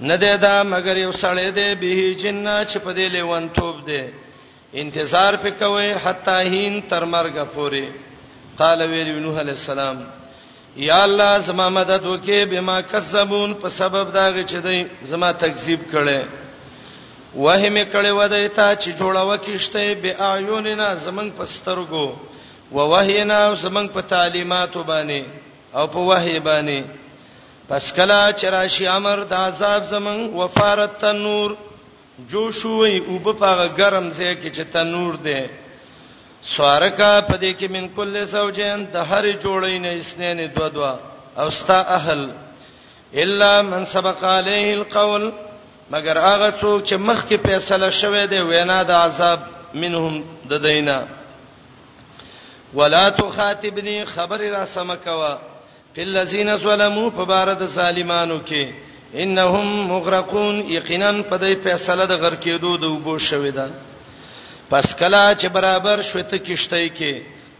نه 0.00 0.16
دی 0.16 0.36
دا 0.36 0.62
مگر 0.64 0.96
یو 0.96 1.12
سړی 1.12 1.50
دی 1.58 1.74
به 1.74 2.14
جننا 2.22 2.64
چې 2.64 2.78
په 2.78 2.90
دې 2.94 3.12
لیوان 3.14 3.48
توپ 3.48 3.86
دی 3.86 4.02
انتظار 4.74 5.36
پکوي 5.42 5.94
حتا 6.04 6.38
هین 6.40 6.82
تر 6.90 7.04
مرګه 7.04 7.44
پوري 7.54 7.86
قال 8.58 8.82
ویل 8.82 9.18
نوح 9.22 9.38
علی 9.40 9.50
السلام 9.50 10.04
یا 10.76 11.02
الله 11.02 11.38
زما 11.38 11.68
مدد 11.70 12.04
وکې 12.06 12.44
بما 12.50 12.80
کسبون 12.80 13.54
په 13.54 13.68
سبب 13.68 14.12
داږي 14.14 14.44
چې 14.44 14.54
دوی 14.62 14.84
زما 15.02 15.32
تکذیب 15.32 15.80
کړي 15.92 16.22
وهم 17.34 17.76
کړي 17.92 18.10
ودی 18.18 18.48
ته 18.48 18.74
چې 18.76 18.98
جوړاو 18.98 19.36
کیشته 19.44 19.94
به 20.02 20.16
اعیوننا 20.22 20.94
زمنګ 20.96 21.30
پسترګو 21.38 22.06
و 22.72 22.78
وحینا 22.90 23.54
زمنګ 23.56 23.88
په 23.90 24.00
تعلیمات 24.00 24.74
باندې 24.76 25.22
او 25.76 25.86
په 25.86 25.98
وحی 25.98 26.40
باندې 26.40 26.82
پس 27.68 27.92
کلا 27.92 28.32
چرشی 28.32 28.86
امر 28.86 29.18
د 29.30 29.32
عذاب 29.32 29.82
زمنګ 29.84 30.32
وفارت 30.34 30.98
تنور 31.00 31.50
جو 32.28 32.50
شوي 32.52 32.98
وب 33.00 33.38
پاغه 33.38 33.68
ګرم 33.78 34.10
ځای 34.10 34.34
کې 34.42 34.50
چې 34.56 34.64
تنور 34.72 35.14
دی 35.14 35.40
سوارکا 36.44 37.12
پدې 37.28 37.52
کې 37.58 37.68
من 37.72 37.86
کل 37.96 38.12
زوجین 38.30 38.84
د 38.92 38.96
هر 39.10 39.24
جوړې 39.32 39.76
نه 39.84 39.92
اسنین 40.00 40.40
دو 40.56 40.68
دو 40.74 40.84
او 41.38 41.48
ستا 41.58 41.78
اهل 41.96 42.26
الا 43.22 43.52
من 43.68 43.84
سبق 43.92 44.24
عليه 44.30 44.74
القول 44.76 45.24
مگر 45.94 46.16
هغه 46.18 46.50
څوک 46.60 46.80
چې 46.88 46.94
مخکې 46.94 47.36
فیصله 47.46 47.90
شوه 48.00 48.24
دی 48.32 48.40
وینا 48.50 48.76
د 48.90 49.00
عذاب 49.04 49.40
منهم 49.74 50.24
د 50.50 50.62
دینا 50.66 50.98
ولا 52.74 53.08
تخاطبني 53.20 53.96
خبر 54.14 54.40
را 54.56 54.64
سمکوا 54.74 55.34
فلذین 55.96 56.56
ظلموا 56.66 57.08
فبارد 57.16 57.64
ظالمانو 57.78 58.38
کې 58.52 58.64
انهم 59.24 59.66
مغرقون 59.96 60.62
یقینا 60.76 61.10
په 61.22 61.38
دې 61.38 61.54
فیصله 61.66 62.04
د 62.06 62.14
غرقېدو 62.22 62.76
د 62.84 62.94
وبو 62.94 63.18
شوې 63.18 63.52
ده 63.60 63.68
پس 64.70 64.94
کلا 64.98 65.32
چې 65.34 65.46
برابر 65.56 66.02
شوه 66.10 66.22
ته 66.32 66.38
کیشته 66.38 66.88
کې 66.98 67.14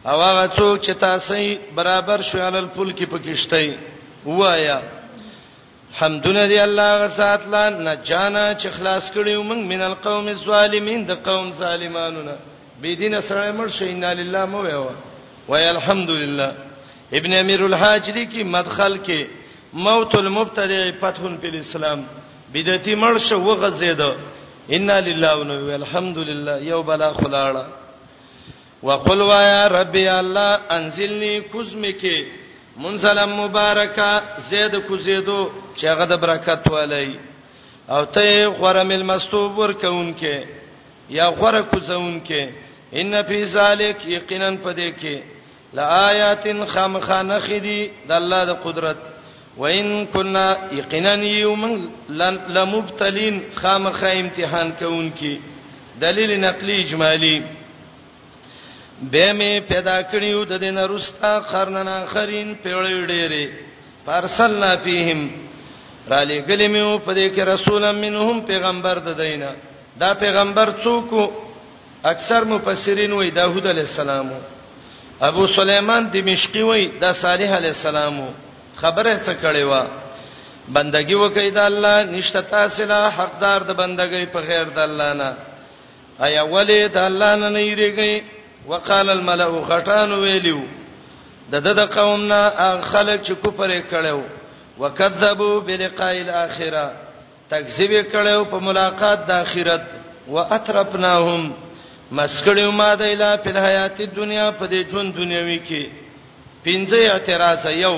او 0.09 0.17
هغه 0.23 0.45
څوک 0.57 0.81
چې 0.81 0.93
تاسو 1.07 1.35
برابر 1.77 2.23
شوه 2.31 2.43
علل 2.49 2.67
پل 2.75 2.93
کې 2.93 3.05
په 3.13 3.19
کیشته 3.19 3.79
وایا 4.39 4.81
حمدونه 6.01 6.47
دی 6.51 6.59
الله 6.61 6.91
غسات 7.05 7.47
لا 7.55 7.65
نجانا 7.71 8.45
چې 8.55 8.69
خلاص 8.77 9.13
کړیو 9.15 9.43
موږ 9.51 9.61
من 9.73 9.83
القوم 9.89 10.29
الظالمین 10.37 11.05
د 11.11 11.21
قوم 11.29 11.51
ظالمانو 11.61 12.23
نه 12.29 12.37
بی 12.83 12.97
دینه 13.03 13.21
سره 13.29 13.53
مړ 13.59 13.69
شي 13.79 13.89
ان 13.91 14.05
لله 14.05 14.45
مو 14.53 14.63
ویو 14.67 14.87
وای 15.49 15.65
الحمدلله 15.69 16.53
ابن 17.19 17.35
امیر 17.37 17.61
الحاجری 17.65 18.25
کی 18.33 18.43
مدخل 18.43 18.97
کې 18.97 19.27
موت 19.73 20.15
المبتدع 20.15 20.83
فتح 21.01 21.23
الاسلام 21.53 22.03
بدعتی 22.55 22.95
مړ 22.97 23.19
شو 23.29 23.39
وغزیدو 23.43 24.13
ان 24.73 24.91
لله 24.91 25.35
و 25.37 25.71
الحمد 25.71 26.19
لله 26.19 26.59
یو 26.63 26.83
بلا 26.83 27.13
خلاړه 27.13 27.65
وقل 28.83 29.21
وایا 29.23 29.67
ربي 29.69 30.09
الله 30.09 30.61
انزلني 30.71 31.41
کوزمکه 31.41 32.27
منزل 32.77 33.19
مبارکه 33.25 34.23
زید 34.51 34.77
کوزیدو 34.87 35.51
چې 35.77 35.85
هغه 35.85 36.05
د 36.05 36.15
برکت 36.21 36.71
ولای 36.73 37.19
او 37.89 38.05
ته 38.05 38.47
غرم 38.47 38.91
المستوب 38.91 39.59
ورکونکه 39.59 40.45
یا 41.11 41.31
غره 41.31 41.63
کوزونکه 41.63 42.53
ان 42.93 43.15
فی 43.29 43.45
ذلک 43.45 44.07
یقینا 44.07 44.51
پدې 44.65 44.93
کې 45.01 45.17
لآیات 45.73 46.69
خامخانه 46.69 47.39
خدي 47.41 47.91
د 48.09 48.13
الله 48.13 48.45
د 48.45 48.53
قدرت 48.65 48.97
وان 49.59 50.07
كنا 50.15 50.53
یقینا 50.79 51.15
یوم 51.43 51.63
لمبتلین 52.57 53.37
خامخ 53.55 54.01
امتحان 54.21 54.69
کوونکی 54.81 55.35
دلیل 56.01 56.31
نقلی 56.45 56.81
اجمالی 56.83 57.39
به 59.13 59.31
مې 59.39 59.69
پیدا 59.73 59.95
کړیو 60.03 60.43
د 60.49 60.59
دین 60.63 60.79
رستا 60.93 61.31
قرنن 61.53 61.89
اخرین 61.93 62.53
پیړې 62.65 63.07
ډېرې 63.09 63.49
پارسلنا 64.07 64.77
فیهم 64.85 65.25
را 66.11 66.21
لګلې 66.25 66.69
مې 66.75 67.07
په 67.07 67.13
دې 67.15 67.29
کې 67.35 67.43
رسولا 67.55 67.93
منهم 67.99 68.41
پیغمبر 68.51 68.99
د 69.07 69.17
دینه 69.23 69.51
دا 70.01 70.13
پیغمبر 70.23 70.69
څوک 70.85 71.15
اکثر 72.13 72.45
مفسرین 72.55 73.13
وایي 73.13 73.31
داوود 73.41 73.67
علی 73.75 73.81
السلام 73.87 74.31
ابو 75.31 75.47
سليمان 75.59 76.09
دمشقي 76.15 76.63
وایي 76.71 76.89
دا 77.03 77.13
صالح 77.23 77.51
علی 77.61 77.71
السلام 77.77 78.21
وو 78.21 78.33
خبره 78.81 79.15
څه 79.27 79.35
کړې 79.43 79.65
و 79.71 79.75
بندګي 80.75 81.15
وکړي 81.23 81.51
د 81.51 81.59
الله 81.69 81.97
نشته 82.17 82.41
تاسو 82.53 82.85
له 82.93 83.03
حقدار 83.19 83.61
د 83.61 83.71
بندګۍ 83.81 84.25
په 84.35 84.41
غیر 84.49 84.67
د 84.77 84.79
الله 84.87 85.11
نه 85.21 85.31
ایا 86.27 86.43
ولی 86.55 86.89
د 86.89 86.97
الله 87.09 87.31
نه 87.41 87.49
نه 87.55 87.61
یریږي 87.71 88.15
وقال 88.71 89.09
الملأ 89.11 89.49
غټان 89.71 90.11
ویلو 90.23 90.61
د 91.51 91.55
د 91.81 91.83
قوم 91.97 92.21
نه 92.33 92.41
خلک 92.91 93.21
چې 93.27 93.33
کوپر 93.43 93.71
کړو 93.91 94.19
وکذبوا 94.83 95.61
بلقاء 95.67 96.15
الاخره 96.27 96.87
تکذیب 97.51 97.93
کړو 98.13 98.45
په 98.53 98.57
ملاقات 98.69 99.21
د 99.29 99.33
اخرت 99.45 99.83
واطرفناهم 100.29 101.53
مسکړیو 102.13 102.71
ما 102.71 102.95
د 102.95 103.03
اله 103.03 103.31
په 103.45 103.51
حیات 103.67 103.99
دنیا 104.17 104.51
په 104.59 104.65
دې 104.73 104.81
ژوند 104.91 105.15
دنیوي 105.15 105.61
کې 105.69 105.83
پنځه 106.65 106.99
اعتراض 107.13 107.67
یو 107.67 107.97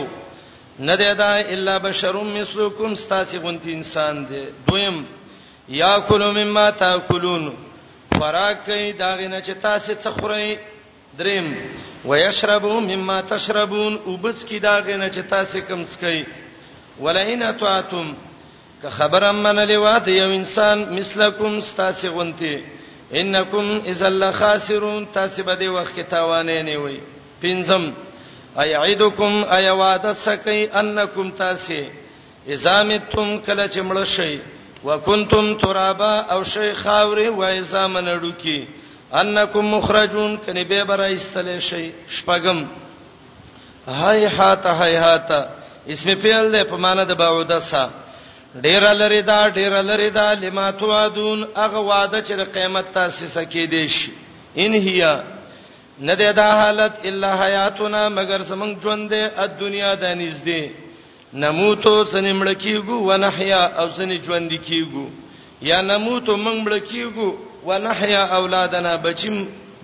نه 0.79 0.97
دی 0.97 1.15
دا 1.15 1.35
الا 1.37 1.79
بشر 1.79 2.15
مثلکم 2.23 2.91
استاسی 2.93 3.39
غونتی 3.39 3.73
انسان 3.73 4.25
دی 4.31 4.43
دویم 4.69 5.07
یاکل 5.69 6.25
مما 6.39 6.71
تاکلون 6.71 7.53
فراک 8.21 8.59
کوي 8.67 8.93
دا 8.93 9.17
غنه 9.17 9.41
چې 9.43 9.51
تاسو 9.63 9.95
څه 9.95 10.09
خورئ 10.09 10.57
دریم 11.19 11.57
ويشربو 12.05 12.81
مما 12.81 13.21
تشربون 13.21 13.99
وبس 14.07 14.45
کی 14.45 14.59
دا 14.59 14.81
غنه 14.81 15.09
چې 15.11 15.29
تاسو 15.31 15.59
کم 15.69 15.85
سکئ 15.85 16.25
ولئن 17.01 17.43
اتعتم 17.43 18.15
که 18.83 18.89
خبر 18.89 19.23
امن 19.29 19.67
لواد 19.69 20.09
یو 20.09 20.29
انسان 20.29 20.79
مثلکم 20.95 21.57
استاسی 21.57 22.09
غونتی 22.09 22.57
انکم 23.13 23.81
اذا 23.87 24.09
لخاسرون 24.09 25.07
تاسو 25.13 25.43
به 25.43 25.55
د 25.55 25.63
وخت 25.69 25.97
تاوانې 26.01 26.63
نه 26.65 26.77
وي 26.77 27.01
پنځم 27.43 27.93
ایعدکم 28.65 29.45
ای 29.57 29.69
وعده 29.81 30.13
سکی 30.27 30.59
انکم 30.81 31.29
تاسی 31.39 31.81
اذا 32.55 32.77
متم 32.91 33.29
کله 33.47 33.67
چمړ 33.75 33.99
شئ 34.15 34.33
وکنتم 34.87 35.47
ترابا 35.63 36.13
او 36.33 36.41
شی 36.45 36.69
خاوري 36.83 37.29
و 37.29 37.43
اذا 37.43 37.85
منړو 37.95 38.31
کی 38.43 38.59
انکم 39.13 39.65
مخرجون 39.75 40.37
کني 40.47 40.65
به 40.65 40.85
برا 40.85 41.07
استل 41.17 41.61
شي 41.61 41.93
شپغم 42.09 42.67
هاي 43.89 44.27
هات 44.27 44.67
هاي 44.67 44.97
هات 44.97 45.49
اسم 45.89 46.15
فعل 46.23 46.53
ده 46.53 46.65
په 46.65 46.77
معنا 46.77 47.05
د 47.05 47.13
باوده 47.13 47.59
سا 47.61 47.89
ډیر 48.63 48.93
لري 48.95 49.23
دا 49.23 49.49
ډیر 49.51 49.83
لري 49.83 50.11
دا 50.11 50.35
لما 50.35 50.71
توعدون 50.71 51.47
اغه 51.57 51.79
وعده 51.79 52.23
چې 52.23 52.33
د 52.37 52.53
قیامت 52.55 52.85
تاسیس 52.95 53.37
کې 53.39 53.67
دي 53.71 53.89
شي 53.89 54.13
ان 54.59 54.75
هيا 54.75 55.36
نه 56.05 56.15
ده 56.21 56.31
دا 56.33 56.51
حالت 56.61 56.93
الا 57.05 57.31
حیاتنا 57.45 58.09
مگر 58.09 58.41
سمون 58.51 58.71
ژوند 58.83 59.09
ده 59.11 59.23
د 59.47 59.51
دنیا 59.61 59.95
د 59.95 60.05
نږدې 60.21 60.63
نموتو 61.43 61.95
سنمړ 62.13 62.49
کیګو 62.63 62.97
ونحیا 63.09 63.63
او 63.81 63.87
سن 63.97 64.11
ژوند 64.27 64.51
کیګو 64.67 65.07
یا 65.71 65.79
نموتو 65.91 66.35
مونږ 66.45 66.57
مړ 66.65 66.75
کیګو 66.91 67.29
ونحیا 67.69 68.23
اولادنا 68.39 68.95
بچیم 69.05 69.37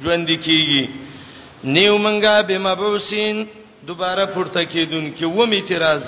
ژوند 0.03 0.29
کیږي 0.45 0.85
نیو 1.65 1.97
مونږه 2.05 2.35
بمبوسین 2.49 3.37
دوباره 3.87 4.27
پورته 4.35 4.65
کیدون 4.65 5.07
کې 5.17 5.25
و 5.25 5.47
می 5.47 5.57
اعتراض 5.61 6.05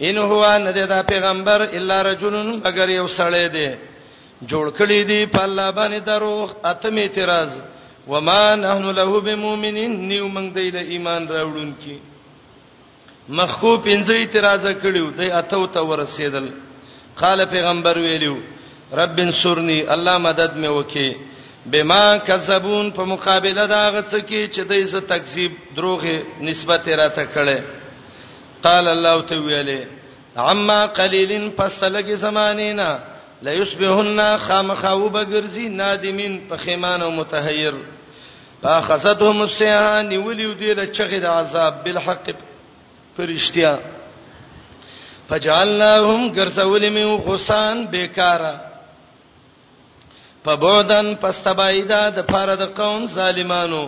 ان 0.00 0.16
هو 0.18 0.58
نه 0.64 0.70
دا 0.86 1.02
پیغمبر 1.02 1.60
الا 1.78 2.02
رجل 2.02 2.34
مگر 2.64 2.88
یو 2.88 3.06
سړی 3.08 3.46
دی 3.54 3.68
جوړ 4.50 4.66
کړی 4.78 5.00
دی 5.10 5.26
په 5.26 5.42
الله 5.44 5.70
باندې 5.72 6.00
دروغ 6.06 6.52
اتم 6.64 6.96
اعتراض 6.98 7.52
وما 8.08 8.54
نحن 8.56 8.84
له 8.98 9.20
بمؤمنین 9.26 9.92
نیو 10.08 10.28
موږ 10.28 10.46
د 10.76 10.94
ایمان 10.94 11.22
راوړونکو 11.34 11.94
مخکو 13.40 13.72
پنځه 13.86 14.14
اعتراض 14.20 14.64
کړیو 14.84 15.10
د 15.18 15.36
اتو 15.40 15.66
ته 15.76 15.80
ورسېدل 15.90 16.46
قال 17.20 17.44
پیغمبر 17.54 17.96
ویلو 18.06 18.34
رب 19.00 19.16
انصرنی 19.26 19.78
الله 19.94 20.18
مدد 20.24 20.52
مې 20.62 20.68
وکي 20.78 21.12
بما 21.72 22.16
کذبون 22.28 22.90
په 22.98 23.04
مقابله 23.12 23.66
دا 23.74 23.82
غڅ 23.94 24.10
کې 24.14 24.40
چې 24.54 24.60
دای 24.70 24.84
څه 24.84 25.00
تکذیب 25.12 25.52
دروغه 25.76 26.22
نسبت 26.48 26.88
راته 27.02 27.24
کړي 27.34 27.60
قال 28.62 28.86
الله 28.88 29.22
تعالی 29.30 29.80
عما 30.48 30.80
قليل 30.98 31.32
فاستلق 31.56 32.10
زمانینا 32.18 32.90
لا 33.46 33.52
یصبحن 33.52 34.18
خامخو 34.46 35.08
بغرزی 35.08 35.68
نادمین 35.68 36.38
په 36.48 36.56
خیمان 36.56 37.02
او 37.02 37.10
متحیر 37.10 37.74
فاخذتهم 38.62 39.40
السیحه 39.42 40.02
نیولیو 40.10 40.52
دی 40.58 40.74
له 40.74 40.86
چغې 40.92 41.18
د 41.22 41.24
عذاب 41.24 41.82
بالحق 41.84 42.30
فرشتیا 43.16 43.76
فجعلناهم 45.28 46.28
غرسول 46.36 46.88
من 46.90 47.18
خسان 47.24 47.86
بیکارا 47.94 48.54
فبودن 50.44 51.14
پستبایدا 51.14 52.02
د 52.10 52.24
فاره 52.30 52.54
د 52.62 52.70
قوم 52.76 53.06
ظالمانو 53.16 53.82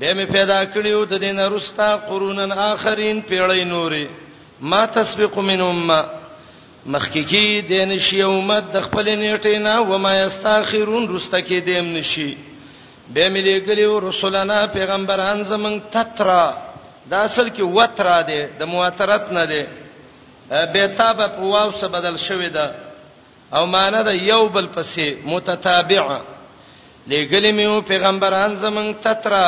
به 0.00 0.14
می 0.14 0.26
پیدا 0.26 0.64
کړیو 0.64 1.06
د 1.12 1.22
دین 1.26 1.38
رستا 1.54 1.92
قرونن 2.10 2.52
اخرین 2.52 3.22
پیړې 3.30 3.64
نوري 3.74 4.08
ما 4.60 4.84
تسبق 4.98 5.38
من 5.38 5.60
امه 5.60 6.04
مخککی 6.86 7.60
دین 7.68 7.98
شی 8.02 8.20
اومد 8.22 8.64
د 8.72 8.76
خپل 8.86 9.06
نیټه 9.08 9.58
نه 9.66 9.74
و 9.90 9.98
ما 10.06 10.12
یستاخرون 10.24 11.04
رسته 11.16 11.38
کې 11.40 11.58
دیم 11.66 11.92
نشي 11.96 12.34
به 13.14 13.28
ملي 13.28 13.60
ګلیو 13.66 13.98
رسولانا 14.08 14.56
پیغمبران 14.72 15.42
زمنګ 15.50 15.80
تترا 15.92 16.50
دا 17.10 17.22
اصل 17.28 17.48
کې 17.48 17.62
وترا 17.76 18.20
دی 18.30 18.42
د 18.60 18.70
مواترت 18.72 19.32
نه 19.38 19.44
دی 19.50 19.62
به 20.72 20.86
تاب 20.96 21.18
په 21.36 21.42
واو 21.42 21.72
څخه 21.72 21.86
بدل 21.92 22.16
شوی 22.26 22.48
دا 22.48 22.66
او 23.54 23.66
معنا 23.66 24.02
دا 24.02 24.12
یو 24.12 24.48
بل 24.48 24.66
پسې 24.74 25.08
متتابع 25.24 26.02
لګلی 27.08 27.52
میو 27.52 27.80
پیغمبران 27.86 28.56
زمنګ 28.56 28.94
تترا 29.04 29.46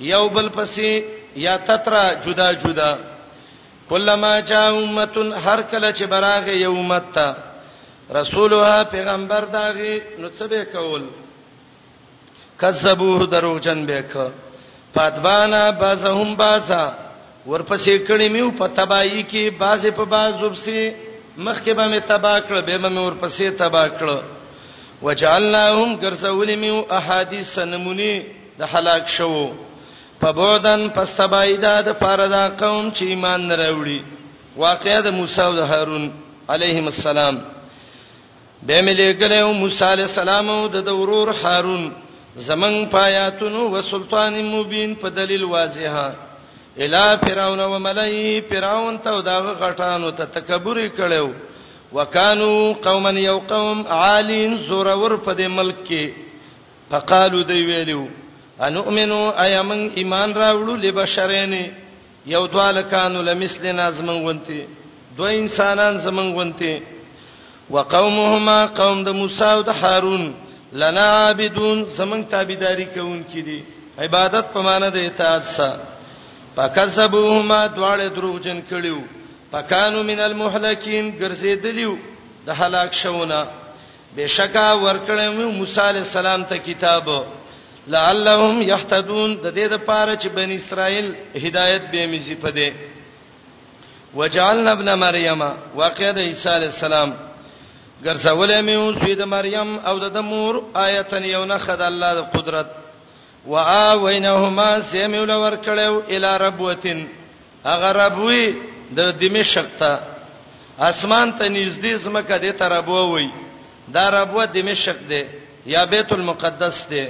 یو 0.00 0.28
بل 0.28 0.48
پسې 0.48 1.02
یا 1.36 1.56
تترا 1.56 2.12
جدا 2.24 2.52
جدا 2.52 2.90
کلمہ 3.90 4.32
جاء 4.50 4.68
امه 4.72 5.24
هر 5.44 5.60
کله 5.70 5.88
چې 5.98 6.04
براغه 6.14 6.52
یو 6.64 6.74
امت 6.80 7.06
ته 7.14 7.26
رسولها 8.16 8.84
پیغمبر 8.92 9.44
داغي 9.56 9.94
نصبه 10.24 10.60
کول 10.74 11.02
کذبوه 12.60 13.26
دروغجن 13.32 13.80
بیک 13.90 14.12
پاتبانا 14.96 15.62
بازهم 15.82 16.30
بازا 16.42 16.82
ورپسې 17.46 17.94
کړي 18.08 18.28
میو 18.34 18.50
په 18.60 18.66
تبای 18.78 19.24
کې 19.32 19.58
بازه 19.62 19.90
په 19.98 20.04
باز 20.12 20.38
زوبسي 20.42 20.82
مخکې 21.38 21.72
به 21.80 21.86
می 21.94 22.00
تبا 22.12 22.34
کړ 22.40 22.56
به 22.68 22.76
مې 22.78 23.00
ورپسې 23.08 23.48
تبا 23.64 23.84
کړ 23.98 24.08
وجعلناهم 25.02 25.90
کرسولم 26.04 26.64
احادیث 27.00 27.58
نمونی 27.72 28.12
د 28.58 28.62
هلاک 28.72 29.08
شوو 29.16 29.44
فبعدن 30.22 30.88
فاستبعدا 30.94 31.74
د 31.86 31.90
پاردا 32.02 32.44
قوم 32.62 32.88
چې 32.96 33.02
ایمان 33.12 33.48
نه 33.48 33.54
راوړي 33.54 34.00
واقعه 34.64 35.00
د 35.06 35.16
موسی 35.18 35.40
او 35.44 35.52
د 35.58 35.70
هارون 35.72 36.04
علیهم 36.54 36.86
السلام 36.94 37.36
به 38.66 38.78
ملګریو 38.88 39.52
موسی 39.62 39.84
علی 39.92 40.02
السلام 40.08 40.50
او 40.56 40.58
د 40.76 40.88
ورور 41.00 41.30
هارون 41.42 41.88
زمن 42.48 42.74
پایاتونو 42.96 43.68
و 43.70 43.82
سلطان 43.88 44.34
مبین 44.50 44.94
په 45.04 45.08
دلیل 45.20 45.42
واضحه 45.54 46.08
الا 46.84 47.04
فرعون 47.22 47.60
و 47.60 47.78
ملئی 47.86 48.40
فرعون 48.50 48.98
ته 49.06 49.20
داغه 49.30 49.54
غټانو 49.64 50.16
ته 50.20 50.24
تکبر 50.38 50.86
کړو 50.88 51.26
وکانو 51.98 52.54
قوما 52.82 53.10
یو 53.20 53.38
قوم 53.52 53.86
عالین 54.00 54.58
زورور 54.66 55.16
په 55.28 55.34
دې 55.34 55.42
ملک 55.60 55.86
کې 55.86 56.90
فقالو 56.90 57.42
دی 57.48 57.62
ویلو 57.70 58.04
انؤمنو 58.68 59.20
ايمن 59.44 59.80
ایمان 60.00 60.28
راوړو 60.42 60.74
لبشرین 60.84 61.52
یو 62.34 62.42
دوالکانو 62.54 63.20
لمثلنا 63.28 63.84
زمون 63.98 64.18
ونتی 64.26 64.60
دو 65.18 65.24
انسانان 65.24 65.94
زمون 66.04 66.26
ونتی 66.38 66.80
وقومهما 67.74 68.58
قوم 68.80 68.98
د 69.04 69.08
موسی 69.20 69.44
او 69.54 69.60
د 69.68 69.70
هارون 69.80 70.24
لنا 70.80 71.06
عابدون 71.24 71.78
زمون 71.96 72.28
تابعداري 72.28 72.86
کوونکې 72.94 73.38
دي 73.48 73.64
عبادت 73.98 74.44
په 74.54 74.60
معنی 74.66 74.88
د 74.92 74.96
اطاعت 75.08 75.44
سره 75.56 75.80
فکذبوهما 76.56 77.60
دواړه 77.76 78.06
دروغجن 78.16 78.62
کړیو 78.70 78.98
فکانو 79.52 80.02
من 80.10 80.18
المهلکین 80.28 81.14
ګرځیدلیو 81.20 81.92
د 82.46 82.50
هلاک 82.62 82.94
شونه 83.02 83.42
بشکا 84.16 84.70
ورکړم 84.72 85.36
موسی 85.58 85.82
علی 85.88 85.98
السلام 86.06 86.44
ته 86.44 86.56
کتابو 86.56 87.20
لعلهم 87.94 88.62
يهتدون 88.62 89.30
د 89.44 89.46
دې 89.56 89.66
د 89.72 89.76
پاره 89.88 90.14
چې 90.22 90.28
بنی 90.36 90.54
اسرائیل 90.62 91.06
هدایت 91.44 91.82
به 91.92 92.06
میزی 92.12 92.36
پدې 92.42 92.70
وجعلنا 94.14 94.72
ابن 94.78 94.88
مریم 95.04 95.40
واقع 95.80 96.10
د 96.14 96.18
عیسی 96.28 96.48
علی 96.56 96.66
السلام 96.74 97.10
ګرځولې 98.04 98.58
میو 98.68 98.84
چې 99.02 99.10
د 99.20 99.24
مریم 99.34 99.70
او 99.86 99.98
د 100.08 100.16
مور 100.30 100.54
آیتن 100.74 101.24
یو 101.24 101.44
نه 101.44 101.58
خد 101.58 101.80
الله 101.80 102.14
د 102.14 102.20
قدرت 102.34 102.68
وا 103.46 103.92
وینهما 103.94 104.70
سیمو 104.90 105.24
لور 105.24 105.52
کړو 105.64 105.94
الی 106.14 106.32
ربوتن 106.46 107.06
اگر 107.74 107.96
ربوی 108.04 108.54
د 108.98 109.10
دمشق 109.20 109.66
ته 109.80 109.92
اسمان 110.78 111.32
ته 111.38 111.44
نږدې 111.48 111.96
زمکه 112.04 112.36
د 112.38 112.56
ترابو 112.62 113.02
وای 113.12 113.28
دا 113.94 114.08
ربوه 114.10 114.44
دمشق 114.44 114.98
دی 115.08 115.22
یا 115.66 115.84
بیت 115.84 116.12
المقدس 116.12 116.86
دی 116.90 117.04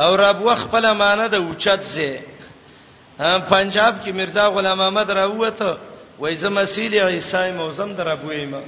او 0.00 0.12
رب 0.16 0.38
وخپل 0.46 0.86
معنی 1.02 1.28
د 1.28 1.34
اوچت 1.34 1.82
زه 1.96 2.10
پنجاب 3.48 3.94
کې 4.04 4.10
مرزا 4.18 4.46
غلام 4.56 4.80
احمد 4.80 5.10
راوته 5.18 5.76
وای 6.18 6.34
زم 6.42 6.58
اصیل 6.58 6.94
عیسی 6.94 7.52
موزم 7.56 7.92
در 7.94 8.08
ابو 8.10 8.28
ایما 8.36 8.60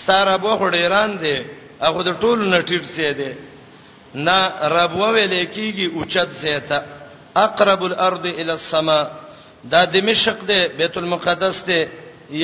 ستار 0.00 0.26
ابو 0.28 0.56
خو 0.56 0.68
ډیران 0.76 1.10
دی 1.22 1.36
هغه 1.86 2.02
د 2.08 2.10
ټولو 2.22 2.42
نټیر 2.54 2.82
سي 2.94 3.12
دی 3.18 3.30
نا 4.26 4.38
رب 4.76 4.94
ویل 4.96 5.34
کیږي 5.54 5.94
اوچت 5.96 6.30
زه 6.42 6.58
ته 6.68 6.82
اقرب 7.44 7.82
الارض 7.84 8.24
الى 8.26 8.52
السما 8.52 9.00
دا 9.72 9.84
دمشق 9.84 10.38
دی 10.48 10.60
بیت 10.78 10.96
المقدس 10.98 11.64
دی 11.66 11.82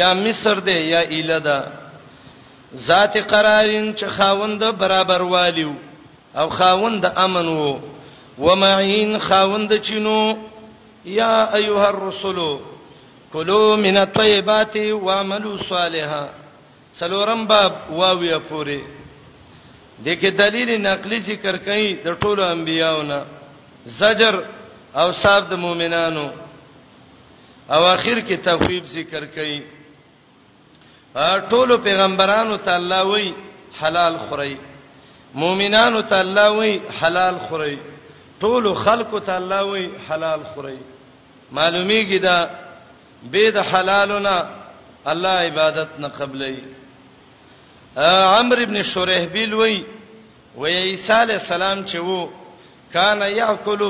یا 0.01 0.13
مصر 0.27 0.55
دی 0.69 0.79
یا 0.93 1.01
ایله 1.15 1.39
ده 1.39 1.63
ذات 2.89 3.15
قرارین 3.29 3.95
چې 3.97 4.05
خاوند 4.17 4.63
برابر 4.79 5.23
والیو 5.23 5.73
او 6.37 6.49
خاوند 6.49 7.05
امن 7.17 7.49
وو 7.49 7.79
ومعين 8.41 9.19
خوند 9.19 9.73
چینو 9.83 10.35
یا 11.05 11.45
ایها 11.55 11.89
الرسل 11.93 12.39
کلوا 13.33 13.77
من 13.77 13.97
الطيبات 13.97 14.75
واعملوا 15.07 15.57
صالحا 15.71 16.25
سلورم 17.01 17.47
باب 17.47 17.73
واویا 17.91 18.39
پوری 18.39 18.81
دغه 20.07 20.31
دلیل 20.31 20.71
نقلی 20.87 21.21
ذکر 21.21 21.57
کئ 21.57 21.87
د 22.05 22.19
ټولو 22.21 22.43
انبیاونه 22.55 23.21
زجر 23.87 24.35
او 24.95 25.13
صاحب 25.13 25.51
د 25.51 25.53
مؤمنانو 25.65 26.29
او 27.71 27.85
اخر 27.85 28.21
کې 28.29 28.37
تخویب 28.45 28.85
ذکر 28.87 29.25
کئ 29.35 29.61
ټولو 31.51 31.77
پیغمبرانو 31.83 32.57
ته 32.57 32.75
الله 32.77 33.03
وای 33.13 33.31
حلال 33.83 34.17
خورئ 34.29 34.53
مؤمنانو 35.35 36.01
ته 36.03 36.19
الله 36.21 36.51
وای 36.57 36.79
حلال 37.03 37.39
خورئ 37.49 37.77
ټول 38.41 38.65
خلق 38.87 39.11
ته 39.29 39.37
الله 39.39 39.61
وی 39.75 39.85
حلال 40.09 40.41
خوري 40.55 40.79
معلومیږي 41.59 42.19
دا 42.19 42.39
به 43.35 43.51
د 43.59 43.71
حلالنا 43.71 44.35
الله 45.11 45.37
عبادت 45.49 45.91
نه 46.05 46.09
قبلې 46.09 46.55
عمرو 48.37 48.63
ابن 48.63 48.83
شریحبیل 48.89 49.55
وی 49.61 49.83
وی 50.57 50.73
عیسی 50.83 51.13
علی 51.13 51.33
السلام 51.37 51.85
چې 51.87 51.97
وو 51.97 52.29
کان 52.93 53.23
یاکل 53.37 53.81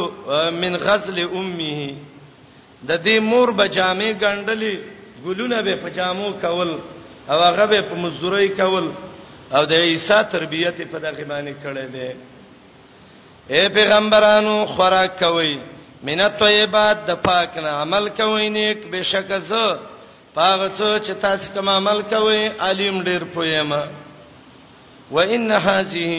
من 0.63 0.77
غزل 0.85 1.19
امه 1.33 1.91
د 2.89 3.05
دې 3.05 3.17
مور 3.19 3.51
به 3.51 3.69
جامې 3.69 4.11
ګندلې 4.21 4.79
ګلونه 5.27 5.63
به 5.63 5.77
پجامو 5.85 6.33
کول 6.43 6.73
او 7.31 7.39
هغه 7.43 7.67
به 7.67 7.83
په 7.93 8.01
مزدوري 8.05 8.49
کول 8.49 8.91
او 9.53 9.65
د 9.65 9.73
عیسی 9.91 10.21
تربیته 10.31 10.85
په 10.93 10.99
دغه 11.07 11.25
معنی 11.29 11.55
کړي 11.65 11.87
دي 11.95 12.11
اے 13.55 13.69
پیغمبرانو 13.75 14.55
خوراک 14.77 15.19
کوئ 15.21 15.53
من 16.09 16.21
الطيبات 16.21 16.99
د 17.07 17.11
پاک 17.27 17.57
نه 17.65 17.71
عمل 17.83 18.09
کوئ 18.19 18.49
نیک 18.57 18.81
بشک 18.93 19.31
ز 19.49 19.53
پاغ 20.35 20.61
څه 20.79 20.89
چې 21.05 21.13
تاسو 21.23 21.47
کوم 21.55 21.69
عمل 21.77 22.03
کوئ 22.13 22.37
علیم 22.69 23.01
ډیر 23.09 23.25
پویما 23.35 23.83
و 25.15 25.17
ان 25.37 25.53
هذه 25.69 26.13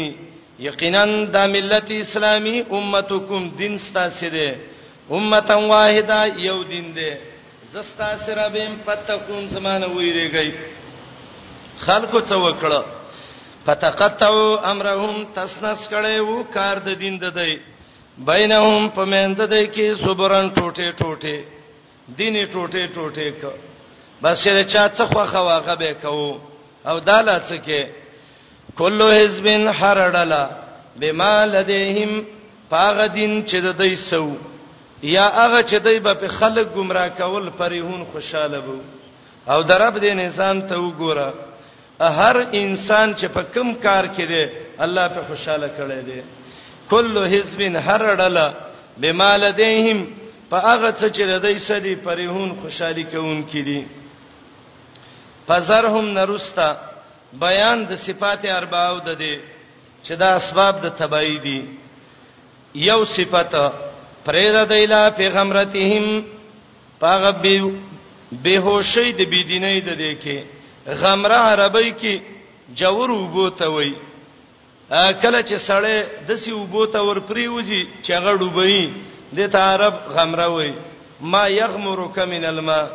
یقینا 0.70 1.06
د 1.36 1.48
ملت 1.56 1.90
اسلامی 2.00 2.58
امتکم 2.78 3.50
دین 3.60 3.78
ستاسو 3.88 4.30
دی 4.38 4.50
امته 5.16 5.56
واحده 5.74 6.20
یو 6.50 6.62
دین 6.76 6.88
دی 6.96 7.12
زستا 7.74 8.14
سره 8.26 8.44
بیم 8.54 8.74
پتکون 8.86 9.44
زمانه 9.56 9.88
ویریږي 9.98 10.50
خلکو 11.86 12.20
څه 12.20 12.36
وکړه 12.46 12.82
فتقطعوا 13.70 14.72
امرهم 14.72 15.16
تسنس 15.36 15.80
کړي 15.92 16.18
وو 16.28 16.36
کار 16.54 16.78
د 16.86 16.90
دین 17.02 17.18
د 17.24 17.28
دی 17.40 17.54
بینهم 18.30 18.88
پمند 18.98 19.42
د 19.42 19.56
کې 19.74 19.88
صبرن 20.06 20.48
ټوټه 20.58 20.92
ټوټه 21.02 21.38
دیني 22.22 22.44
ټوټه 22.54 22.86
ټوټه 22.96 23.28
ک 23.42 24.16
بس 24.22 24.44
چې 24.44 24.64
چا 24.72 24.86
څه 24.90 25.06
خو 25.12 25.26
خواغه 25.34 25.76
به 25.76 25.94
کو 26.02 26.40
او 26.90 26.96
داله 27.10 27.36
څه 27.48 27.58
کې 27.66 28.74
کلو 28.80 29.10
حزبن 29.16 29.68
حرړلا 29.82 30.44
بما 31.04 31.36
لديهم 31.56 32.16
پاغ 32.72 33.04
دین 33.18 33.36
چې 33.50 33.58
د 33.68 33.78
دوی 33.84 33.94
سو 34.08 34.24
یا 35.04 35.30
هغه 35.36 35.62
چې 35.64 35.76
دوی 35.86 36.00
به 36.08 36.28
خلک 36.40 36.68
گمراه 36.80 37.10
کول 37.22 37.52
پرېهون 37.62 38.02
خوشاله 38.12 38.60
وو 38.66 38.80
او 39.52 39.60
درب 39.74 40.00
دې 40.00 40.06
انسان 40.18 40.68
ته 40.74 40.82
وګوره 40.82 41.30
هر 42.08 42.36
انسان 42.54 43.14
چې 43.16 43.26
په 43.34 43.42
کم 43.54 43.74
کار 43.84 44.06
کې 44.16 44.26
دی 44.28 44.46
الله 44.80 45.08
په 45.16 45.22
خوشاله 45.28 45.68
کړي 45.78 46.02
دی 46.06 46.22
کل 46.90 47.28
حزب 47.28 47.62
هر 47.62 48.16
ډله 48.16 48.54
بما 48.98 49.38
لديهم 49.38 50.08
په 50.50 50.58
هغه 50.60 50.92
څه 50.92 51.10
چې 51.16 51.22
لدی 51.32 51.60
سدي 51.60 51.96
پرهون 51.96 52.56
خوشحالي 52.62 53.04
کوون 53.04 53.44
کړي 53.52 53.82
فزرهم 55.48 56.06
نرستا 56.14 56.76
بیان 57.34 57.86
د 57.88 57.96
صفات 57.98 58.46
ارباو 58.46 59.00
د 59.00 59.20
دې 59.20 59.38
چې 60.04 60.14
دا 60.16 60.36
اسباب 60.36 60.82
د 60.84 60.90
تبعی 60.96 61.38
دي 61.40 61.62
یو 62.76 63.06
صفته 63.06 63.72
پرېدا 64.26 64.64
دیلا 64.70 65.10
پیغمبرتهم 65.10 66.24
پاغه 67.00 67.32
به 67.32 67.72
بهوشی 68.44 69.12
د 69.14 69.22
بيدینۍ 69.22 69.80
د 69.82 69.90
دې 70.02 70.16
کې 70.24 70.59
غمره 70.88 71.36
عربی 71.54 71.92
کې 72.02 72.22
جوړ 72.80 73.10
وبو 73.12 73.50
ته 73.50 73.70
وای 73.70 73.94
کله 75.22 75.42
چې 75.44 75.56
سړی 75.58 76.04
دسی 76.28 76.52
وبو 76.54 76.86
ته 76.86 77.00
ور 77.02 77.20
پریوزی 77.20 77.88
چې 78.04 78.14
غړوبې 78.24 78.94
د 79.38 79.52
ته 79.52 79.60
عرب 79.60 79.96
غمره 80.16 80.48
وای 80.48 80.74
ما 81.22 81.48
یغمرک 81.48 82.20
من 82.20 82.46
الماء 82.46 82.86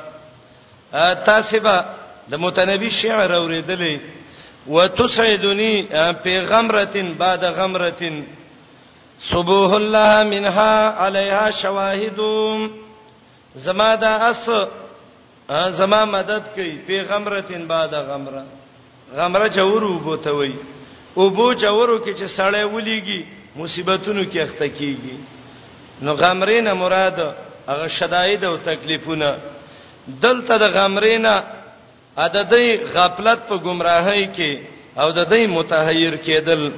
تاسبه 1.26 1.84
د 2.30 2.34
متنبی 2.38 2.90
شعر 2.90 3.30
اوریدلې 3.32 4.00
وتسعدنی 4.68 5.86
پیغمرتن 6.24 7.12
بعد 7.14 7.44
غمرتن 7.44 8.22
صبوح 9.20 9.72
الله 9.74 10.24
منها 10.24 11.04
علیها 11.06 11.50
شواهد 11.50 12.20
زما 13.54 13.94
د 13.94 14.04
اس 14.04 14.46
زما 15.50 16.04
مدد 16.04 16.42
کوي 16.54 16.78
پیغمبرتن 16.88 17.66
بعد 17.68 17.94
غمره 17.94 18.44
غمره 19.16 19.48
چورو 19.48 19.98
بوته 19.98 20.32
وي 20.32 20.52
او 21.16 21.28
بو 21.30 21.52
چورو 21.54 21.98
کې 22.04 22.12
چې 22.18 22.26
سړی 22.36 22.62
وليږي 22.64 23.20
مصیبتونو 23.56 24.24
کې 24.32 24.38
اخته 24.40 24.68
کیږي 24.78 25.16
نو 26.02 26.12
غمرینه 26.14 26.72
مراد 26.74 27.18
هغه 27.68 27.88
شداید 27.88 28.44
او 28.44 28.56
تکلیفونه 28.56 29.36
دلته 30.22 30.58
د 30.58 30.62
غمرینه 30.76 31.42
عددې 32.18 32.66
غفلت 32.96 33.38
په 33.48 33.56
گمراهۍ 33.56 34.24
کې 34.36 34.52
او 35.00 35.10
د 35.12 35.24
دې 35.28 35.48
متحیر 35.48 36.16
کېدل 36.16 36.72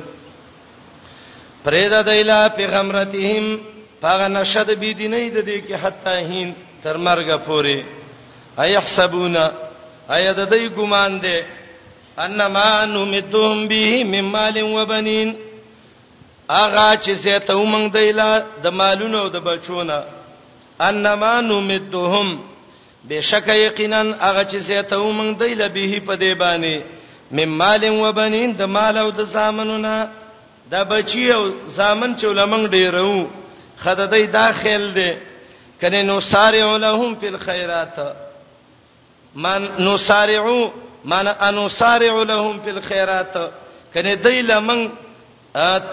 پرې 1.65 1.85
د 1.91 2.03
دیلا 2.11 2.49
پیغمبرتهم 2.49 3.61
هغه 4.03 4.29
نشد 4.29 4.71
بی 4.79 4.93
دیني 4.95 5.31
د 5.31 5.45
دې 5.45 5.69
کې 5.69 5.73
حتی 5.83 6.17
هین 6.29 6.53
تر 6.83 6.97
مرګه 6.97 7.37
پوري 7.47 7.83
ايحسبون 8.63 9.37
اي 10.15 10.23
د 10.39 10.41
دې 10.53 10.65
ګمان 10.77 11.13
دي 11.25 11.39
انما 12.25 12.71
نمتهم 12.95 13.69
به 13.71 14.05
من 14.13 14.25
مال 14.37 14.57
وبنين 14.77 15.29
اغه 16.51 16.89
چې 17.05 17.11
زه 17.25 17.39
ته 17.47 17.55
ومنګ 17.57 17.87
دیلا 17.97 18.29
د 18.65 18.67
مالونو 18.81 19.19
او 19.23 19.29
د 19.29 19.37
بچونو 19.49 20.01
انما 20.89 21.41
نمتهم 21.41 22.29
بشک 23.09 23.49
یقینا 23.49 24.01
اغه 24.29 24.43
چې 24.51 24.57
زه 24.69 24.83
ته 24.83 24.97
ومنګ 24.99 25.33
دیلا 25.41 25.69
به 25.69 26.01
په 26.07 26.15
دې 26.23 26.33
باندې 26.43 26.75
من 27.39 27.49
مال 27.61 27.83
وبنين 27.91 28.57
د 28.57 28.63
مال 28.65 28.97
او 28.99 29.11
د 29.11 29.23
زامنونو 29.23 29.97
د 30.71 30.75
بچي 30.91 31.33
او 31.33 31.43
زامن 31.67 32.15
چې 32.19 32.25
لمنګ 32.25 32.65
ډیرو 32.71 33.27
خدای 33.85 34.27
دا 34.27 34.47
خیال 34.61 34.85
دی 34.95 35.13
کنه 35.81 36.03
نو 36.03 36.21
سارعو 36.21 36.77
لهم 36.85 37.17
فی 37.21 37.29
الخيرات 37.29 37.97
من 39.37 39.69
نسارعو 39.79 40.73
من 41.05 41.27
انسارع 41.29 42.23
لهم 42.23 42.61
فی 42.63 42.71
الخيرات 42.71 43.35
کنه 43.95 44.15
دای 44.25 44.43
لمن 44.51 44.83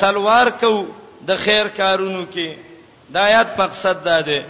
تلوار 0.01 0.47
کو 0.61 0.85
د 1.27 1.35
خیر 1.45 1.65
کارونو 1.77 2.23
کې 2.33 2.49
د 3.13 3.17
آیات 3.17 3.59
مقصد 3.59 4.03
دا 4.05 4.21
ده 4.21 4.43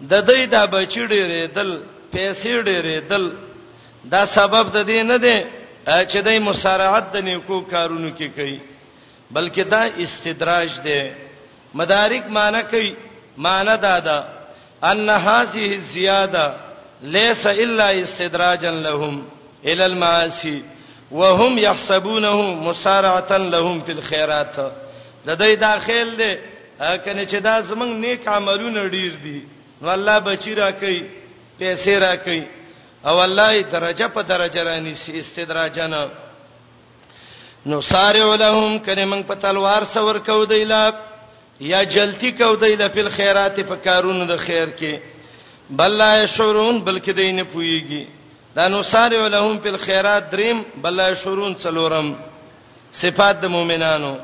د 0.00 0.26
دې 0.26 0.48
د 0.54 0.66
بچی 0.72 1.06
ډېرې 1.06 1.54
دل 1.56 1.70
پیسې 2.12 2.52
ډېرې 2.68 2.96
دل 3.10 3.32
دا 4.14 4.26
سبب 4.26 4.70
د 4.76 4.86
دې 4.90 5.02
نه 5.10 5.16
ده 5.16 5.36
چې 6.10 6.18
دای 6.24 6.38
مسارعت 6.38 7.12
د 7.12 7.16
نیکو 7.28 7.60
کارونو 7.72 8.10
کې 8.18 8.28
کوي 8.36 8.58
بلکې 9.34 9.64
دا 9.74 9.82
استدراج 10.06 10.70
ده 10.84 11.14
مدارک 11.74 12.24
معنی 12.38 12.62
کوي 12.70 12.94
معنی 13.36 13.76
دا 13.86 13.98
ده 14.08 14.18
ان 14.92 15.08
هذه 15.10 15.64
الزیاده 15.74 16.69
ليس 17.02 17.46
الا 17.46 18.02
استدراجا 18.02 18.70
لهم 18.70 19.24
الى 19.64 19.86
المعاصي 19.86 20.64
وهم 21.10 21.58
يحسبونه 21.58 22.42
مسارعه 22.42 23.36
لهم 23.38 23.80
في 23.80 23.92
الخيرات 23.92 24.56
د 25.26 25.36
دې 25.38 25.60
داخل 25.60 26.16
دي 26.16 26.34
کنه 27.04 27.24
چې 27.26 27.34
دا 27.36 27.60
زمنګ 27.62 27.92
نیک 28.04 28.28
عملونه 28.28 28.88
ډیر 28.88 29.14
دي 29.22 29.42
نو 29.82 29.90
الله 29.90 30.18
بچی 30.18 30.54
را 30.54 30.70
کوي 30.70 31.04
پیسې 31.60 31.88
را 31.88 32.16
کوي 32.16 32.44
او 33.06 33.22
الله 33.24 33.60
درجه 33.62 34.06
په 34.08 34.22
درجه 34.22 34.62
رانی 34.64 34.94
سي 34.94 35.18
استدراجنا 35.18 36.08
نو 37.66 37.80
سارعو 37.80 38.34
لهم 38.34 38.78
کنه 38.78 39.04
موږ 39.06 39.24
په 39.26 39.34
تلوار 39.34 39.84
سور 39.84 40.18
کو 40.26 40.44
دی 40.44 40.64
لا 40.64 40.90
یا 41.60 41.82
جلتی 41.82 42.32
کو 42.32 42.56
دی 42.56 42.76
لا 42.76 42.88
په 42.88 43.08
خیرات 43.16 43.56
په 43.60 43.76
کارونو 43.84 44.24
د 44.26 44.36
خیر 44.36 44.68
کې 44.68 44.98
بل 45.70 45.98
لا 45.98 46.26
شعورون 46.26 46.84
بلکې 46.84 47.10
دین 47.16 47.44
پويږي 47.52 48.06
دا 48.56 48.68
نو 48.68 48.82
ساره 48.92 49.22
ولهم 49.22 49.58
په 49.66 49.68
الخيرات 49.74 50.30
دریم 50.32 50.58
بل 50.82 50.94
لا 51.00 51.08
شعورون 51.22 51.52
څلورم 51.64 52.08
صفات 53.02 53.36
د 53.42 53.44
مؤمنانو 53.56 54.14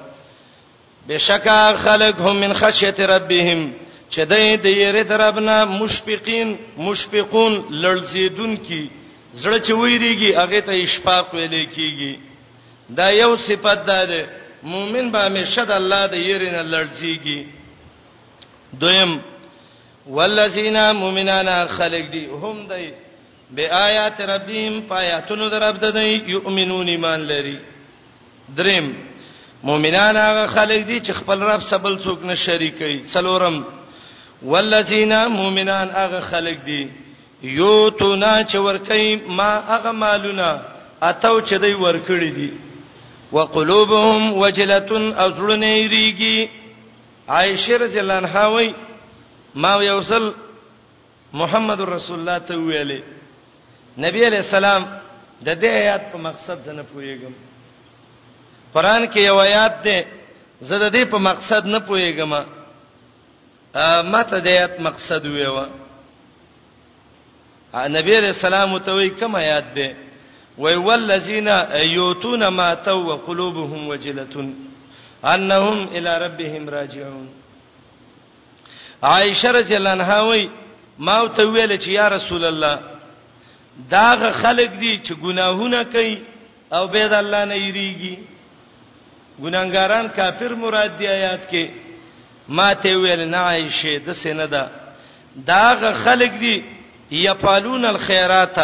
بشکا 1.08 1.60
خلق 1.82 2.16
هم 2.28 2.36
من 2.36 2.52
خشیت 2.62 2.98
ربهم 3.00 3.72
چې 4.10 4.18
دې 4.18 4.56
د 4.64 4.66
یری 4.80 5.02
دربنا 5.12 5.56
مشفقین 5.74 6.48
مشفقون 6.88 7.52
لړزیدون 7.84 8.52
کی 8.66 8.84
زړه 8.88 9.58
چې 9.66 9.72
ویریږي 9.72 10.30
هغه 10.40 10.60
ته 10.70 10.74
اشفاق 10.88 11.26
ویل 11.34 11.54
کیږي 11.76 12.14
دا 13.00 13.08
یو 13.10 13.32
صفت 13.36 13.78
ده 13.86 14.28
مؤمن 14.72 15.06
به 15.14 15.18
همیشه 15.26 15.62
د 15.64 15.70
الله 15.78 16.02
د 16.16 16.18
یری 16.26 16.50
نه 16.50 16.62
لړزیږي 16.74 17.40
دویم 18.82 19.12
والذین 20.08 20.76
مؤمنان 20.98 21.48
خلق 21.68 22.10
دی 22.12 22.24
هم 22.42 22.66
دی 22.68 22.92
بیاات 23.50 24.20
ربهم 24.20 24.80
پایاتونو 24.80 25.48
درب 25.48 25.76
ددی 25.84 26.22
یؤمنون 26.34 26.88
ایمان 26.88 27.20
لري 27.20 27.58
دریم 28.56 28.96
مؤمنان 29.62 30.16
هغه 30.16 30.46
خلق 30.46 30.82
دي 30.86 31.00
چې 31.00 31.10
خپل 31.12 31.42
رب 31.42 31.60
سبل 31.62 31.98
څوک 31.98 32.22
نه 32.24 32.34
شریکي 32.34 33.02
څلورم 33.14 33.62
والذین 34.42 35.26
مؤمنان 35.26 35.88
هغه 35.90 36.20
خلق 36.20 36.64
دي 36.66 36.90
یو 37.42 37.88
تونا 37.90 38.44
چې 38.44 38.54
ورکي 38.54 39.16
ما 39.16 39.62
هغه 39.68 39.92
مالونه 39.92 40.60
اتو 41.02 41.40
چې 41.46 41.52
دوی 41.52 41.74
ورکړي 41.74 42.30
دي 42.38 42.52
وقلوبهم 43.32 44.32
وجلتون 44.32 45.14
ازړونه 45.16 45.88
ریږي 45.94 46.48
عائشه 47.28 47.76
رضی 47.76 48.00
الله 48.00 48.14
عنها 48.14 48.46
وایي 48.48 48.74
ما 49.56 49.82
یوصل 49.90 50.24
محمد 51.40 51.80
رسول 51.94 52.18
الله 52.18 52.38
ته 52.38 52.54
ویلې 52.56 53.00
نبی 54.04 54.26
علیہ 54.26 54.42
السلام 54.48 54.82
د 55.46 55.48
دې 55.62 55.68
آیات 55.82 56.02
په 56.12 56.18
مقصد 56.18 56.56
زنه 56.66 56.82
پويګم 56.92 57.32
قران 58.74 59.02
کې 59.12 59.18
یو 59.20 59.38
آیات 59.40 59.74
ده 59.84 59.96
زه 60.60 60.76
د 60.78 60.90
دې 60.94 61.02
په 61.12 61.18
مقصد 61.18 61.62
نه 61.66 61.78
پويګم 61.78 62.32
ما 64.12 64.22
ته 64.30 64.38
د 64.38 64.46
آیات 64.46 64.80
مقصد 64.80 65.22
ویوه 65.26 65.66
نبی 67.96 68.12
علیہ 68.18 68.32
السلام 68.38 68.78
ته 68.78 68.92
وی 68.96 69.08
کوم 69.20 69.34
آیات 69.36 69.64
ده 69.76 69.88
وی 70.58 70.74
والذین 70.76 71.48
یؤتون 71.96 72.48
ما 72.58 72.68
تو 72.74 72.94
وقلوبهم 73.08 73.88
وجلۃ 73.88 74.36
انهم 75.34 75.78
الی 75.96 76.12
ربهم 76.24 76.68
راجعون 76.76 77.26
عائشه 79.02 79.50
رضی 79.50 79.74
الله 79.76 79.90
عنها 79.90 80.26
وای 80.28 80.48
ما 80.98 81.28
ته 81.28 81.44
ویل 81.44 81.76
چې 81.78 81.88
یا 81.88 82.08
رسول 82.08 82.44
الله 82.44 82.78
داغه 83.90 84.30
خلق 84.32 84.70
دي 84.80 85.00
چې 85.04 85.10
ګناهونه 85.22 85.82
کوي 85.84 86.18
او 86.72 86.86
به 86.86 87.08
د 87.08 87.12
الله 87.12 87.44
نه 87.44 87.56
یریږي 87.56 88.16
ګناګاران 89.42 90.16
کافر 90.16 90.54
مراد 90.54 90.96
دی 90.98 91.06
آیات 91.08 91.50
کې 91.50 91.68
ما 92.48 92.74
ته 92.74 92.96
ویل 92.98 93.20
نه 93.28 93.36
عائشه 93.36 93.98
د 93.98 94.12
سینه 94.12 94.46
ده 94.46 94.70
داغه 95.46 95.92
خلق 95.92 96.30
دي 96.40 96.64
یفالون 97.10 97.84
الخيرات 97.84 98.56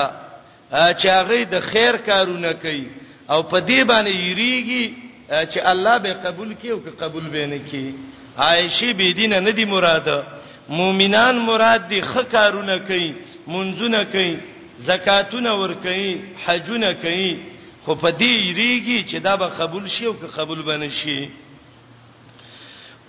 چې 0.73 1.07
هغه 1.07 1.45
د 1.45 1.61
خیر 1.61 1.97
کارونه 1.97 2.53
کوي 2.53 2.87
او 3.31 3.43
په 3.43 3.59
دې 3.67 3.85
باندې 3.85 4.13
یریږي 4.31 4.95
چې 5.31 5.59
الله 5.67 5.99
به 5.99 6.13
قبول 6.13 6.55
کړي 6.63 6.69
او 6.71 6.81
که 6.81 6.91
قبول 6.91 7.23
به 7.23 7.47
نه 7.47 7.59
کړي 7.71 7.93
عائشه 8.39 8.93
بی 8.93 9.15
دینه 9.15 9.41
نه 9.41 9.53
دی 9.53 9.65
مراد 9.65 10.27
مؤمنان 10.69 11.39
مراد 11.39 11.89
دي 11.89 12.01
خکارونه 12.03 12.79
کوي 12.79 13.15
منځونه 13.47 14.05
کوي 14.05 14.37
زکاتونه 14.79 15.53
ور 15.61 15.73
کوي 15.75 16.21
حجونه 16.47 16.93
کوي 16.93 17.39
خو 17.85 17.95
په 17.95 18.11
دې 18.11 18.55
ریږي 18.57 19.05
چې 19.11 19.15
دا 19.17 19.37
به 19.37 19.47
قبول 19.47 19.89
شي 19.89 20.07
او 20.07 20.13
که 20.13 20.27
قبول 20.27 20.63
بنه 20.63 20.89
شي 20.89 21.31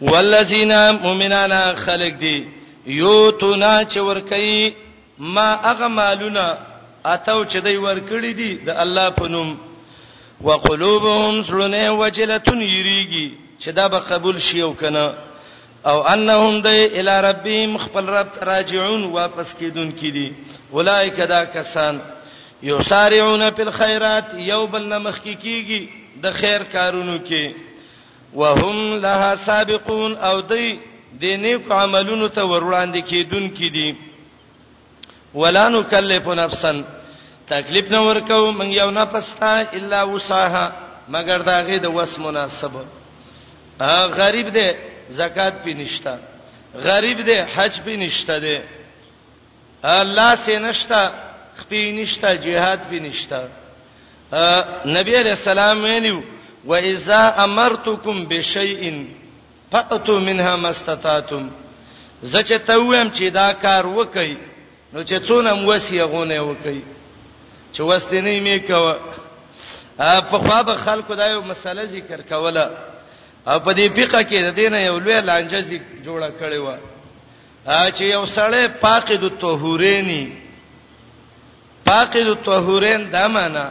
والذین 0.01 0.91
مؤمنان 0.91 1.75
خلق 1.75 2.13
دي 2.17 2.45
یوتونا 2.87 3.83
چې 3.85 3.97
ور 3.97 4.19
کوي 4.19 4.73
ما 5.19 5.55
هغه 5.61 5.87
مالونه 5.87 6.57
اتو 7.05 7.45
چې 7.45 7.55
دوی 7.55 7.77
ور 7.77 7.97
کړی 7.99 8.33
دي 8.35 8.55
د 8.55 8.69
الله 8.69 9.09
په 9.09 9.27
نوم 9.27 9.57
وقلوبهم 10.41 11.43
سرونه 11.43 11.91
وجلتون 11.91 12.61
یریږي 12.61 13.42
چې 13.59 13.69
دا 13.71 13.87
به 13.87 13.99
قبول 13.99 14.41
شي 14.41 14.61
او 14.61 14.73
کنه 14.75 15.13
او 15.85 16.01
انهم 16.07 16.61
د 16.61 16.67
الی 16.67 17.21
ربهم 17.29 17.77
خپل 17.77 18.05
رب 18.05 18.27
راجعون 18.41 19.03
واپس 19.03 19.53
کیدون 19.55 19.91
کیدی 19.91 20.31
اولایک 20.71 21.15
دا 21.29 21.45
کسان 21.45 21.99
یسارعون 22.63 23.49
فی 23.55 23.61
الخيرات 23.61 24.25
یوبل 24.37 24.83
نمخ 24.93 25.19
کی 25.19 25.35
کیږي 25.43 25.81
د 26.23 26.33
خیر 26.33 26.63
کارونو 26.63 27.17
کې 27.25 27.55
وهم 28.33 28.93
لها 29.05 29.35
سابقون 29.45 30.15
او 30.17 30.41
دی 30.41 30.79
د 31.21 31.25
نیکو 31.25 31.73
عملونو 31.73 32.27
ته 32.27 32.41
ور 32.45 32.61
وړاندې 32.63 32.97
کیدون 33.09 33.49
کیدی 33.49 33.93
ولا 35.33 35.69
نکلف 35.69 36.27
نفسا 36.27 36.71
تکلیف 37.47 37.91
نه 37.91 38.01
ورکو 38.07 38.51
من 38.51 38.71
یو 38.71 38.91
نفس 38.91 39.35
تا 39.39 39.59
الا 39.71 40.03
وساها 40.05 40.71
مگر 41.09 41.39
داغه 41.41 41.77
د 41.77 41.85
وس 41.93 42.19
مناسبه 42.19 42.85
غریب 44.07 44.47
دی 44.55 44.67
زکات 45.09 45.53
پې 45.63 45.69
نشتا 45.75 46.15
غریب 46.75 47.19
دی 47.27 47.35
حج 47.55 47.73
پې 47.85 47.93
نشتا 48.03 48.37
دی 48.39 48.57
الله 49.83 50.35
سي 50.35 50.57
نشتا 50.57 51.01
خپې 51.59 51.93
نشتا 51.99 52.35
jihad 52.35 52.79
پې 52.91 52.99
نشتا 53.01 53.41
نبی 54.85 55.15
عليه 55.17 55.31
السلام 55.31 55.83
ویلو 55.83 56.23
واذا 56.65 57.43
امرتكم 57.43 58.25
بشيء 58.25 59.07
فاتوا 59.71 60.19
منها 60.19 60.55
ما 60.55 60.69
استطعتم 60.69 61.49
زچه 62.23 62.57
ته 62.57 62.79
ویم 62.79 63.09
چې 63.13 63.23
دا 63.33 63.53
کار 63.53 63.85
وکي 63.87 64.37
نو 64.93 65.03
چې 65.05 65.27
څونه 65.27 65.53
موسیه 65.53 66.03
غونه 66.03 66.39
وکي 66.41 66.83
چې 67.73 67.79
واستنی 67.79 68.39
مې 68.59 68.67
کوه 68.67 68.97
په 69.97 70.37
خوا 70.37 70.61
به 70.61 70.75
خلکو 70.75 71.15
دا 71.15 71.27
یو 71.29 71.41
مسله 71.41 71.85
ذکر 71.85 72.21
کوله 72.21 72.92
او 73.45 73.59
په 73.59 73.71
دې 73.77 73.85
فقہ 73.95 74.21
کې 74.29 74.37
د 74.47 74.49
دینه 74.59 74.77
یو 74.87 74.99
لوی 75.03 75.19
لانجه 75.21 75.79
جوړه 76.05 76.29
کړې 76.39 76.59
و 76.67 76.69
چې 77.95 78.03
یو 78.15 78.23
سړی 78.25 78.63
فاقد 78.81 79.23
الطهورینی 79.31 80.23
فاقد 81.85 82.27
الطهورین 82.35 83.01
دا 83.15 83.27
معنا 83.27 83.65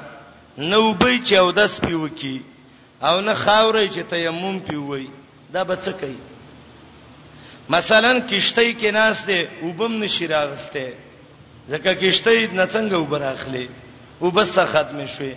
نو 0.59 0.93
به 1.01 1.19
چې 1.27 1.35
او 1.35 1.53
داس 1.53 1.81
پیو 1.81 2.09
کی 2.09 2.43
او 3.07 3.21
نه 3.21 3.35
خاورې 3.35 3.89
چې 3.95 4.01
تیمم 4.11 4.61
پیوي 4.67 5.07
دا 5.53 5.65
به 5.65 5.77
څه 5.77 5.93
کوي 6.01 6.19
مثلا 7.71 8.13
کشتۍ 8.31 8.71
کې 8.81 8.87
ناس 8.93 9.27
دي 9.27 9.41
وبم 9.63 9.93
نشی 10.05 10.27
راغسته 10.29 10.93
ځکه 11.71 11.91
کشتۍ 12.03 12.41
نه 12.53 12.67
څنګه 12.67 12.95
وبر 12.97 13.23
اخلي 13.23 13.69
وبس 14.21 14.59
ختم 14.73 15.07
شوي 15.07 15.35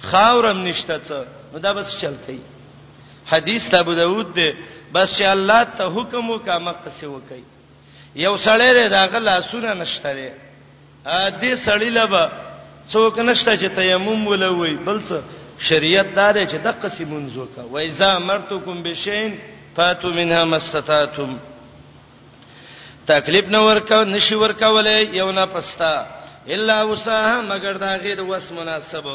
خاورم 0.00 0.58
نشته 0.64 1.00
څه 1.08 1.26
نو 1.52 1.58
دا 1.58 1.72
بس 1.72 1.96
چل 2.00 2.14
کوي 2.26 2.40
حدیث 3.30 3.62
ابو 3.74 3.94
داود 3.94 4.34
دی 4.36 4.50
بس 4.94 5.08
چې 5.18 5.22
الله 5.34 5.62
ته 5.78 5.84
حکم 5.94 6.30
وکا 6.30 6.58
مقصه 6.66 7.06
وکي 7.12 7.42
یو 8.24 8.34
سړی 8.36 8.72
دی 8.76 8.88
داغه 8.88 9.18
لاسونه 9.28 9.74
نشته 9.80 10.12
دی 10.18 10.28
ا 11.06 11.30
دې 11.30 11.58
سړی 11.66 11.88
لبا 11.98 12.24
څوک 12.92 13.18
نشته 13.30 13.56
چې 13.56 13.76
تیمم 13.78 14.26
ولوي 14.26 14.74
بل 14.88 15.02
څه 15.08 15.16
شریعت 15.68 16.14
دار 16.20 16.34
چې 16.46 16.54
د 16.66 16.78
قسمون 16.84 17.28
زوکا 17.34 17.62
و 17.74 17.76
اذا 17.78 18.12
امرتکم 18.20 18.82
بشین 18.86 19.36
فاتو 19.76 20.08
منها 20.18 20.44
مستطعتم 20.44 21.36
تکلیف 23.12 23.48
نه 23.56 23.60
ورکاو 23.70 24.04
نشي 24.14 24.34
ورکاولې 24.40 25.14
یو 25.22 25.32
نه 25.32 25.46
پستا 25.56 25.92
الا 26.54 26.78
وساه 26.84 27.40
مگر 27.50 27.72
داغه 27.84 28.14
د 28.22 28.30
وس 28.30 28.52
مناسب 28.62 29.12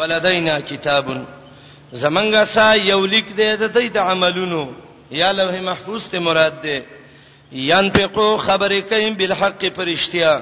ولدینا 0.00 0.60
کتابن 0.70 1.24
زمنګا 2.02 2.44
سا 2.44 2.72
یو 2.74 3.04
لیک 3.06 3.26
دی 3.36 3.50
د 3.56 3.72
دې 3.74 3.86
د 3.92 3.96
عملونو 3.96 4.64
یا 5.20 5.30
لوح 5.32 5.60
محفوظ 5.68 6.08
ته 6.10 6.18
مراد 6.26 6.54
دی 6.62 6.78
ينفقو 7.52 8.28
خبرې 8.36 8.80
کوي 8.88 9.10
بالحق 9.20 9.64
پرشتیا 9.76 10.40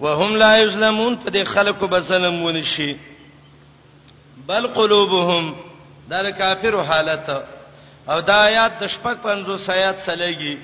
وهم 0.00 0.36
لا 0.42 0.56
یظلمون 0.56 1.16
په 1.16 1.30
دې 1.32 1.44
خلکو 1.54 1.86
به 1.88 2.00
ظلم 2.00 2.42
ونشي 2.42 2.92
بل 4.46 4.66
قلوبهم 4.66 5.54
دا 6.10 6.22
د 6.22 6.30
کافرو 6.38 6.80
حالت 6.82 7.30
او 8.10 8.20
دا 8.20 8.36
آیات 8.44 8.72
د 8.80 8.86
شپږ 8.88 9.16
پنځو 9.24 9.58
سیات 9.58 9.98
سلېږي 9.98 10.56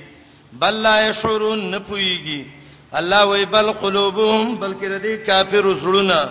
بل 0.53 0.75
لا 0.75 1.09
یشعرون 1.09 1.71
نه 1.71 1.79
پويږي 1.79 2.47
الله 2.93 3.25
وی 3.27 3.45
بل 3.45 3.73
قلوبهم 3.73 4.59
بلکې 4.61 4.85
د 4.89 4.99
دې 5.03 5.27
کافرو 5.27 5.75
زړونه 5.75 6.29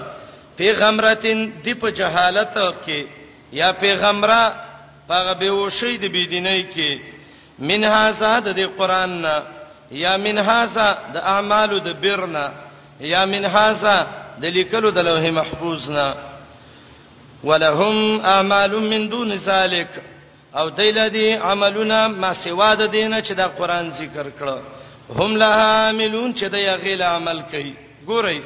پیغمرتین 0.57 1.51
دی 1.63 1.73
په 1.73 1.89
جهالت 1.89 2.53
کې 2.57 3.26
یا 3.51 3.73
پیغمبره 3.73 4.51
هغه 5.09 5.33
به 5.33 5.49
وشي 5.51 5.97
د 5.97 6.05
بيدینۍ 6.11 6.65
کې 6.73 6.99
منها 7.59 8.11
زاد 8.11 8.43
د 8.55 8.59
قران 8.77 9.21
نه 9.21 9.43
یا 9.91 10.17
منها 10.17 10.65
زاد 10.65 10.97
د 11.13 11.17
اعمالو 11.17 11.77
د 11.79 12.01
برنا 12.01 12.51
یا 12.99 13.25
منها 13.25 13.73
زاد 13.73 14.07
د 14.41 14.45
لیکلو 14.45 14.89
د 14.91 14.97
لوح 14.99 15.29
محفوظ 15.29 15.89
نه 15.89 16.15
ولهم 17.43 18.19
اعمال 18.25 18.71
من 18.79 19.09
دون 19.09 19.37
ذلك 19.37 19.87
او 20.55 20.69
دیلدی 20.69 21.31
عملونه 21.33 22.07
ما 22.07 22.33
سوا 22.33 22.75
د 22.75 22.81
دینه 22.87 23.21
چې 23.21 23.31
د 23.31 23.41
قران 23.41 23.89
ذکر 23.91 24.25
کړه 24.39 24.57
هم 25.19 25.35
لها 25.35 25.87
عاملون 25.87 26.33
چې 26.35 26.43
د 26.43 26.55
یغیل 26.59 27.01
عمل 27.01 27.41
کوي 27.51 27.73
ګورئ 28.07 28.41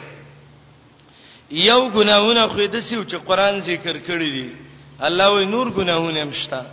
یو 1.51 1.89
ګناونه 1.89 2.47
خو 2.47 2.65
د 2.67 2.79
سیو 2.79 3.03
چې 3.09 3.15
قران 3.27 3.61
ذکر 3.61 3.97
کړی 3.97 4.29
دی 4.39 4.51
الله 5.07 5.27
وی 5.35 5.45
نور 5.45 5.67
ګناهونه 5.69 6.23
مشتا 6.23 6.65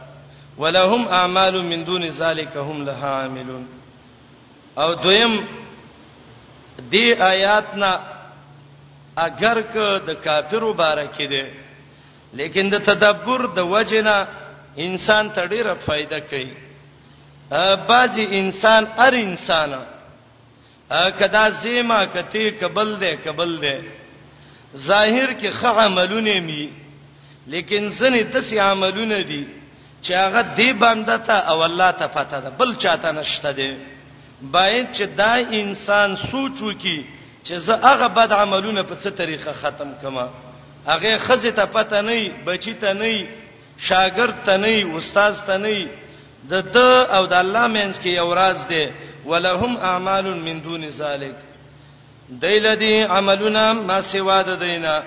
ولهم 0.58 1.08
اعمال 1.08 1.64
من 1.64 1.84
دون 1.84 2.04
ذلك 2.04 2.56
هم 2.56 2.84
لها 2.84 3.10
عاملون 3.20 3.66
او 4.78 4.94
دویم 4.94 5.44
دې 6.92 7.20
آیات 7.20 7.74
نه 7.74 7.92
اگر 9.16 9.60
ک 9.74 9.76
د 10.06 10.10
کافرو 10.24 10.72
بارکه 10.72 11.26
دي 11.26 11.42
لیکن 12.34 12.70
د 12.70 12.76
تدبر 12.78 13.46
د 13.46 13.58
وجنه 13.58 14.26
انسان 14.78 15.30
ته 15.32 15.46
ډیره 15.46 15.74
فائدہ 15.86 16.18
کوي 16.30 16.54
بعضی 17.88 18.24
انسان 18.30 18.84
هر 18.98 19.12
انسان 19.12 19.72
کدا 21.20 21.48
زیما 21.62 22.04
کتی 22.04 22.50
قبل 22.60 22.88
دے 23.00 23.12
قبل 23.24 23.60
دے 23.62 23.76
ظاهر 24.76 25.32
کې 25.40 25.50
خه 25.52 25.68
عملونه 25.68 26.40
می 26.40 26.87
لیکن 27.48 27.88
زنه 28.00 28.22
دسي 28.34 28.56
عملونه 28.70 29.20
دي 29.22 29.46
چې 30.02 30.12
هغه 30.12 30.42
دی 30.42 30.72
باندې 30.80 31.16
ته 31.26 31.32
او 31.50 31.62
الله 31.62 31.90
ته 31.90 32.06
پته 32.06 32.40
ده 32.40 32.50
بل 32.50 32.74
چاته 32.76 33.12
نشته 33.12 33.52
دی 33.52 33.76
باید 34.42 34.86
چې 34.92 35.02
دا 35.18 35.32
انسان 35.60 36.16
سوچو 36.16 36.72
کی 36.82 37.06
چې 37.44 37.52
زه 37.52 37.74
هغه 37.82 38.08
بد 38.08 38.32
عملونه 38.32 38.82
په 38.82 38.94
څه 39.04 39.08
طریقه 39.20 39.52
ختم 39.52 39.94
کما 40.02 40.28
هغه 40.86 41.18
خزه 41.18 41.50
ته 41.50 41.64
پته 41.66 42.00
نه 42.00 42.30
بچی 42.46 42.74
ته 42.74 42.92
نه 42.92 43.26
شاګرد 43.88 44.44
ته 44.46 44.56
نه 44.56 44.96
استاد 44.96 45.34
ته 45.46 45.56
نه 45.56 45.88
د 46.50 46.60
ته 46.72 47.16
او 47.16 47.26
د 47.26 47.32
الله 47.32 47.66
مینس 47.66 47.98
کې 48.00 48.06
یو 48.06 48.34
راز 48.34 48.66
دی 48.68 48.88
ولهم 49.26 49.76
اعمال 49.76 50.34
من 50.36 50.58
دون 50.64 50.88
ذلک 50.88 51.34
دیلدی 52.40 53.00
عملنا 53.02 53.72
ما 53.72 54.00
سوا 54.02 54.42
د 54.42 54.58
دینه 54.58 55.02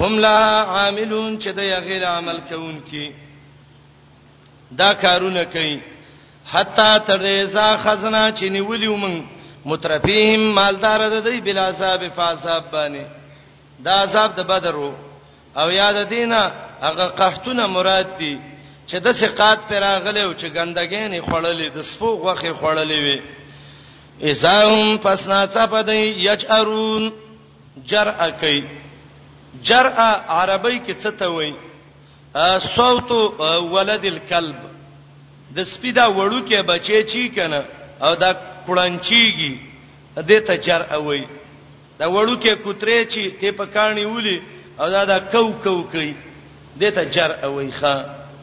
هم 0.00 0.18
لا 0.20 0.62
عاملون 0.62 1.38
چې 1.38 1.48
د 1.52 1.60
غیر 1.86 2.04
عمل 2.06 2.40
کوونکې 2.50 3.12
دا 4.78 4.94
کارونه 4.94 5.44
کوي 5.44 5.80
حتا 6.52 6.98
ترزا 6.98 7.76
خزنه 7.76 8.34
چې 8.36 8.42
نیولیو 8.50 8.96
مون 8.96 9.24
مترفیهم 9.64 10.54
مالدار 10.54 11.00
د 11.10 11.24
دې 11.24 11.42
بلا 11.44 11.72
صاحب 11.72 12.04
فاصاب 12.14 12.64
باندې 12.72 13.04
دا 13.84 13.94
عذاب 14.02 14.34
د 14.36 14.40
بدر 14.46 14.74
او 15.56 15.70
یاد 15.70 16.08
دینه 16.08 16.52
هغه 16.80 17.04
قحطونه 17.06 17.66
مراد 17.66 18.18
دي 18.18 18.38
چې 18.88 18.94
د 18.96 19.12
سقات 19.12 19.58
پر 19.68 19.82
اغله 19.82 20.20
او 20.24 20.34
چې 20.34 20.46
ګندګې 20.54 21.10
نه 21.10 21.22
خړلې 21.22 21.76
د 21.76 21.82
سپو 21.82 22.06
غوخه 22.14 22.54
خړلې 22.60 22.98
وي 23.04 23.22
ایزاهم 24.28 24.98
پسنا 24.98 25.46
صفدې 25.46 26.16
یجرون 26.28 27.12
جرأ 27.86 28.30
کوي 28.30 28.81
جرأه 29.60 30.20
عربی 30.30 30.80
کې 30.88 30.94
څه 31.02 31.10
ته 31.18 31.28
وایي 31.28 31.54
صوت 32.76 33.10
ولد 33.72 34.04
الكلب 34.04 34.56
د 35.56 35.64
سپی 35.72 35.90
دا 35.92 36.06
وړو 36.08 36.44
کې 36.48 36.62
بچی 36.66 37.02
چی 37.12 37.28
کنه 37.28 37.64
او 38.00 38.14
دا 38.14 38.32
کړنچیږي 38.66 39.58
دې 40.16 40.38
ته 40.46 40.56
جرأه 40.56 40.98
وایي 41.04 41.26
دا 41.98 42.06
وړو 42.08 42.40
کې 42.42 42.54
کوترې 42.64 43.06
چی 43.12 43.30
ته 43.40 43.50
پکانی 43.52 44.04
ولي 44.06 44.42
او 44.80 44.88
دا 44.90 45.04
دا 45.04 45.18
کو 45.18 45.52
کو 45.64 45.82
کوي 45.92 46.14
دې 46.80 46.90
ته 46.96 47.04
جرأه 47.04 47.48
وایي 47.48 47.70
ښا 47.80 47.94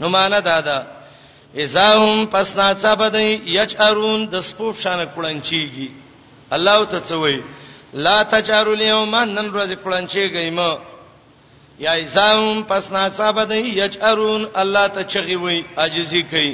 نو 0.01 0.10
معنا 0.10 0.39
دا 0.39 0.60
ده 0.62 0.86
ازاهم 1.64 2.26
پسنا 2.32 2.74
صبدای 2.82 3.39
یچرون 3.45 4.26
د 4.30 4.39
سپوب 4.41 4.76
شانه 4.76 5.05
کړنچیږي 5.16 5.89
الله 6.51 6.84
ته 6.86 6.99
څه 7.01 7.14
وایي 7.16 7.43
لا 7.93 8.24
تجارو 8.24 8.72
اليوم 8.74 9.16
نن 9.16 9.49
ورځ 9.53 9.76
کړنچیږي 9.84 10.51
مو 10.53 10.72
یا 11.84 11.92
ایزام 12.00 12.62
پس 12.70 12.92
ناصاب 12.92 13.38
د 13.52 13.68
یجرون 13.82 14.44
الله 14.62 14.88
ته 14.96 15.02
چغي 15.12 15.36
وي 15.44 15.58
عاجزي 15.82 16.22
کوي 16.32 16.54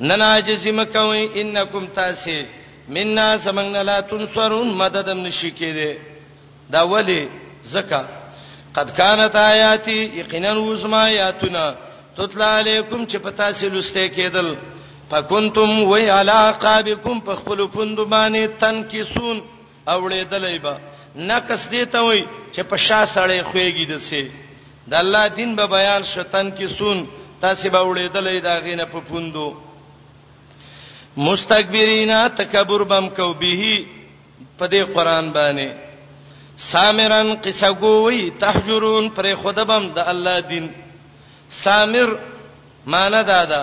نن 0.00 0.22
عاجزي 0.22 0.70
مکوي 0.80 1.22
انکم 1.40 1.84
تاسه 1.98 2.38
منا 2.96 3.26
سمنګ 3.44 3.76
لا 3.88 4.00
تنصرون 4.10 4.68
مدد 4.82 5.08
نشی 5.08 5.50
کېده 5.58 5.96
دا 6.72 6.82
ولی 6.92 7.20
زکا 7.72 8.02
قد 8.76 8.88
کانت 8.96 9.36
آیاتی 9.36 9.96
یقینا 10.20 10.52
وزما 10.58 11.08
یاتنا 11.10 11.64
تطلا 12.16 12.48
علیکم 12.58 13.04
چې 13.04 13.16
پتا 13.22 13.50
سي 13.52 13.68
لسته 13.68 14.08
کېدل 14.14 14.48
فکنتم 15.10 15.72
وی 15.90 16.08
علاقابکم 16.10 17.20
په 17.26 17.36
خپل 17.42 17.66
پوند 17.74 17.98
باندې 17.98 18.56
تنکسون 18.64 19.42
اوړې 19.88 20.24
دلایبا 20.32 20.74
نقص 21.16 21.70
دی 21.70 21.84
ته 21.84 22.00
وای 22.04 22.24
چې 22.52 22.60
په 22.60 22.76
شا 22.76 23.04
سړې 23.14 23.42
خوېږي 23.42 23.86
دسه 23.92 24.24
د 24.90 24.94
الله 25.02 25.28
دین 25.38 25.50
به 25.58 25.66
بیان 25.76 26.02
شتن 26.12 26.50
کې 26.56 26.66
سون 26.78 26.98
تاسو 27.40 27.68
به 27.74 27.80
وړېدلې 27.88 28.38
دا 28.48 28.54
غینه 28.64 28.84
په 28.92 29.00
پوندو 29.08 29.48
مستكبرینا 31.26 32.18
تکبر 32.40 32.82
بم 32.90 33.06
کو 33.16 33.32
به 33.34 33.86
په 34.58 34.66
دې 34.72 34.82
قران 34.94 35.32
باندې 35.32 35.68
سامرن 36.70 37.34
قصغوی 37.44 38.20
تهجرون 38.40 39.08
پر 39.16 39.26
خدا 39.42 39.64
بم 39.70 39.84
د 39.96 39.98
الله 40.12 40.40
دین 40.50 40.66
سامر 41.62 42.08
معنی 42.92 43.22
دا 43.32 43.40
ده 43.52 43.62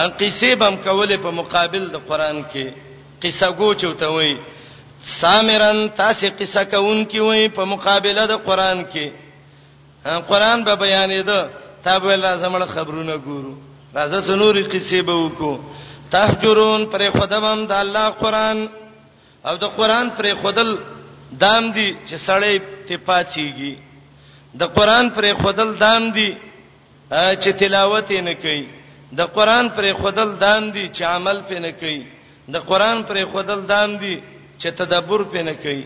ان 0.00 0.10
قصې 0.20 0.52
بم 0.60 0.74
کوله 0.86 1.16
په 1.24 1.30
مقابل 1.40 1.84
د 1.94 1.96
قران 2.08 2.44
کې 2.44 2.72
قصغو 3.22 3.74
چوته 3.74 4.06
وای 4.14 4.34
سامرن 5.18 5.88
تاسې 5.98 6.26
قصه 6.40 6.64
کوون 6.64 7.04
کی 7.04 7.20
وای 7.20 7.48
په 7.48 7.64
مقابله 7.74 8.22
د 8.32 8.34
قران 8.46 8.84
کې 8.92 9.12
قرآن 10.04 10.64
به 10.64 10.74
بیانې 10.74 11.22
ده 11.26 11.50
تاب 11.84 12.06
الله 12.06 12.36
زمړ 12.36 12.60
خبرونه 12.66 13.16
ګورو 13.16 13.56
راځه 13.94 14.20
سنوري 14.22 14.62
قصې 14.64 15.00
به 15.06 15.14
وکړو 15.14 15.60
تهجرون 16.10 16.86
پر 16.86 17.10
خدامم 17.10 17.66
د 17.66 17.72
الله 17.72 18.08
قرآن 18.10 18.66
او 19.46 19.56
د 19.56 19.64
قرآن 19.78 20.10
پر 20.16 20.26
خدل 20.42 20.76
دام 21.40 21.70
دي 21.72 21.96
چې 22.06 22.14
سړی 22.26 22.58
ته 22.88 22.96
پاتېږي 23.06 23.74
د 24.58 24.62
قرآن 24.74 25.10
پر 25.10 25.34
خدل 25.42 25.74
دام 25.78 26.10
دي 26.10 26.34
چې 27.12 27.50
تلاوت 27.60 28.10
نه 28.10 28.34
کوي 28.34 28.66
د 29.18 29.22
قرآن 29.34 29.68
پر 29.76 29.84
خدل 30.02 30.28
دام 30.44 30.70
دي 30.70 30.88
چې 30.88 31.02
عمل 31.02 31.40
پې 31.48 31.58
نه 31.60 31.72
کوي 31.80 32.02
د 32.50 32.56
قرآن 32.68 33.02
پر 33.08 33.16
خدل 33.32 33.60
دام 33.68 33.96
دي 33.98 34.20
چې 34.58 34.68
تدبر 34.78 35.20
پې 35.32 35.40
نه 35.48 35.52
کوي 35.62 35.82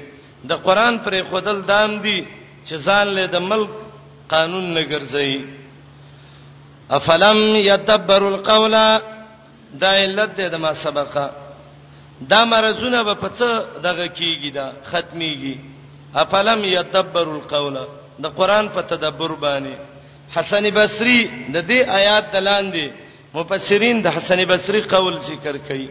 د 0.48 0.52
قرآن 0.66 0.98
پر 1.04 1.14
خدل 1.30 1.62
دام 1.66 1.98
دي 2.04 2.26
چې 2.66 2.74
ځان 2.86 3.06
له 3.08 3.26
د 3.26 3.36
ملک 3.50 3.86
قانون 4.35 4.74
نه 4.74 4.83
ګرځي 4.93 5.45
افلم 6.99 7.39
یتدبر 7.70 8.22
القول 8.29 8.74
دا 9.83 9.91
علت 10.03 10.31
ده 10.39 10.49
د 10.55 10.55
ما 10.55 10.72
سبقه 10.85 11.27
دا 12.31 12.41
مرزونه 12.53 13.01
به 13.07 13.14
پڅه 13.22 13.51
دغه 13.87 14.07
کیږي 14.18 14.51
دا 14.59 14.66
ختميږي 14.91 15.57
افلم 16.14 16.61
یتدبر 16.64 17.27
القول 17.39 17.77
د 18.22 18.27
قران 18.39 18.66
په 18.68 18.81
تدبر 18.93 19.31
باندې 19.45 19.74
حسن 20.35 20.64
بصری 20.79 21.20
د 21.55 21.57
دې 21.70 21.81
آیات 21.99 22.24
دلاندې 22.35 22.87
مفسرین 23.35 23.97
د 24.03 24.07
حسن 24.16 24.45
بصری 24.45 24.81
قول 24.83 25.20
ذکر 25.29 25.57
کوي 25.68 25.91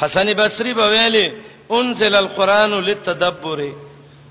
حسن 0.00 0.26
بصری 0.42 0.72
به 0.74 0.86
ویلي 0.94 1.26
انزل 1.70 2.14
القران 2.14 2.70
للتدبر 2.80 3.60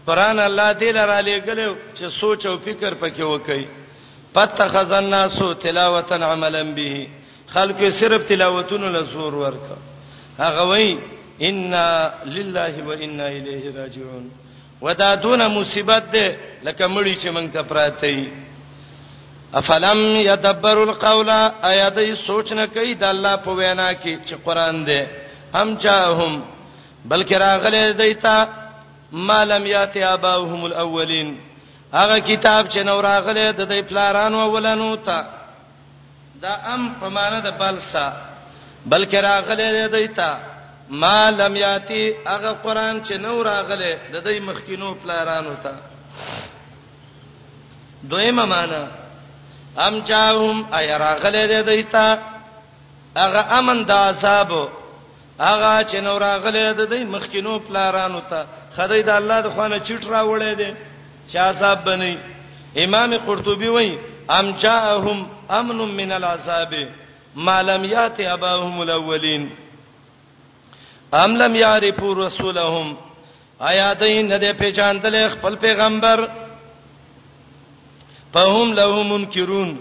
قران 0.08 0.40
الله 0.40 0.70
دې 0.82 0.90
لرا 0.98 1.20
لګل 1.28 1.60
چې 1.98 2.06
سوچ 2.20 2.42
او 2.50 2.56
فکر 2.68 2.92
پکې 3.02 3.24
وکړي 3.32 3.66
پتخذ 4.34 4.92
الناس 4.92 5.38
تلاوتا 5.62 6.18
عملا 6.32 6.64
به 6.78 7.08
خلکو 7.54 7.90
صرف 8.00 8.28
تلاوتونو 8.28 8.90
لزور 8.92 9.34
ورک 9.44 9.66
هغه 10.40 10.64
وای 10.70 10.98
ان 11.48 11.74
لله 12.36 12.74
و 12.88 12.92
انا 13.04 13.24
الیه 13.38 13.64
راجعون 13.78 14.32
ودا 14.82 15.16
دون 15.16 15.48
مصیبت 15.48 16.04
ده 16.14 16.36
لکه 16.64 16.88
مړی 16.88 17.16
چې 17.24 17.28
مونږ 17.36 17.48
ته 17.54 17.62
پراته 17.64 18.06
ای 18.08 18.28
افلم 19.54 20.00
یدبر 20.16 20.78
القول 20.78 21.30
ایا 21.64 21.90
دې 21.90 22.14
سوچ 22.28 22.54
نه 22.54 22.66
کوي 22.68 22.94
د 22.96 23.04
الله 23.04 23.36
په 23.36 23.52
وینا 23.52 23.90
کې 23.94 24.20
چې 24.28 24.36
قران 24.46 24.84
ده 24.86 25.08
هم 25.54 25.78
چاهم 25.78 26.44
بلکې 27.10 27.34
راغله 27.44 27.92
دیتا 28.04 28.38
ما 29.12 29.44
لم 29.46 29.66
یات 29.68 29.98
اباهم 29.98 30.64
الاولین 30.66 31.38
هغه 31.94 32.20
کتاب 32.20 32.70
چې 32.74 32.78
نو 32.86 33.00
راغله 33.02 33.52
د 33.52 33.62
دې 33.70 33.80
پلارانو 33.90 34.42
اولانو 34.46 34.96
ته 34.96 35.26
دا 36.42 36.54
ام 36.74 36.94
په 37.02 37.10
معنا 37.10 37.40
د 37.40 37.48
بلسا 37.60 38.14
بلکې 38.90 39.16
راغله 39.18 39.88
د 39.88 39.92
دې 39.96 40.08
ته 40.18 40.30
ما 40.92 41.30
لم 41.32 41.56
یاتی 41.56 42.14
هغه 42.28 42.54
قران 42.64 43.04
چې 43.06 43.16
نو 43.20 43.42
راغله 43.44 43.98
د 44.14 44.24
دې 44.24 44.40
مخکینو 44.42 44.94
پلارانو 44.96 45.56
ته 45.64 45.74
دویمه 48.10 48.46
معنا 48.46 48.88
ام 49.88 50.04
جاءهم 50.04 50.68
ای 50.74 50.88
راغله 50.98 51.46
د 51.48 51.66
دې 51.70 51.84
ته 51.94 52.20
هغه 53.18 53.46
امن 53.58 53.84
د 53.86 53.92
عذابو 53.92 54.64
هغه 55.40 55.84
چې 55.90 55.96
نو 56.04 56.14
راغله 56.20 56.74
د 56.74 56.82
دې 56.92 57.02
مخکینو 57.14 57.60
پلارانو 57.70 58.22
ته 58.30 58.40
خدای 58.76 59.02
د 59.04 59.10
الله 59.22 59.38
د 59.42 59.48
خوانه 59.54 59.78
چټ 59.88 60.02
راوړې 60.14 60.54
دي 60.62 60.70
شاه 61.34 61.54
صاحب 61.60 61.82
بني 61.86 62.18
امام 62.84 63.12
قرطبي 63.28 63.70
وایي 63.76 63.98
ام 64.38 64.46
جاءهم 64.64 65.28
امن 65.60 65.78
من 66.02 66.12
العذاب 66.12 66.74
ما 67.36 67.62
لم 67.64 67.86
يات 67.86 68.20
اباهم 68.20 68.82
الاولين 68.82 69.50
ام 71.24 71.38
لم 71.42 71.56
يعرفوا 71.56 72.14
رسولهم 72.26 72.88
آیا 73.70 73.94
دای 73.94 74.24
نه 74.24 74.38
دې 74.40 74.52
پېژاندل 74.62 75.16
خپل 75.36 75.56
پیغمبر 75.66 76.28
فهم 78.34 78.74
له 78.74 79.04
منکرون 79.12 79.78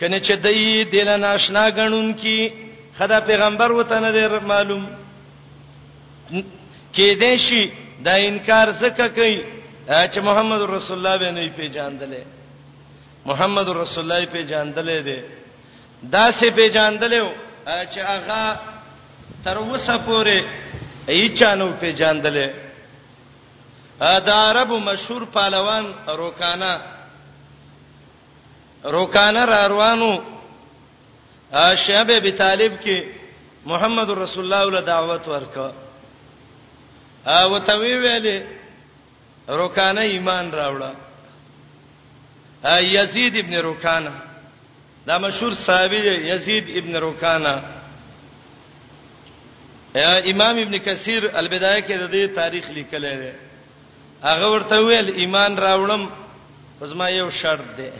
کنه 0.00 0.18
چې 0.20 0.30
دای 0.46 0.84
دل 0.92 1.20
ناشنا 1.20 1.64
غنون 1.76 2.12
کی 2.20 2.38
خدا 2.98 3.18
پیغمبر 3.30 3.70
وته 3.78 3.98
نه 4.04 4.10
دی 4.16 4.24
معلوم 4.52 4.84
کې 6.94 7.08
دې 7.22 7.34
شي 7.46 7.62
دا 8.06 8.14
انکار 8.28 8.70
زکه 8.82 9.08
کوي 9.08 9.36
چې 9.88 10.18
محمد 10.28 10.60
رسول 10.74 10.96
الله 10.98 11.16
به 11.22 11.30
نه 11.38 11.44
پیژاندلې 11.58 12.22
محمد 13.30 13.68
رسول 13.68 14.02
الله 14.04 14.24
پیژاندلې 14.34 14.98
دی 15.08 15.18
دا 16.14 16.30
سه 16.38 16.50
پیژاندلې 16.50 17.22
چې 17.92 17.98
هغه 18.10 18.58
تر 19.44 19.58
وسه 19.58 19.98
پورې 20.06 20.38
ایچانو 21.08 21.68
پیژاندلې 21.80 22.48
دا 24.00 24.36
عربو 24.50 24.78
مشهور 24.78 25.24
پهلوان 25.34 25.84
روکانا 26.18 26.72
روکانا 28.84 29.44
روانو 29.68 30.12
شعب 31.52 32.10
ابي 32.10 32.32
طالب 32.32 32.76
کې 32.80 33.04
محمد 33.66 34.10
رسول 34.10 34.44
الله 34.44 34.66
ول 34.66 34.84
دعوت 34.84 35.28
ورکا 35.28 35.72
او 37.26 37.58
ته 37.58 37.76
وی 37.78 37.94
ویلې 37.94 38.42
روکانه 39.48 40.00
ایمان 40.00 40.50
راوړه 40.52 40.92
یزید 42.80 43.36
ابن 43.36 43.54
روکانه 43.54 44.10
دا 45.06 45.18
مشهور 45.18 45.54
صحابي 45.54 45.98
یزید 46.30 46.76
ابن 46.76 46.96
روکانه 46.96 47.62
امام 50.32 50.56
ابن 50.58 50.78
کثیر 50.78 51.30
البدایه 51.36 51.80
کې 51.80 51.92
د 51.98 52.10
دې 52.10 52.34
تاریخ 52.36 52.70
لیکلی 52.70 53.16
دی 53.16 53.32
هغه 54.22 54.46
ورته 54.52 54.78
ویل 54.80 55.14
ایمان 55.16 55.56
راوړم 55.56 56.08
پس 56.80 56.90
ما 56.92 57.08
یو 57.10 57.30
شرط 57.30 57.76
دی 57.76 57.90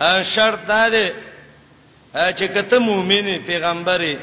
ا 0.00 0.22
شرط 0.22 0.58
دا 0.68 0.88
دی 0.88 1.27
چې 2.12 2.44
کته 2.54 2.78
مؤمنه 2.80 3.38
پیغمبري 3.46 4.18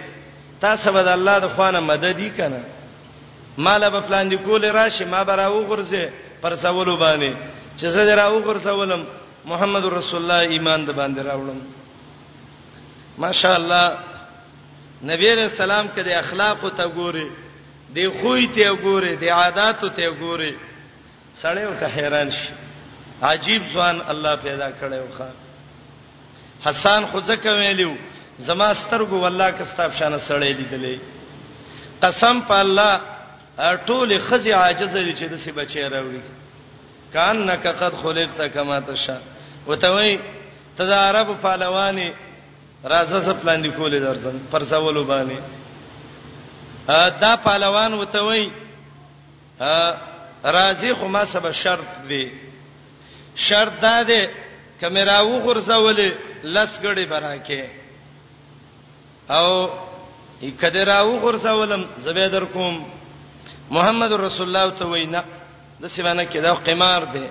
تاسو 0.61 0.91
به 0.91 1.03
د 1.03 1.07
الله 1.13 1.39
د 1.39 1.47
خوانه 1.55 1.79
مددي 1.79 2.29
کنه 2.37 2.61
مال 3.57 3.89
به 3.89 3.99
پلان 4.01 4.29
دی 4.29 4.37
کول 4.37 4.71
راشي 4.71 5.05
ما 5.05 5.23
به 5.23 5.35
راو 5.35 5.65
غرزه 5.67 6.09
پر 6.41 6.55
سوالو 6.55 6.97
باندې 6.97 7.33
چې 7.77 7.85
زه 7.85 8.15
راو 8.15 8.39
غرزولم 8.39 9.05
محمد 9.45 9.85
رسول 9.85 10.21
الله 10.21 10.41
ایمان 10.53 10.85
د 10.85 10.89
باندې 10.93 11.21
راوړم 11.29 11.61
ماشاء 13.17 13.55
الله 13.55 13.97
نبی 15.03 15.31
رسول 15.35 15.49
سلام 15.49 15.87
کړي 15.95 16.07
اخلاق 16.11 16.73
ته 16.77 16.83
ګوري 16.87 17.27
دی 17.93 18.09
خوې 18.09 18.45
ته 18.55 18.75
ګوري 18.83 19.15
دی 19.15 19.29
عادت 19.29 19.85
ته 19.93 20.11
ګوري 20.19 20.53
سړیو 21.43 21.79
ته 21.79 21.87
حیران 21.87 22.29
شي 22.31 22.49
عجیب 23.21 23.61
ځوان 23.73 24.01
الله 24.11 24.35
پیدا 24.35 24.69
کړو 24.71 25.17
خان 25.17 25.44
حسن 26.65 27.01
خو 27.11 27.17
ځکه 27.29 27.51
ویلو 27.59 27.91
زما 28.47 28.67
سترګو 28.81 29.17
والله 29.23 29.47
کستاب 29.57 29.91
شانه 29.97 30.17
سړې 30.27 30.51
لیدلې 30.59 30.95
قسم 32.03 32.35
په 32.49 32.55
الله 32.63 32.93
ټول 33.87 34.09
خزي 34.27 34.51
عاجز 34.53 34.93
دي 34.97 35.13
چې 35.13 35.23
د 35.33 35.35
سی 35.43 35.51
بچی 35.57 35.79
راوړي 35.83 36.21
کانک 37.13 37.65
قد 37.81 37.93
خلقت 38.03 38.39
کما 38.53 38.77
تشا 38.87 39.17
وتوي 39.67 40.13
تزارب 40.77 41.27
پهلوانی 41.41 42.09
رازه 42.93 43.19
ز 43.19 43.27
پلان 43.41 43.59
دی 43.63 43.71
کولې 43.71 43.99
درځم 44.07 44.35
پر 44.51 44.61
څولو 44.71 45.01
باندې 45.11 45.39
دا 47.25 47.33
پهلوان 47.45 47.91
وتوي 47.93 48.45
رازي 50.57 50.91
خو 50.93 51.05
ما 51.07 51.25
سبا 51.25 51.51
شرط 51.51 51.87
دی 52.09 52.31
شرط 53.49 53.73
دا 53.85 53.97
دی 54.09 54.21
کیمرا 54.79 55.19
وغورځولې 55.27 56.09
لسګړې 56.43 57.05
براکه 57.07 57.67
او 59.29 59.47
کده 60.61 60.83
را 60.85 60.99
وغورځولم 61.03 61.81
زبیدر 62.05 62.45
کوم 62.53 62.75
محمد 63.71 64.11
رسول 64.13 64.47
الله 64.47 64.69
ته 64.79 64.85
وینا 64.85 65.21
د 65.81 65.87
سیمانه 65.87 66.23
کې 66.25 66.39
دا 66.41 66.53
قمار 66.67 67.01
دی 67.13 67.25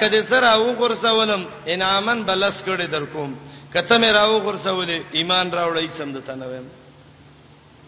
کده 0.00 0.22
سره 0.30 0.50
وغورځولم 0.58 1.42
انعامن 1.66 2.22
بلس 2.24 2.62
کړې 2.62 2.86
در 2.90 3.04
کوم 3.04 3.36
کته 3.74 3.98
مې 3.98 4.10
را 4.16 4.24
وغورځولې 4.30 4.98
ایمان 5.12 5.50
راوړې 5.50 5.88
سم 5.98 6.12
دته 6.12 6.34
نه 6.34 6.46
ویم 6.50 6.66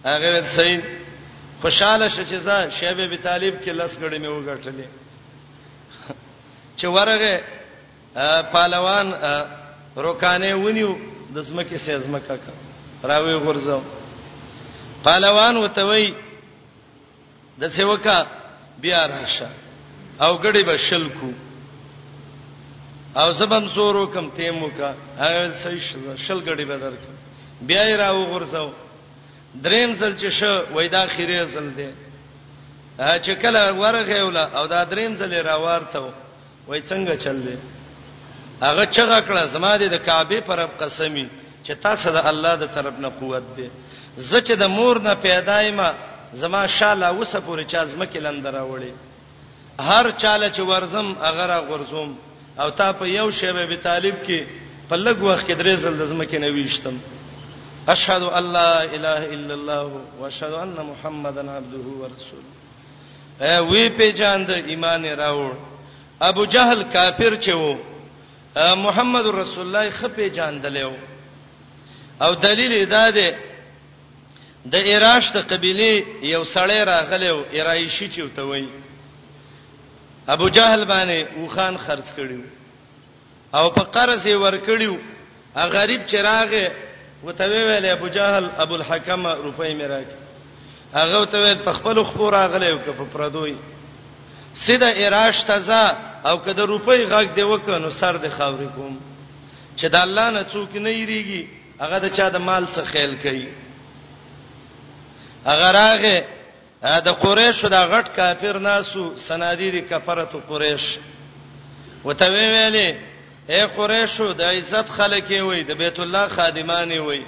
هغه 0.04 0.44
صحیح 0.56 0.80
خوشاله 1.62 2.08
شې 2.08 2.22
چې 2.30 2.36
زه 2.46 2.70
شیبه 2.70 3.06
بي 3.08 3.16
طالب 3.18 3.54
کې 3.64 3.70
لس 3.70 3.98
کړې 3.98 4.18
مې 4.22 4.28
وګټلې 4.28 4.88
چې 6.78 6.86
ورغه 6.86 7.57
پهلوان 8.14 9.12
روکانې 9.96 10.52
ونیو 10.52 10.94
د 11.34 11.40
زمکه 11.40 11.76
سې 11.78 11.96
زمکه 12.00 12.36
کا 12.36 12.52
راوي 13.08 13.32
غرزو 13.34 13.80
پهلوان 15.04 15.56
وته 15.56 15.84
وی 15.84 16.12
د 17.60 17.68
سیوکا 17.68 18.24
بیا 18.80 19.06
راشه 19.06 19.48
او 20.20 20.38
ګړې 20.38 20.64
به 20.66 20.76
شلکو 20.76 21.30
او 23.16 23.32
زبم 23.32 23.68
زورو 23.74 24.06
کم 24.06 24.30
تیمو 24.30 24.68
کا 24.76 24.94
هغه 25.18 25.52
سې 25.52 25.78
شل 26.16 26.40
ګړې 26.44 26.64
به 26.64 26.76
درک 26.78 27.00
بیا 27.62 27.82
یې 27.82 27.96
راو 27.96 28.24
غرزو 28.24 28.70
دریم 29.54 29.94
ځل 29.94 30.16
چې 30.18 30.28
شو 30.30 30.64
وای 30.74 30.88
دا 30.88 31.06
خیره 31.06 31.44
ځل 31.46 31.68
دی 31.76 31.90
چې 32.98 33.30
کله 33.42 33.72
ورغه 33.74 34.24
ولا 34.26 34.44
او 34.60 34.66
دا 34.66 34.84
دریم 34.84 35.14
ځل 35.16 35.32
راوارته 35.46 36.12
وای 36.68 36.80
څنګه 36.82 37.14
چل 37.24 37.40
دی 37.42 37.56
هغه 38.62 38.84
چغه 38.86 39.18
کړه 39.20 39.46
زما 39.54 39.76
د 39.76 39.94
کعبه 40.06 40.40
پر 40.46 40.60
قسمی 40.80 41.26
چې 41.66 41.70
تاسو 41.82 42.10
د 42.12 42.16
الله 42.30 42.54
د 42.62 42.70
طرف 42.74 42.94
نه 42.98 43.08
قوت 43.20 43.42
دی 43.56 43.68
زه 44.30 44.40
چې 44.40 44.52
د 44.62 44.70
مور 44.70 44.98
نه 45.06 45.14
پیدایمه 45.26 45.88
زما 46.42 46.66
شاله 46.66 47.08
وسه 47.20 47.40
پورې 47.40 47.62
چا 47.72 47.84
زمکه 47.84 48.20
لندره 48.20 48.62
وړي 48.70 48.92
هر 49.82 50.10
چاله 50.10 50.48
چې 50.52 50.60
ورزم 50.60 51.14
اگر 51.30 51.50
غرزم 51.68 52.14
او 52.62 52.70
تا 52.70 52.92
په 52.92 53.06
یو 53.06 53.30
شیبه 53.30 53.66
به 53.66 53.76
طالب 53.82 54.14
کې 54.26 54.40
په 54.88 54.96
لګ 54.96 55.18
وخت 55.22 55.46
کې 55.50 55.54
درې 55.60 55.74
زل 55.76 56.06
زمکه 56.06 56.38
نه 56.38 56.48
ویشتم 56.50 56.96
اشهد 57.88 58.22
ان 58.22 58.52
لا 58.52 58.80
اله 58.80 59.20
الا 59.34 59.54
الله 59.54 59.90
واشهد 60.20 60.52
ان 60.52 60.74
محمدن 60.90 61.48
عبده 61.48 61.86
ورسوله 62.00 62.56
اے 63.40 63.58
وی 63.70 63.88
په 63.98 64.12
جاند 64.18 64.50
ایمان 64.50 65.04
راوړ 65.16 65.52
ابو 66.20 66.44
جهل 66.44 66.82
کافر 66.92 67.36
چې 67.40 67.48
وو 67.54 67.76
محمد 68.58 69.26
رسول 69.34 69.66
الله 69.66 69.90
خپې 69.90 70.28
جاندلو 70.36 70.92
او 72.22 72.34
دلیل 72.34 72.88
دا 72.90 73.04
دی 73.14 73.30
د 74.64 74.74
ایراش 74.74 75.32
د 75.32 75.36
قبيله 75.36 76.04
یو 76.32 76.42
سړی 76.44 76.80
راغلو 76.90 77.44
ایرایشي 77.50 78.08
چوته 78.08 78.42
وای 78.42 78.68
ابو 80.28 80.48
جهل 80.48 80.84
باندې 80.84 81.38
وخان 81.38 81.76
خرج 81.86 82.04
کړیو 82.16 82.44
او 83.54 83.70
په 83.70 83.82
قرض 83.82 84.26
یې 84.26 84.34
ور 84.34 84.58
کړیو 84.66 84.96
غریب 85.56 86.00
چراغ 86.06 86.54
وته 87.24 87.44
ویل 87.50 87.86
ابو 87.90 88.08
جهل 88.16 88.48
ابو 88.64 88.74
الحکم 88.74 89.26
روپۍ 89.26 89.72
مې 89.78 89.86
راکې 89.92 90.94
هغه 90.94 91.20
وته 91.20 91.54
په 91.64 91.72
خپل 91.72 92.04
خپور 92.04 92.32
راغلو 92.32 92.78
که 92.78 92.92
په 92.92 93.04
پردوی 93.14 93.54
سیده 94.54 94.86
ایراش 94.88 95.40
تزه 95.48 95.96
او 96.24 96.36
کده 96.44 96.62
روپۍ 96.66 97.00
غږ 97.12 97.26
دی 97.36 97.42
وکړو 97.42 97.90
سر 98.00 98.16
د 98.18 98.26
خاورې 98.36 98.68
کوم 98.76 98.94
چې 99.78 99.86
د 99.90 99.94
الله 99.96 100.30
نه 100.30 100.42
څوک 100.52 100.74
نه 100.82 100.90
یریږي 100.90 101.42
هغه 101.82 101.98
د 102.04 102.06
چا 102.16 102.28
د 102.28 102.36
مال 102.42 102.66
څخه 102.74 102.90
خیال 102.92 103.14
کوي 103.22 103.48
هغه 105.46 105.68
راغه 105.70 106.24
د 107.06 107.08
قریش 107.22 107.64
د 107.64 107.74
غټ 107.92 108.06
کافر 108.16 108.58
ناسو 108.58 109.16
سنادیر 109.26 109.74
کفرت 109.90 110.32
قریش 110.48 110.98
وته 112.04 112.26
ویلې 112.28 112.94
اے 113.52 113.60
قریشو 113.76 114.32
د 114.32 114.40
عزت 114.42 114.88
خلک 114.90 115.28
وي 115.48 115.62
د 115.62 115.70
بیت 115.74 116.00
الله 116.00 116.28
خادمان 116.28 116.92
وي 116.92 117.22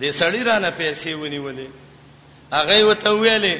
د 0.00 0.02
سړی 0.10 0.42
رانه 0.48 0.70
پیسې 0.70 1.08
ونیولې 1.14 1.68
هغه 2.52 2.84
وته 2.84 3.10
ویلې 3.14 3.56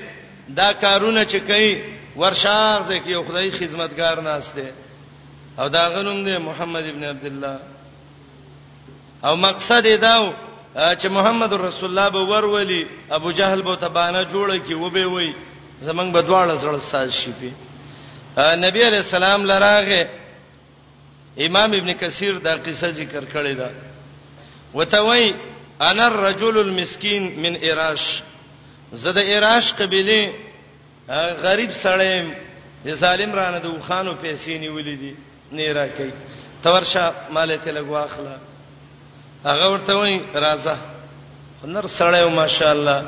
دا 0.60 0.72
کارونه 0.72 1.24
چې 1.24 1.36
کوي 1.48 1.72
ورشاغ 2.16 2.86
ځکه 2.88 3.08
یو 3.10 3.22
خدای 3.24 3.50
خدمتگار 3.50 4.20
ناشته 4.20 4.72
او 5.58 5.68
دا 5.68 5.84
غنوم 5.90 6.24
دی 6.24 6.36
محمد 6.38 6.84
ابن 6.92 7.04
عبد 7.04 7.24
الله 7.26 7.56
او 9.24 9.36
مقصد 9.36 9.86
دا 10.00 10.32
چې 10.94 11.04
محمد 11.06 11.52
رسول 11.52 11.88
الله 11.90 12.08
به 12.10 12.20
ورولي 12.32 12.86
ابو 13.10 13.32
جهل 13.32 13.62
به 13.62 13.76
تبانه 13.76 14.22
جوړه 14.24 14.56
کی 14.68 14.74
وبې 14.74 15.04
وای 15.06 15.34
زمنګ 15.82 16.12
بدواړه 16.16 16.58
سره 16.60 16.78
ساز 16.78 17.12
شي 17.12 17.32
په 18.36 18.56
نبی 18.56 18.82
علیہ 18.84 18.98
السلام 19.06 19.42
لراغه 19.44 20.06
امام 21.46 21.72
ابن 21.72 21.92
کثیر 21.92 22.32
دا 22.38 22.54
قصه 22.56 22.90
ذکر 22.90 23.24
کړې 23.24 23.54
ده 23.56 23.70
وتوي 24.74 25.34
انا 25.80 26.06
الرجل 26.06 26.58
المسكين 26.58 27.22
من 27.40 27.56
اراش 27.64 28.22
زه 29.00 29.10
د 29.16 29.20
ایراش 29.30 29.66
قبيله 29.80 30.20
غریب 31.46 31.70
سړی 31.84 32.14
د 32.84 32.88
سالم 33.02 33.30
رانه 33.40 33.58
د 33.62 33.66
وخانو 33.78 34.12
پیسې 34.22 34.52
نیولې 34.64 34.96
دي 35.02 35.12
نه 35.56 35.66
راکې 35.78 36.08
تورشه 36.64 37.04
مال 37.34 37.56
ته 37.64 37.70
لګواخله 37.78 38.34
هغه 39.48 39.66
ورته 39.72 39.92
وای 40.00 40.16
راځه 40.44 40.74
هنر 41.64 41.86
سړیو 41.98 42.30
ماشاءالله 42.40 42.98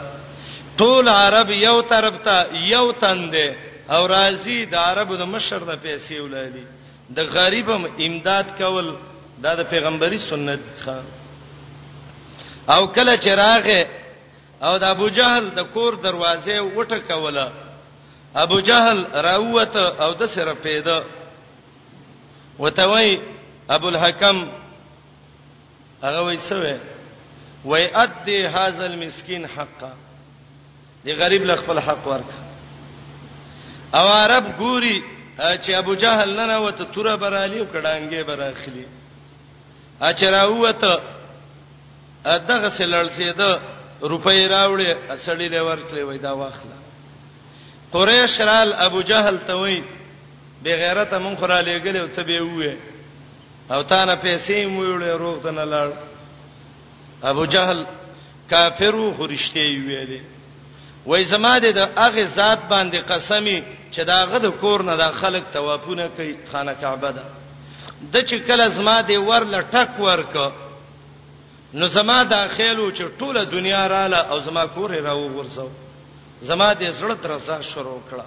ټول 0.81 1.07
عرب 1.09 1.51
یو 1.51 1.77
طرف 1.93 2.15
ته 2.27 2.37
یو 2.73 2.93
تنده 2.93 3.47
او 3.95 4.07
راضی 4.09 4.59
د 4.73 4.75
عربو 4.77 5.17
د 5.17 5.23
مشر 5.35 5.61
د 5.67 5.73
پیسې 5.85 6.15
ولالي 6.25 6.65
د 7.17 7.21
غریبم 7.37 7.85
امداد 8.07 8.47
کول 8.59 8.87
دا 9.45 9.55
د 9.61 9.63
پیغمبري 9.73 10.19
سنت 10.29 10.61
ښه 10.85 10.99
او 12.75 12.83
کله 12.87 13.17
چې 13.25 13.29
راغه 13.45 13.81
او 14.67 14.75
د 14.83 14.85
ابو 14.95 15.07
جهل 15.19 15.45
د 15.59 15.61
کور 15.75 15.93
دروازه 16.07 16.57
وټکوله 16.77 17.47
ابو 18.45 18.59
جهل 18.69 18.99
راوته 19.29 19.85
او 20.05 20.11
د 20.21 20.31
سره 20.35 20.53
پیدا 20.67 20.99
وتوي 22.63 23.11
ابو 23.77 23.89
الحکم 23.93 24.37
هغه 26.05 26.21
وایسوي 26.23 26.77
وای 27.65 27.85
ادي 28.05 28.39
هاذا 28.47 28.87
المسكين 28.87 29.47
حقا 29.47 29.93
دی 31.05 31.13
غریب 31.25 31.45
له 31.51 31.57
خپل 31.57 31.79
حق 31.89 32.07
ورک 32.13 32.31
او 33.95 34.07
عرب 34.09 34.57
ګوري 34.63 34.97
چې 35.39 35.71
ابو 35.83 35.95
جهل 35.95 36.37
نه 36.37 36.47
راوته 36.47 36.85
توره 36.85 37.15
برالي 37.17 37.61
او 37.61 37.67
کډانګي 37.73 38.23
براخلي 38.23 38.87
اچراوته 40.01 41.01
دغه 42.25 42.69
سلړسېده 42.79 43.74
روپۍ 44.11 44.41
راوړې 44.55 44.91
اسړې 45.15 45.49
له 45.55 45.61
ورکړې 45.69 46.03
وای 46.09 46.19
دا 46.27 46.33
واخله 46.33 46.77
قریش 47.93 48.41
رال 48.41 48.73
ابو 48.87 49.01
جهل 49.03 49.37
ته 49.47 49.55
وای 49.55 49.81
بے 50.63 50.75
غیرته 50.77 51.19
مونږ 51.19 51.37
خورا 51.39 51.61
لګلې 51.61 51.99
او 52.01 52.09
ته 52.17 52.23
به 52.23 52.41
وې 52.41 52.75
او 53.71 53.83
تا 53.83 54.05
نه 54.05 54.15
پیسې 54.17 54.67
موړې 54.67 55.11
روغ 55.21 55.43
ته 55.43 55.51
نه 55.51 55.65
لاړ 55.65 55.91
ابو 57.23 57.45
جهل 57.47 57.87
کافرو 58.51 59.15
خورشته 59.15 59.61
ویلې 59.61 60.21
وای 61.07 61.25
زما 61.25 61.59
دې 61.61 61.71
د 61.75 61.79
اغه 61.97 62.25
ذات 62.25 62.59
باندې 62.71 62.97
قسمی 63.09 63.63
چې 63.93 64.01
دا 64.05 64.25
غد 64.27 64.47
کور 64.61 64.83
نه 64.83 64.97
د 64.97 65.13
خلک 65.13 65.43
توافونه 65.53 66.09
کوي 66.17 66.37
خانه 66.53 66.73
کعبه 66.75 67.11
ده 67.11 67.25
د 68.13 68.17
چې 68.29 68.35
کله 68.47 68.69
زما 68.69 69.03
دې 69.03 69.17
ور 69.19 69.45
لټک 69.45 69.91
ورک 69.99 70.37
نو 71.75 71.87
زما 71.89 72.23
دا 72.23 72.47
خیالو 72.57 72.91
چې 72.93 73.03
ټوله 73.19 73.45
دنیا 73.53 73.87
رااله 73.93 74.19
او 74.35 74.39
زما 74.49 74.65
کور 74.75 74.91
راو 74.91 75.29
غورځو 75.29 75.67
زما 76.51 76.69
دې 76.75 76.91
زړه 77.01 77.17
ترسا 77.23 77.61
شروع 77.69 78.01
کړه 78.11 78.27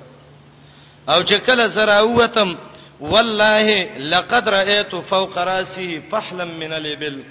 او 1.09 1.23
چې 1.23 1.33
کله 1.47 1.67
زرا 1.77 2.01
وتم 2.01 2.55
والله 2.99 3.97
لقد 4.13 4.49
رايت 4.49 4.95
فوق 4.95 5.37
راسه 5.37 6.01
فحلا 6.11 6.45
من 6.45 6.73
الابل 6.73 7.23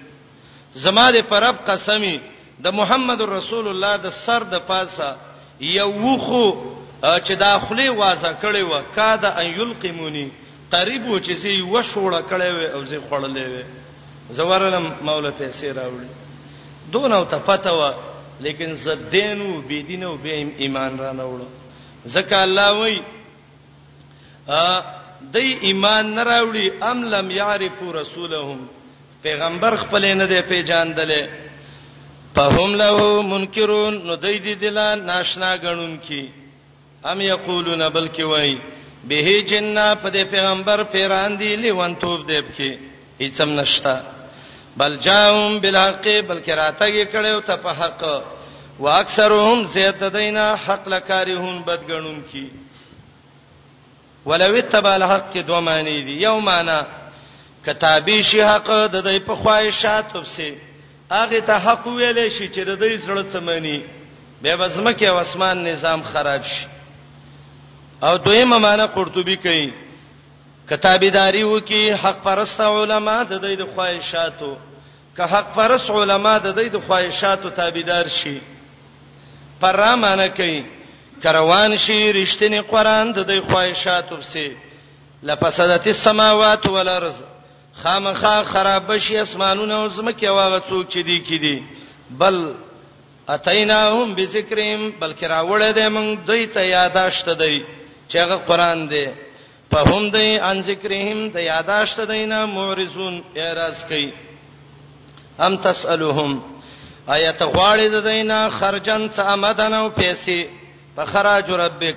زما 0.87 1.07
دې 1.13 1.23
پرب 1.29 1.57
قسمي 1.69 2.17
د 2.65 2.69
محمد 2.81 3.21
رسول 3.23 3.69
الله 3.69 3.97
د 3.97 4.09
سر 4.25 4.43
د 4.53 4.59
پاسه 4.73 5.15
یو 5.77 5.91
وخو 6.03 6.45
چې 7.01 7.33
داخلي 7.49 7.89
وازه 7.89 8.37
کړي 8.43 8.73
و 8.73 8.83
کاد 9.01 9.25
ان 9.25 9.47
یلقمونی 9.47 10.29
قریب 10.71 11.09
و 11.11 11.19
چې 11.19 11.31
زی 11.33 11.57
وشوړه 11.73 12.21
کړي 12.31 12.49
و 12.61 12.75
او 12.79 12.85
زی 12.85 13.01
خړلې 13.11 13.41
و 13.53 13.63
زورلم 14.31 14.85
مولا 15.07 15.31
پیسې 15.39 15.67
راوړي 15.79 16.11
دون 16.93 17.13
او 17.13 17.25
ته 17.25 17.39
پته 17.49 17.71
و 17.73 17.91
لیکن 18.45 18.73
زه 18.83 18.95
دینو 19.13 19.61
بی 19.69 19.83
دینو 19.83 20.17
به 20.23 20.35
ایمان 20.63 20.99
را 20.99 21.13
نه 21.13 21.25
وړو 21.31 21.49
ځکه 22.15 22.35
الله 22.45 22.69
وای 22.79 22.97
ا 24.49 24.83
دای 25.35 25.51
ایمان 25.67 26.07
نه 26.17 26.23
راوړي 26.25 26.67
ام 26.91 26.99
لم 27.05 27.31
یعرفو 27.31 27.93
رسولهم 28.01 28.61
پیغمبر 29.23 29.77
خپل 29.77 30.05
نه 30.15 30.27
دی 30.27 30.41
پیژاندلې 30.49 31.23
فهم 32.35 32.71
له 32.83 33.23
منکرون 33.23 34.01
نو 34.07 34.17
دای 34.17 34.39
دې 34.45 34.61
دلان 34.63 34.99
ناشنا 35.07 35.55
غنون 35.63 35.97
کی 36.07 36.29
ام 37.05 37.21
یقولون 37.21 37.89
بلکی 37.95 38.23
وای 38.25 38.59
به 39.09 39.41
جنہ 39.49 39.87
په 40.03 40.11
دې 40.11 40.23
پیغمبر 40.31 40.83
پیران 40.83 41.37
دی 41.41 41.57
لیوان 41.57 41.95
توپ 41.97 42.27
دیب 42.29 42.47
کی 42.57 42.71
هیڅم 43.21 43.49
نشتا 43.61 43.97
بل 44.77 44.97
جاءهم 45.07 45.53
بالحق 45.61 46.05
بلکې 46.29 46.53
راتګي 46.63 47.05
کړو 47.13 47.41
ته 47.49 47.57
په 47.65 47.71
حق 47.81 48.03
واکثرهم 48.81 49.65
زیاتدینا 49.77 50.47
حق 50.65 50.89
لکارهون 50.95 51.63
بدګنون 51.69 52.21
کی 52.31 52.49
ولو 54.31 54.55
تبع 54.71 54.93
الحق 54.99 55.27
کې 55.33 55.39
دوه 55.51 55.61
معنی 55.69 55.97
دي 56.05 56.17
یو 56.23 56.39
معنی 56.51 56.79
کتابی 57.67 58.21
شی 58.23 58.41
حق 58.43 58.71
د 58.71 58.97
دې 59.05 59.21
په 59.29 59.35
خواهشاتو 59.43 60.25
سي 60.35 60.51
هغه 61.13 61.41
ته 61.41 61.59
حق 61.59 61.87
ویلې 61.87 62.29
شي 62.39 62.49
چې 62.49 62.61
د 62.61 62.79
دې 62.83 62.97
سره 63.07 63.23
څه 63.33 63.41
معنی 63.41 63.85
به 64.43 64.57
بزمکه 64.57 65.09
او 65.09 65.19
اسمان 65.19 65.65
نظام 65.67 66.03
خراب 66.13 66.43
شي 66.55 66.67
او 68.03 68.17
دویمه 68.17 68.59
معنی 68.67 68.87
قرطبي 68.97 69.37
کوي 69.49 69.69
کتابداري 70.71 71.43
وکي 71.45 71.93
حق 71.97 72.23
پرست 72.25 72.61
علما 72.61 73.17
د 73.23 73.35
دې 73.43 73.55
د 73.59 73.65
خواهشاتو 73.75 74.55
که 75.17 75.23
حق 75.33 75.55
پرست 75.55 75.91
علما 75.91 76.35
د 76.39 76.55
دې 76.57 76.69
د 76.73 76.79
خواهشاتو 76.87 77.51
تابعدار 77.59 78.09
شي 78.19 78.39
پرامانه 79.61 80.29
کوي 80.39 80.61
کروان 81.23 81.77
شي 81.85 81.99
رښتینی 82.17 82.61
قران 82.71 83.13
د 83.13 83.27
دې 83.27 83.51
خواهشاتو 83.51 84.21
سي 84.31 84.47
لفسدت 85.31 85.87
السماوات 85.87 86.67
والارض 86.77 87.17
خامخا 87.83 88.37
خراب 88.53 88.91
شي 89.07 89.19
اسمانونه 89.21 89.75
او 89.75 89.89
زمکه 89.99 90.31
واغه 90.39 90.59
څوک 90.69 90.89
چې 90.89 90.99
دی 91.09 91.21
کړي 91.29 91.63
بل 92.19 92.55
اتیناهم 93.37 94.15
بذکرهم 94.19 94.91
بلکې 95.01 95.25
راوړل 95.35 95.73
دي 95.79 95.87
موږ 95.99 96.27
دوی 96.27 96.45
ته 96.59 96.67
یاداشت 96.71 97.29
دی 97.45 97.55
چې 98.11 98.17
هغه 98.19 98.37
قران 98.51 98.85
دی 98.95 99.05
فهم 99.71 100.11
دای 100.11 100.39
ان 100.39 100.61
ذکرهم 100.63 101.21
د 101.29 101.37
یاداشت 101.53 101.99
دینه 102.13 102.41
مورزون 102.57 103.15
اعتراض 103.35 103.79
کوي 103.91 104.13
ام 105.47 105.55
تسالهم 105.65 106.33
ایت 107.15 107.41
غواړي 107.55 107.89
د 107.95 108.01
دینه 108.09 108.49
خرجن 108.59 109.03
سمدن 109.17 109.73
او 109.75 109.89
پیسې 110.01 110.39
په 110.97 111.05
خراج 111.07 111.51
ربک 111.51 111.97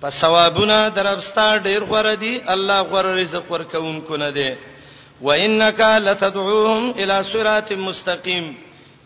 په 0.00 0.10
ثوابونه 0.10 0.88
دربستا 0.96 1.56
ډیر 1.58 1.80
غوړه 1.90 2.14
دي 2.20 2.34
الله 2.52 2.78
غوړه 2.92 3.12
رزق 3.22 3.52
ورکوونکو 3.52 4.16
نه 4.16 4.30
دی 4.30 4.50
وانک 5.22 5.80
لتدعوهم 5.80 6.92
الی 6.96 7.18
صراط 7.32 7.72
مستقیم 7.72 8.54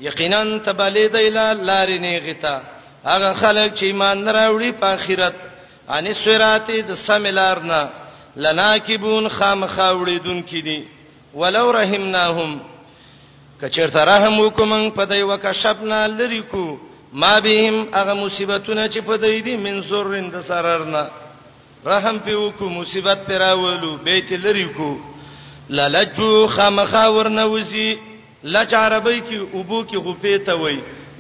یقینا 0.01 0.41
تبلید 0.65 1.17
الی 1.17 1.55
لارینه 1.65 2.19
غتا 2.29 2.61
هغه 3.05 3.33
خلک 3.35 3.75
چې 3.75 3.83
ایمان 3.83 4.29
راوړي 4.29 4.71
په 4.81 4.87
آخرت 4.87 5.35
ان 5.97 6.07
الصراط 6.07 6.71
د 6.89 6.91
سملارنا 7.07 7.81
لناکبون 8.45 9.25
خامخاوړیدون 9.39 10.39
کړي 10.51 10.81
ولو 11.41 11.67
رحمناهم 11.79 12.51
کچیرته 13.61 14.01
رحم 14.13 14.35
وکم 14.41 14.73
په 14.99 15.05
دای 15.13 15.23
وکشبنا 15.31 16.01
لری 16.07 16.41
کو 16.53 16.67
ما 17.13 17.39
بهم 17.47 17.77
هغه 17.95 18.15
مصیبتونه 18.19 18.85
چې 18.89 18.99
په 19.07 19.17
دای 19.23 19.41
دي 19.47 19.55
من 19.63 19.81
زورن 19.89 20.29
د 20.35 20.41
سررنا 20.51 21.07
رحم 21.87 22.19
په 22.29 22.33
وکو 22.43 22.69
مصیبت 22.75 23.19
پر 23.31 23.39
راولو 23.45 23.97
بیت 24.11 24.33
لری 24.45 24.65
کو 24.77 24.91
للجو 25.81 26.47
خامخاور 26.57 27.29
نوزی 27.39 27.89
لچ 28.45 28.75
عربی 28.83 29.19
کی 29.29 29.37
ابو 29.61 29.83
کی 29.89 29.97
غپې 29.97 30.45
ته 30.47 30.53
وای 30.61 30.79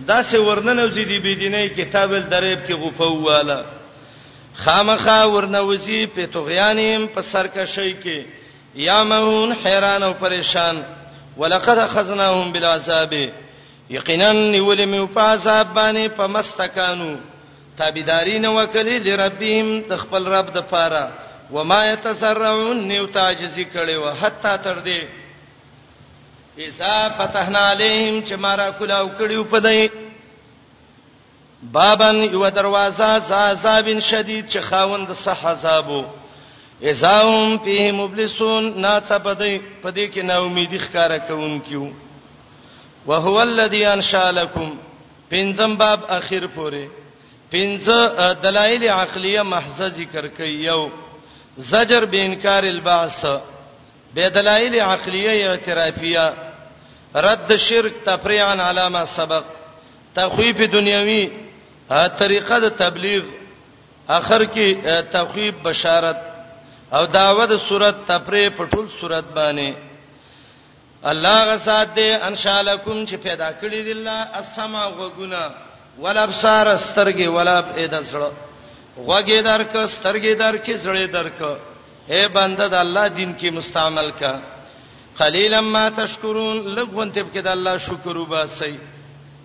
دا 0.08 0.22
سه 0.22 0.40
ورننه 0.46 0.82
وزي 0.84 1.04
دی 1.04 1.18
بيدینه 1.20 1.66
کتابل 1.82 2.22
درېب 2.30 2.60
کې 2.68 2.72
غپو 2.84 3.10
واله 3.22 3.77
خامخا 4.64 5.18
ورنوزی 5.34 6.00
په 6.14 6.22
توغیانیم 6.34 7.02
په 7.14 7.20
سرکشی 7.32 7.90
کې 8.02 8.18
یا 8.86 8.98
مهون 9.10 9.50
حیران 9.64 10.02
او 10.02 10.12
پریشان 10.22 10.76
ولقد 11.40 11.78
خزناهم 11.92 12.52
بالعذاب 12.52 13.12
یقینا 13.96 14.32
نیول 14.54 14.80
می 14.92 15.02
په 15.14 15.20
عذاب 15.20 15.66
باندې 15.76 16.08
په 16.16 16.26
مستکانو 16.34 17.12
تابیداری 17.76 18.38
نه 18.46 18.50
وکړي 18.56 18.96
لربهم 19.06 19.80
د 19.90 19.96
خپل 20.02 20.26
رب 20.34 20.50
د 20.54 20.58
پاره 20.72 21.04
و 21.52 21.64
ما 21.64 21.80
یتسرعون 21.90 22.84
نیو 22.88 23.06
تعجزی 23.06 23.66
کړي 23.74 23.90
و 23.90 24.12
حتا 24.20 24.56
تر 24.66 24.76
دې 24.88 25.02
اذا 26.66 27.08
فتحنا 27.18 27.64
علیهم 27.70 28.22
چې 28.26 28.32
مارا 28.46 28.70
کلاو 28.70 29.08
کړي 29.18 29.50
په 29.50 29.60
دې 29.68 30.07
بابن 31.62 32.16
یو 32.32 32.50
دروازه 32.50 33.04
عذاب 33.36 33.98
شدید 34.00 34.48
چې 34.50 34.58
خاوند 34.58 35.12
صح 35.12 35.46
عذابو 35.46 36.04
ازاهم 36.84 37.58
فيه 37.58 37.92
مبلسون 37.92 38.82
ناڅپدې 38.84 39.60
پدې 39.86 40.12
کې 40.14 40.18
نا 40.22 40.38
امیدي 40.38 40.78
ښکارا 40.78 41.18
کوونکیو 41.18 41.86
وهو 43.06 43.40
الذي 43.40 43.84
انشا 43.86 44.30
لكم 44.30 44.70
پنځم 45.30 45.76
باب 45.78 46.00
اخر 46.08 46.46
پورې 46.56 46.86
پنځه 47.52 48.32
دلایل 48.44 48.84
عقلیه 48.88 49.42
محض 49.42 49.82
ذکر 49.96 50.26
کوي 50.28 50.54
یو 50.66 50.88
زجر 51.56 52.04
به 52.04 52.24
انکار 52.24 52.62
البعث 52.64 53.24
به 54.14 54.28
دلایل 54.30 54.74
عقلیه 54.80 55.48
اعترافیه 55.50 56.34
رد 57.14 57.56
شرک 57.56 57.92
تفریعا 58.06 58.68
علامه 58.70 59.04
سبق 59.04 59.44
تخویف 60.14 60.60
دنیوی 60.72 61.28
ا 61.90 62.08
طریقه 62.20 62.56
د 62.64 62.68
تبلیغ 62.84 63.22
اخر 64.18 64.44
کې 64.44 65.02
تخویب 65.12 65.54
بشارت 65.62 66.16
او 66.96 67.04
داوود 67.06 67.50
صورت 67.68 67.96
تفری 68.08 68.48
پټول 68.56 68.86
صورت 69.00 69.24
باندې 69.36 69.72
الله 71.10 71.36
غسات 71.54 71.88
دې 71.96 72.24
ان 72.28 72.34
شاء 72.34 72.60
لکم 72.62 73.04
چې 73.06 73.14
پیدا 73.22 73.50
کړی 73.60 73.80
دی 73.86 73.92
الله 73.92 74.28
السما 74.40 74.86
وغنا 74.86 75.50
ولا 75.98 76.22
ابصار 76.22 76.76
سترګي 76.76 77.26
ولا 77.28 77.64
اې 77.76 77.88
دسړه 77.92 78.30
وګي 79.06 79.42
درک 79.42 79.76
سترګي 79.86 80.34
درک 80.34 80.66
زړې 80.82 81.06
درک 81.12 81.40
اے 82.10 82.28
بنده 82.28 82.68
د 82.68 82.74
الله 82.74 83.08
دین 83.08 83.34
کې 83.38 83.50
مستعمل 83.52 84.10
کا 84.12 84.40
قليلا 85.18 85.60
ما 85.60 85.88
تشکرون 85.96 86.56
لګون 86.76 87.12
تب 87.12 87.26
کې 87.34 87.38
د 87.42 87.48
الله 87.48 87.78
شکر 87.78 88.16
وباسي 88.16 88.78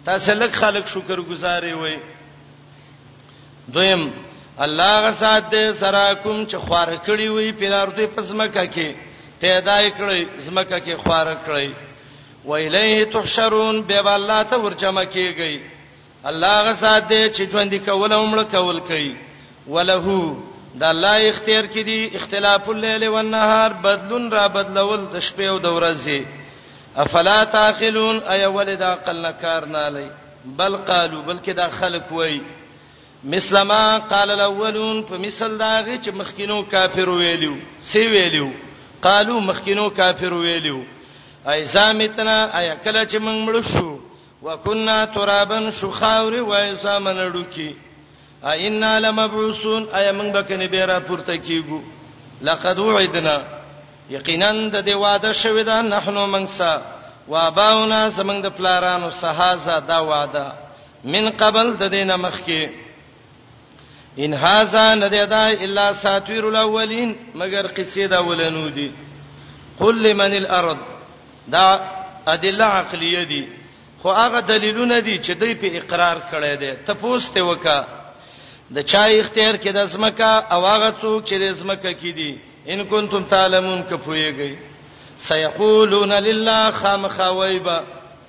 تاسو 0.05 0.33
لک 0.33 0.51
خالق 0.53 0.87
شکر 0.87 1.19
گزارې 1.21 1.73
وئ 1.73 1.97
دویم 3.71 4.11
الله 4.59 5.09
غسات 5.09 5.43
دې 5.51 5.73
سره 5.79 6.13
کوم 6.23 6.45
چې 6.45 6.55
خوار 6.57 6.87
کړی 7.07 7.27
وي 7.29 7.51
پیلار 7.51 7.87
دې 7.97 8.05
پسمکه 8.15 8.65
کې 8.65 8.95
پیدا 9.39 9.77
کړی 9.99 10.23
زمکه 10.37 10.79
کې 10.79 10.95
خوار 11.03 11.27
کړی 11.47 11.69
و 12.45 12.53
الیه 12.55 13.05
تحشرون 13.11 13.81
به 13.81 14.13
الله 14.15 14.43
ته 14.43 14.55
ورجمه 14.59 15.05
کیږي 15.05 15.59
الله 16.25 16.63
غسات 16.71 17.03
دې 17.13 17.37
چې 17.37 17.51
ژوند 17.51 17.73
کول 17.85 18.11
او 18.13 18.25
مړ 18.31 18.43
کول 18.51 18.79
کوي 18.79 19.15
ولهو 19.67 20.35
د 20.75 20.83
الله 20.83 21.29
اختیار 21.29 21.63
کې 21.67 21.79
دي 21.83 22.11
اختلاف 22.17 22.69
الليل 22.69 23.07
والنهار 23.07 23.73
بدلون 23.73 24.31
را 24.31 24.47
بدلول 24.47 25.05
د 25.13 25.19
شپې 25.21 25.43
او 25.49 25.59
د 25.59 25.65
ورځې 25.65 26.21
افلا 26.97 27.43
تاخلون 27.43 28.19
اي 28.33 28.45
ولدا 28.45 28.87
عقل 28.91 29.21
نکار 29.25 29.65
نه 29.65 29.89
لای 29.89 30.09
بل 30.45 30.75
قالو 30.75 31.21
بلکې 31.23 31.49
دا 31.53 31.69
خلق 31.69 32.11
وایي 32.11 32.41
مسلما 33.23 33.97
قال 33.97 34.31
الاولون 34.31 35.03
په 35.03 35.17
مثل 35.17 35.57
داغه 35.57 35.97
چې 36.03 36.07
مخکینو 36.11 36.63
کافر 36.71 37.09
ویلو 37.09 37.55
سی 37.81 38.07
ویلو 38.07 38.51
قالو 39.01 39.39
مخکینو 39.39 39.89
کافر 39.89 40.33
ویلو 40.33 40.83
ایزامتنا 41.51 42.49
ایا 42.59 42.75
کله 42.75 43.05
چې 43.05 43.15
موږ 43.19 43.47
مړ 43.47 43.71
شو 43.73 43.99
وکنا 44.41 45.05
ترابن 45.05 45.71
شو 45.71 45.91
خاوري 45.91 46.39
وایزامن 46.39 47.13
لډوکی 47.15 47.73
ائنا 48.43 48.99
لمبعوثون 48.99 49.87
ایا 49.95 50.11
موږ 50.13 50.33
به 50.33 50.41
کني 50.41 50.67
به 50.67 50.85
را 50.85 50.99
پورته 50.99 51.37
کیګو 51.37 51.81
لقد 52.41 52.79
وعدنا 52.79 53.41
یقینا 54.09 54.51
د 54.51 54.85
دې 54.89 54.93
وعده 54.95 55.33
شوی 55.33 55.63
دا 55.63 55.81
نحنو 55.81 56.27
منسا 56.27 56.81
واباونا 57.27 58.09
زمنګ 58.09 58.41
د 58.43 58.49
پلارانو 58.57 59.09
سهازه 59.09 59.79
دا 59.79 59.99
وعده 60.01 60.53
من 61.05 61.29
قبل 61.29 61.73
د 61.77 61.83
دینه 61.87 62.15
مخکي 62.15 62.82
ان 64.19 64.33
هاذا 64.33 64.95
ندیدا 64.95 65.45
الا 65.47 65.91
ساتویر 65.93 66.43
الاولین 66.49 67.13
مگر 67.35 67.67
قصې 67.77 68.07
دا 68.09 68.19
ولنو 68.19 68.69
دي 68.69 68.91
قل 69.79 70.03
لمن 70.03 70.33
الارض 70.37 70.77
دا 71.47 71.79
ادله 72.27 72.63
عقلیه 72.65 73.23
دي 73.23 73.47
خو 74.03 74.09
هغه 74.13 74.39
دلیلونه 74.39 74.99
دي 74.99 75.19
چې 75.19 75.31
دوی 75.31 75.53
په 75.53 75.67
اقرار 75.77 76.17
کړی 76.31 76.55
دي 76.57 76.71
ته 76.87 76.93
پوښتې 76.93 77.37
وکا 77.41 77.85
د 78.75 78.85
چا 78.85 79.03
اختیار 79.05 79.55
کې 79.57 79.71
د 79.73 79.85
زمکا 79.85 80.37
او 80.51 80.65
هغه 80.67 80.91
څوک 81.01 81.23
چې 81.25 81.33
د 81.33 81.51
زمکا 81.53 81.91
کې 81.93 82.11
دي 82.17 82.39
ان 82.67 82.85
کنتم 82.85 83.23
تعلمون 83.23 83.83
کفویږي 83.89 84.55
سيقولون 85.17 86.11
لله 86.13 86.71
خامخويبا 86.71 87.83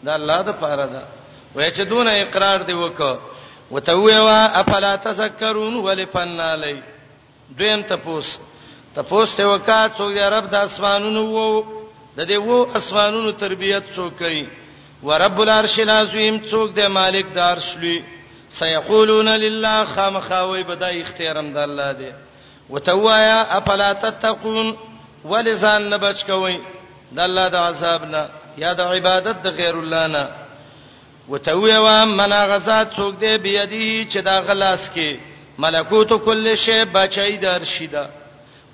دا 0.05 0.15
الله 0.15 0.43
د 0.43 0.51
پاره 0.61 0.87
ده 0.87 1.03
وای 1.55 1.71
چې 1.71 1.81
دون 1.81 2.09
اقرار 2.09 2.63
دی 2.63 2.73
وکړه 2.75 3.15
وتووا 3.71 4.61
افلا 4.61 4.97
تذكرون 4.97 5.77
ولفنا 5.77 6.57
لای 6.57 6.83
دویم 7.59 7.83
تپوس 7.83 8.39
تپوس 8.97 9.37
ته 9.37 9.45
وکا 9.47 9.87
څو 9.97 10.11
یا 10.11 10.29
رب 10.31 10.51
د 10.51 10.55
اسمانونو 10.57 11.25
وو 11.37 11.65
د 12.17 12.21
دې 12.29 12.37
وو 12.47 12.67
اسمانونو 12.79 13.31
تربيت 13.31 13.85
څوک 13.97 14.13
کوي 14.19 14.45
ورب 15.03 15.41
العرش 15.41 15.79
العظیم 15.81 16.37
څوک 16.51 16.69
د 16.79 16.91
مالک 16.99 17.27
د 17.35 17.39
عرش 17.39 17.69
لوی 17.77 17.99
سيقولون 18.59 19.29
لله 19.29 19.85
خامخاوي 19.95 20.63
بدای 20.63 21.01
اختیارم 21.03 21.53
د 21.53 21.59
الله 21.67 21.93
دی 21.93 22.11
وتوایا 22.71 23.41
افلا 23.59 23.93
تتقون 24.05 24.73
ولزان 25.25 25.83
نبچ 25.91 26.19
کوي 26.31 26.57
د 27.13 27.19
الله 27.21 27.49
د 27.49 27.57
عذاب 27.57 28.03
نه 28.15 28.23
یا 28.59 28.73
د 28.73 28.81
عبادت 28.81 29.37
د 29.45 29.57
غیر 29.59 29.75
الله 29.79 30.07
نه 30.07 30.25
وتوی 31.29 31.73
و 31.73 32.05
منا 32.17 32.47
غزاد 32.47 32.87
څوک 32.97 33.15
دی 33.21 33.37
بيدی 33.39 34.05
چې 34.11 34.17
دا 34.25 34.41
غلاس 34.41 34.91
کې 34.95 35.19
ملکوت 35.59 36.13
کل 36.25 36.55
شی 36.57 36.83
بچی 36.93 37.37
درشیدا 37.37 38.07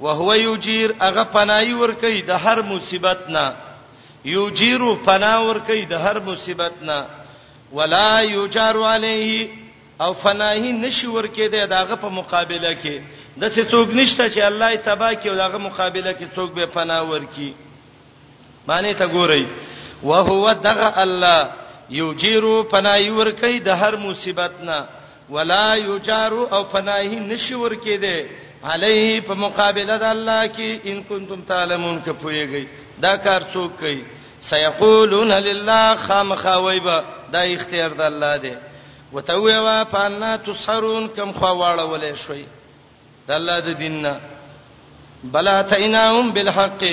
وهو 0.00 0.34
یجیر 0.34 0.90
هغه 1.00 1.24
پنای 1.32 1.72
ور 1.74 1.92
کوي 1.92 2.22
د 2.22 2.30
هر 2.30 2.62
مصیبت 2.62 3.28
نه 3.28 3.52
یجیرو 4.24 4.94
پنا 4.94 5.34
ور 5.40 5.58
کوي 5.66 5.84
د 5.86 5.92
هر 5.92 6.20
مصیبت 6.28 6.72
نه 6.82 7.06
ولا 7.72 8.22
یجار 8.22 8.76
علیه 8.92 9.48
او 10.00 10.12
فناهی 10.22 10.72
نشي 10.72 11.06
ور 11.06 11.24
کې 11.26 11.50
دی 11.52 11.66
داغه 11.66 11.94
په 11.94 12.08
مقابله 12.08 12.74
کې 12.84 13.00
د 13.40 13.50
څه 13.50 13.70
څوک 13.70 13.88
نشته 14.00 14.28
چې 14.30 14.38
الله 14.50 14.74
تبا 14.76 15.12
کې 15.14 15.28
داغه 15.42 15.58
مقابله 15.58 16.12
کې 16.12 16.36
څوک 16.36 16.52
به 16.58 16.66
پنا 16.66 17.00
ور 17.00 17.24
کی 17.36 17.52
معنی 18.68 18.94
ته 18.94 19.06
ګورئ 19.06 19.46
وهو 20.02 20.52
دغه 20.52 20.92
الله 21.02 21.50
یوجیرو 21.98 22.62
پنای 22.70 23.08
ورکی 23.18 23.58
د 23.66 23.80
هر 23.82 23.96
مصیبت 24.04 24.52
نه 24.62 24.78
ولا 25.36 25.64
یجارو 25.78 26.46
او 26.54 26.62
پنای 26.74 27.16
نشي 27.16 27.54
ورکی 27.62 27.96
دی 28.04 28.16
علیه 28.72 29.20
په 29.30 29.34
مقابله 29.44 29.96
د 30.04 30.06
الله 30.14 30.46
کې 30.46 30.88
ان 30.92 31.02
کنتم 31.08 31.42
تعلمون 31.48 32.00
که 32.04 32.12
پویږي 32.22 32.64
دا 33.02 33.16
کار 33.26 33.40
څوک 33.52 33.76
کوي 33.80 34.04
سيقولون 34.50 35.32
لله 35.48 35.96
خامخويبا 36.04 37.00
دا 37.32 37.42
اختیار 37.56 37.90
د 38.02 38.06
الله 38.10 38.36
دی 38.46 38.54
وتویوا 39.12 39.82
فانا 39.92 40.34
تصرون 40.46 41.08
کم 41.16 41.32
خواړه 41.32 41.84
ولې 41.92 42.26
شوي 42.26 42.46
د 43.28 43.32
الله 43.40 43.60
د 43.68 43.78
دیننا 43.82 44.14
بلا 45.34 45.62
تیناهم 45.74 46.30
بالحق 46.38 46.84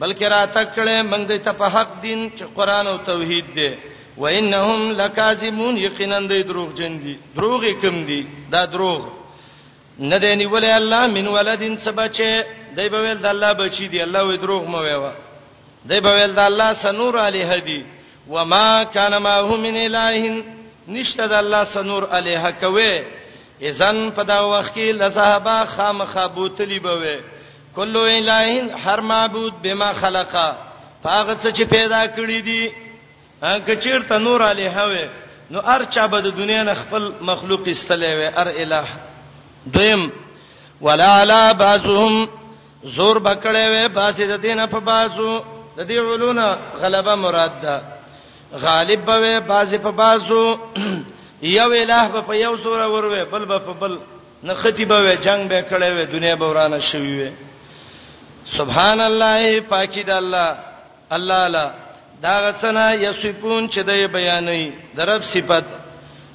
بلکې 0.00 0.22
را 0.36 0.46
تکړه 0.46 1.02
موږ 1.12 1.26
د 1.34 1.44
ته 1.48 1.52
په 1.64 1.68
حق 1.78 1.98
دین 2.06 2.30
چې 2.36 2.42
قران 2.60 2.86
او 2.86 2.98
توحید 3.10 3.54
دی 3.54 3.72
و 4.18 4.24
انهم 4.24 4.90
لکاذبون 4.90 5.76
یقینا 5.76 6.18
د 6.20 6.42
دروغ 6.46 6.74
جن 6.74 6.98
دي 7.02 7.18
دروغ 7.36 7.64
کم 7.82 8.04
دي 8.04 8.26
دا 8.52 8.64
دروغ 8.64 9.02
نه 9.98 10.18
دی 10.18 10.34
نیولې 10.36 10.70
الله 10.80 11.06
من 11.06 11.28
ولدین 11.28 11.76
سبچه 11.78 12.44
دای 12.76 12.88
په 12.88 12.98
ویل 12.98 13.18
د 13.18 13.26
الله 13.26 13.52
بچی 13.54 13.88
دی 13.88 14.00
الله 14.02 14.24
وې 14.34 14.38
دروغ 14.40 14.64
مو 14.68 14.78
ویوا 14.78 15.12
دای 15.86 16.00
په 16.00 16.08
ویل 16.14 16.34
د 16.34 16.38
الله 16.38 16.74
سنور 16.74 17.18
علی 17.18 17.42
هدی 17.42 17.84
و 18.30 18.44
ما 18.44 18.84
کان 18.84 19.16
ما 19.18 19.34
هو 19.38 19.56
من 19.56 19.76
الہ 19.76 20.42
نشته 20.88 21.26
د 21.26 21.32
الله 21.32 21.64
سنور 21.64 22.02
علی 22.12 22.36
حکوي 22.36 23.02
اذن 23.62 24.10
په 24.16 24.22
دا 24.22 24.40
وخت 24.46 24.74
کې 24.74 24.92
لزهبا 24.92 25.64
خامخابوتلی 25.64 26.78
بوي 26.78 27.18
کلو 27.76 28.04
الہ 28.04 28.74
هر 28.84 28.98
معبود 29.00 29.52
بما 29.62 29.92
خلقا 29.92 30.54
فاغت 31.04 31.42
څه 31.42 31.50
چې 31.56 31.62
پیدا 31.68 32.06
کړی 32.06 32.42
دی 32.44 32.70
که 33.66 33.76
چیرته 33.76 34.18
نور 34.18 34.42
علی 34.42 34.66
هوی 34.66 35.08
نو 35.50 35.60
ارچا 35.66 36.06
به 36.12 36.20
د 36.20 36.30
دنیا 36.36 36.62
نه 36.62 36.74
خپل 36.74 37.12
مخلوق 37.20 37.64
استلې 37.66 38.08
و 38.18 38.30
ار 38.40 38.46
الہ 38.56 38.84
دویم 39.72 40.12
ولا 40.82 41.20
علا 41.22 41.52
بعضهم 41.52 42.28
زور 42.84 43.18
بکړې 43.18 43.66
و 43.72 43.88
باسي 43.88 44.26
د 44.26 44.40
دینه 44.40 44.66
په 44.66 44.80
بازو 44.80 45.42
د 45.76 45.86
دې 45.86 45.90
علونا 45.92 46.58
غلبه 46.80 47.14
مراد 47.14 47.60
ده 47.60 47.82
غالب 48.58 49.04
به 49.04 49.40
باسي 49.40 49.78
په 49.78 49.90
بازو 49.90 50.58
یو 51.58 51.70
الہ 51.72 52.22
په 52.26 52.32
یو 52.36 52.56
سور 52.56 52.80
ور 52.80 53.04
و 53.04 53.24
بل 53.30 53.58
په 53.58 53.72
بل 53.80 53.98
نه 54.42 54.54
خطیبه 54.54 54.94
و 54.96 55.14
جنگ 55.14 55.48
به 55.48 55.62
کړې 55.68 55.90
و 56.08 56.12
دنیا 56.12 56.34
به 56.36 56.46
ورانه 56.48 56.78
شوی 56.78 57.22
و 57.22 57.30
سبحان 58.46 59.00
الله 59.00 59.60
پاکی 59.60 60.02
د 60.02 60.10
الله 60.10 60.56
الله 61.10 61.34
الله 61.34 61.70
دا 62.22 62.50
غسنا 62.50 62.92
یصفون 62.94 63.68
چې 63.68 63.78
د 63.82 63.90
بیانې 64.14 64.70
درب 64.96 65.22
صفت 65.24 65.64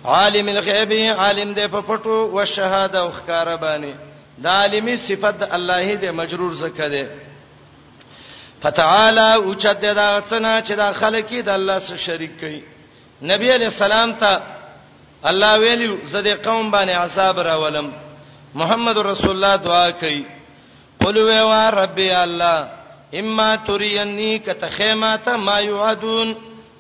عالم 0.06 0.48
الغیب 0.50 0.92
عالم 1.18 1.54
دې 1.56 1.66
په 1.74 1.82
پټو 1.82 2.20
او 2.26 2.46
شهاده 2.46 3.00
او 3.00 3.12
ښکارا 3.12 3.56
باندې 3.56 3.94
دا 4.44 4.50
عالمي 4.52 4.98
صفت 4.98 5.38
د 5.40 5.44
الله 5.52 5.96
دې 6.02 6.06
مجرور 6.10 6.54
زکه 6.54 6.88
دې 6.94 7.06
فتعالى 8.64 9.34
او 9.36 9.54
چې 9.56 9.68
دا 10.00 10.18
غسنا 10.20 10.62
چې 10.62 10.72
دا 10.74 10.94
خلک 10.94 11.28
دې 11.46 11.50
الله 11.50 11.80
سره 11.80 11.98
شریک 11.98 12.32
کړي 12.42 12.62
نبی 13.22 13.52
علی 13.52 13.66
السلام 13.66 14.14
ته 14.14 14.42
الله 15.24 15.58
ویلو 15.60 15.98
زده 16.06 16.36
قوم 16.36 16.72
باندې 16.72 16.90
عذاب 16.96 17.40
راولم 17.40 17.92
محمد 18.56 18.98
رسول 18.98 19.30
الله 19.32 19.56
دعا 19.56 19.90
کوي 19.92 20.26
قل 21.06 21.18
وی 21.18 21.40
وا 21.42 21.70
ربي 21.70 22.12
الله 22.16 22.79
اما 23.18 23.56
ترینی 23.68 24.40
کته 24.40 24.69
خیماته 24.69 25.36
ما 25.36 25.60
یعدون 25.61 26.34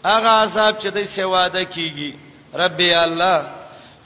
اغه 0.03 0.29
عذاب 0.41 0.79
چې 0.81 0.87
د 0.95 1.03
سیواده 1.15 1.63
کیږي 1.65 2.11
رب 2.61 2.79
الله 2.79 3.45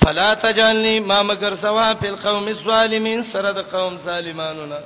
فلا 0.03 0.33
تجلنی 0.43 0.99
ما 0.99 1.21
مگر 1.23 1.55
سوا 1.55 1.91
فی 1.99 2.07
القوم 2.07 2.47
الظالمین 2.47 3.23
سره 3.33 3.51
د 3.57 3.67
قوم 3.73 3.97
ظالمانو 4.05 4.65
نه 4.71 4.79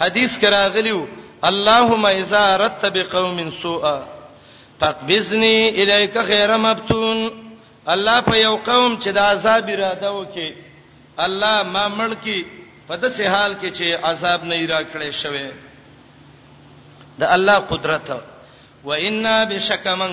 حدیث 0.00 0.38
کرا 0.44 0.66
غلیو 0.74 1.04
اللهم 1.50 2.04
اذا 2.06 2.46
رت 2.64 2.84
بقوم 2.94 3.50
سوءا 3.60 3.98
فقبزنی 4.80 5.68
الیک 5.82 6.14
غیر 6.30 6.56
مبتون 6.66 7.28
الله 7.94 8.20
په 8.30 8.36
یو 8.36 8.56
قوم 8.56 8.98
چې 9.00 9.06
د 9.06 9.18
عذاب 9.18 9.68
اراده 9.74 10.08
وکي 10.16 10.50
الله 11.28 11.62
ما 11.76 11.86
مړ 11.98 12.24
کی 12.24 12.46
په 12.88 12.96
دسه 12.96 13.28
حال 13.28 13.54
کې 13.54 13.78
چې 13.78 14.08
عذاب 14.10 14.44
نه 14.44 14.66
را 14.66 14.80
کړې 14.82 15.10
شوی 15.22 15.48
د 17.20 17.22
الله 17.22 17.56
قدرت 17.70 18.08
و 18.84 18.90
انا 18.92 19.36
بشکمن 19.50 20.12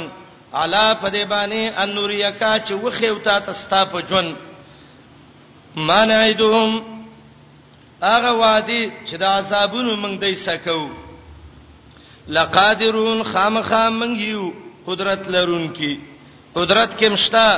علا 0.60 0.86
پدبانی 1.02 1.64
ان 1.84 1.90
نوریکا 1.96 2.56
چې 2.66 2.72
وخیو 2.84 3.16
تا 3.26 3.40
تستا 3.40 3.86
په 3.86 4.02
جون 4.10 4.36
مانعدهم 5.76 6.82
هغه 8.04 8.32
وادي 8.32 8.92
چې 9.08 9.16
د 9.18 9.24
عذابونو 9.24 9.96
موږ 9.96 10.20
دې 10.24 10.34
سکو 10.46 10.90
لقادرون 12.28 13.24
خامخام 13.32 14.00
موږ 14.00 14.20
یو 14.20 14.52
قدرت 14.86 15.28
لرونکي 15.28 15.94
قدرت 16.56 16.98
کې 17.00 17.08
مشتا 17.12 17.50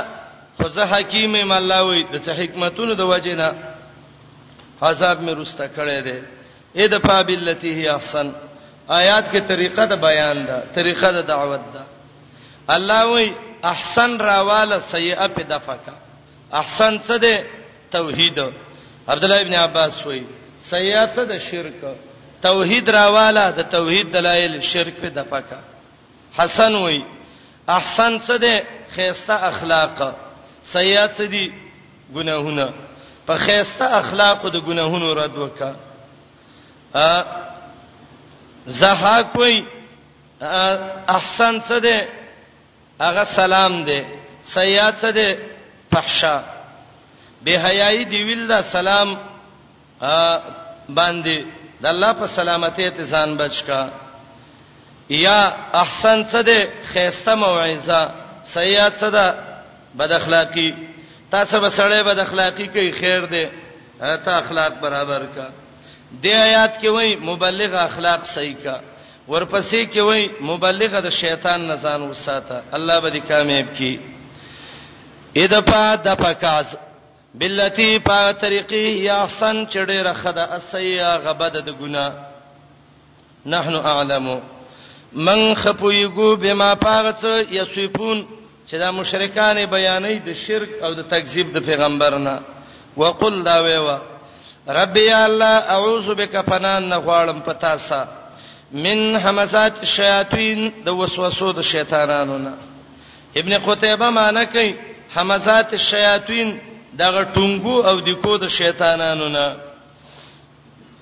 خو 0.60 0.68
زه 0.68 0.84
حکیم 0.92 1.34
ایم 1.34 1.52
الله 1.52 1.82
وې 1.82 2.12
د 2.12 2.24
څه 2.24 2.30
حکمتونو 2.40 2.94
د 2.94 3.00
وجې 3.12 3.28
نه 3.28 3.54
حساب 4.82 5.22
مې 5.26 5.30
رسته 5.38 5.66
کړې 5.76 6.04
ده 6.06 6.22
اې 6.76 6.86
د 6.92 7.00
پابلتی 7.08 7.72
هي 7.78 7.88
احسن 7.88 8.30
آیات 8.88 9.30
کې 9.32 9.40
طریقه 9.48 9.84
د 9.84 10.00
بیان 10.00 10.44
ده 10.46 10.64
طریقه 10.74 11.10
د 11.12 11.26
دعوت 11.26 11.60
ده 11.74 11.84
الله 12.68 13.04
وای 13.08 13.32
احسن 13.62 14.16
راواله 14.20 14.78
سیئه 14.80 15.26
په 15.28 15.42
دفقه 15.42 15.92
احسن 16.52 16.98
څه 17.06 17.16
ده 17.16 17.44
توحید 17.90 18.38
عبد 19.08 19.24
الله 19.24 19.40
ابن 19.40 19.54
عباس 19.54 20.06
وای 20.06 20.22
سیئه 20.60 21.06
څه 21.16 21.24
ده 21.28 21.38
شرک 21.38 21.84
توحید 22.42 22.88
راواله 22.90 23.50
د 23.50 23.60
توحید 23.70 24.12
دلایل 24.12 24.60
شرک 24.60 24.94
په 25.00 25.08
دفقه 25.08 25.58
حسن 26.34 26.74
وای 26.74 27.02
احسن 27.68 28.18
څه 28.20 28.36
ده 28.38 28.62
خيسته 28.96 29.34
اخلاق 29.48 30.14
سیئه 30.62 31.06
څه 31.18 31.22
دي 31.22 31.52
ګناهونه 32.14 32.68
په 33.26 33.36
خيسته 33.36 33.86
اخلاق 34.00 34.46
د 34.52 34.56
ګناهونو 34.60 35.12
رد 35.14 35.34
وکړه 35.38 35.72
زحاق 38.66 39.36
وای 39.36 39.64
احسن 41.08 41.60
څه 41.68 41.78
ده 41.80 42.08
هغه 43.00 43.24
سلام 43.36 43.84
ده 43.84 44.00
سیئات 44.54 44.96
څه 45.02 45.10
ده 45.12 45.26
فحشا 45.92 46.36
به 47.44 47.50
حیاي 47.50 48.04
دی 48.04 48.24
ویل 48.24 48.46
دا 48.48 48.62
سلام 48.62 49.08
باندې 50.94 51.38
د 51.82 51.86
الله 51.86 52.12
په 52.12 52.26
سلامتی 52.26 52.90
ته 52.90 53.04
ځان 53.04 53.36
بچ 53.36 53.62
کا 53.66 53.90
یا 55.10 55.52
احسن 55.74 56.24
څه 56.32 56.40
ده 56.42 56.58
خيسته 56.94 57.34
موعظه 57.34 58.10
سیئات 58.44 58.94
څه 59.00 59.08
ده 59.16 59.34
بد 59.98 60.12
اخلاقی 60.12 60.74
تاسو 61.30 61.60
به 61.60 61.68
سړی 61.70 62.02
بد 62.04 62.18
اخلاقی 62.18 62.66
کوي 62.68 62.92
خیر 62.92 63.20
ده 63.24 63.50
ته 64.16 64.32
اخلاق 64.38 64.72
برابر 64.80 65.22
کا 65.34 65.46
د 66.22 66.24
آیات 66.46 66.72
کې 66.80 66.88
وای 66.94 67.10
مبلغ 67.30 67.74
اخلاق 67.78 68.24
صحیح 68.34 68.54
کا 68.64 68.76
ورپسې 69.28 69.86
کې 69.92 70.00
وای 70.08 70.22
مبلغ 70.50 70.90
د 71.06 71.10
شیطان 71.20 71.66
نه 71.68 71.76
ځان 71.84 72.02
وساته 72.02 72.56
الله 72.78 73.00
به 73.04 73.10
دې 73.14 73.20
کامیاب 73.28 73.66
کړي 73.76 73.98
ادفع 75.42 75.94
دفقاز 76.06 76.76
بلتی 77.40 77.98
په 78.08 78.32
طریقې 78.32 79.02
یا 79.06 79.16
احسن 79.22 79.66
چړې 79.66 79.96
رخدا 80.10 80.44
اسیا 80.58 81.12
غبد 81.24 81.54
د 81.56 81.70
ګنا 81.80 82.06
نحنو 83.52 83.80
اعلمو 83.92 84.40
من 85.14 85.38
خپویګو 85.62 86.36
بما 86.42 86.74
پاغڅ 86.84 87.22
یسفون 87.50 88.24
چې 88.68 88.74
دا 88.78 88.90
مشرکان 88.92 89.64
بیانې 89.66 90.28
د 90.28 90.32
شرک 90.46 90.70
او 90.82 90.94
د 90.94 91.02
تکذیب 91.08 91.52
د 91.54 91.66
پیغمبرنا 91.66 92.38
وقل 92.96 93.42
دا 93.42 93.56
ویوا 93.62 93.98
رب 94.68 94.96
یا 94.96 95.24
الله 95.24 95.70
اعوذ 95.72 96.10
بک 96.14 96.36
پنان 96.44 96.88
نه 96.88 96.96
غواړم 96.96 97.40
پتا 97.44 97.76
سا 97.76 98.04
من 98.72 99.16
همزات 99.16 99.78
الشیاطین 99.78 100.70
د 100.84 100.88
وسوسو 100.88 101.52
د 101.52 101.60
شیطانانو 101.62 102.38
نه 102.38 102.52
ابن 103.36 103.58
قتیبه 103.66 104.10
معنی 104.10 104.46
کوي 104.52 104.74
همزات 105.16 105.72
الشیاطین 105.72 106.58
دغه 106.98 107.24
ټونګو 107.34 107.84
او 107.88 108.00
دکو 108.00 108.36
د 108.38 108.48
شیطانانو 108.48 109.28
نه 109.28 109.56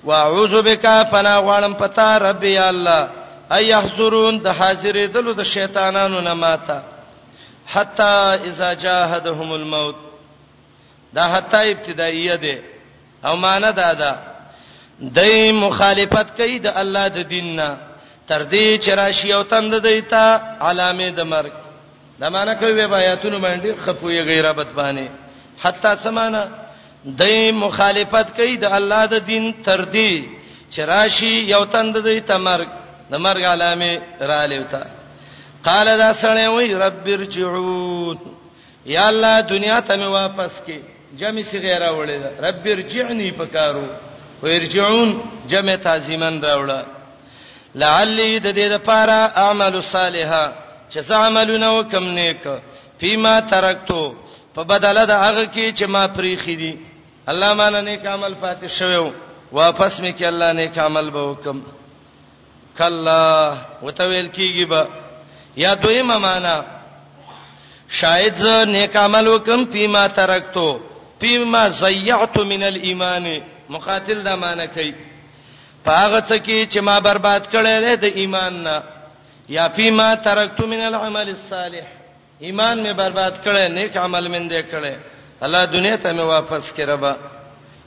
واعوذ 0.04 0.54
بک 0.64 0.86
پنا 1.10 1.40
غواړم 1.40 1.74
پتا 1.78 2.18
رب 2.18 2.44
یا 2.44 2.68
الله 2.68 3.08
ای 3.50 3.66
یحذرون 3.68 4.38
د 4.38 4.46
حاضرې 4.58 5.06
دلو 5.14 5.32
د 5.34 5.42
شیطانانو 5.42 6.20
نه 6.20 6.34
ماته 6.34 6.82
حتا 7.72 8.32
اذا 8.32 8.74
جاهدهم 8.74 9.52
الموت 9.52 9.96
دا 11.14 11.24
حتا 11.28 11.58
ابتدائیه 11.60 12.34
ده 12.36 12.58
او 13.24 13.36
معنی 13.36 13.72
دا 13.72 13.94
ده 13.94 14.14
دای 15.16 15.52
مخالفت 15.64 16.28
کوي 16.38 16.58
د 16.58 16.66
الله 16.80 17.06
د 17.16 17.28
دین 17.32 17.56
نه 17.56 17.68
تر 18.28 18.42
دې 18.52 18.66
چې 18.84 18.88
راشي 18.90 19.32
او 19.32 19.42
تند 19.44 19.74
دیتا 19.88 20.24
علامه 20.70 21.08
د 21.10 21.20
مرګ 21.32 21.52
دا 22.20 22.30
معنی 22.30 22.54
کوي 22.54 22.86
به 22.86 22.96
آیاتونو 22.96 23.38
باندې 23.46 23.70
خپوی 23.84 24.22
غیرت 24.22 24.66
باندې 24.76 25.06
حتی 25.64 25.88
سمانه 26.02 26.42
دای 27.06 27.52
مخالفت 27.52 28.28
کوي 28.36 28.56
د 28.56 28.64
الله 28.64 29.06
د 29.06 29.14
دین 29.24 29.54
تر 29.64 29.84
دې 29.92 30.22
چې 30.74 30.80
راشي 30.80 31.32
یو 31.54 31.64
تند 31.64 31.98
دیتا 32.04 32.36
مرګ 32.44 32.68
د 33.10 33.14
مرګ 33.16 33.44
علامه 33.44 33.98
را 34.20 34.46
لیوتا 34.46 34.82
قال 35.64 35.86
دا 35.98 36.12
سړی 36.22 36.46
وای 36.48 36.74
رب 36.74 37.06
ارجعون 37.06 38.18
یا 38.86 39.06
الله 39.08 39.40
دنیا 39.40 39.80
ته 39.80 39.96
مې 39.96 40.06
واپس 40.06 40.52
کړي 40.66 40.91
جمع 41.20 41.40
سی 41.50 41.58
غیر 41.60 41.78
راوړل 41.82 42.22
رب 42.46 42.64
ارجعنی 42.74 43.30
پکارو 43.40 43.86
و 44.42 44.46
ارجعون 44.58 45.10
جمع 45.48 45.74
تعظیمن 45.82 46.38
راوړل 46.42 46.84
لعلی 47.80 48.38
د 48.44 48.54
دې 48.58 48.66
لپاره 48.74 49.16
اعمال 49.44 49.74
صالحا 49.88 50.46
چې 50.90 50.98
څه 51.08 51.12
عملونه 51.12 51.78
وکم 51.78 52.04
نیک 52.18 52.46
فيما 53.00 53.32
ترکتو 53.52 54.04
په 54.54 54.62
بدل 54.70 55.00
د 55.10 55.20
هغه 55.22 55.42
کې 55.44 55.78
چې 55.78 55.84
ما 55.96 56.04
پریخي 56.18 56.54
دي 56.60 56.70
الله 57.32 57.54
مالا 57.58 57.80
نیک 57.88 58.06
عمل 58.12 58.34
فاتح 58.44 58.68
شوو 58.76 59.02
واپس 59.52 60.00
مې 60.00 60.18
کې 60.18 60.22
الله 60.28 60.52
نیک 60.60 60.78
عمل 60.84 61.10
به 61.16 61.24
وکم 61.32 61.58
کلا 62.78 63.18
وتویل 63.82 64.28
کیږي 64.34 64.68
به 64.72 64.88
یا 65.64 65.74
دویمه 65.84 66.16
معنا 66.24 66.56
شاید 68.00 68.34
ز 68.44 68.54
نیک 68.76 68.96
عمل 69.02 69.26
وکم 69.34 69.64
فيما 69.76 70.06
ترکتو 70.20 70.66
فيما 71.22 71.68
زيعت 71.68 72.36
من 72.52 72.62
الايمان 72.70 73.24
مقاتل 73.74 74.18
دا 74.28 74.34
معنی 74.36 74.66
کوي 74.66 74.92
پاغه 75.86 76.20
څه 76.28 76.36
کې 76.46 76.72
چې 76.72 76.78
ما 76.78 76.98
برباد 77.00 77.40
کړل 77.52 77.96
د 78.04 78.04
ایمان 78.04 78.54
نه 78.66 78.82
یا 79.48 79.68
فيما 79.68 80.14
ترکت 80.14 80.60
من 80.70 80.80
العمل 80.80 81.28
الصالح 81.28 81.86
ایمان 82.42 82.76
مې 82.84 82.92
برباد 82.96 83.32
کړل 83.44 83.68
نیک 83.78 83.96
عمل 83.96 84.26
مې 84.32 84.50
دې 84.52 84.62
کړل 84.72 84.96
الله 85.44 85.64
دنیا 85.64 85.96
ته 85.96 86.12
مې 86.16 86.20
واپس 86.34 86.72
کړبا 86.76 87.12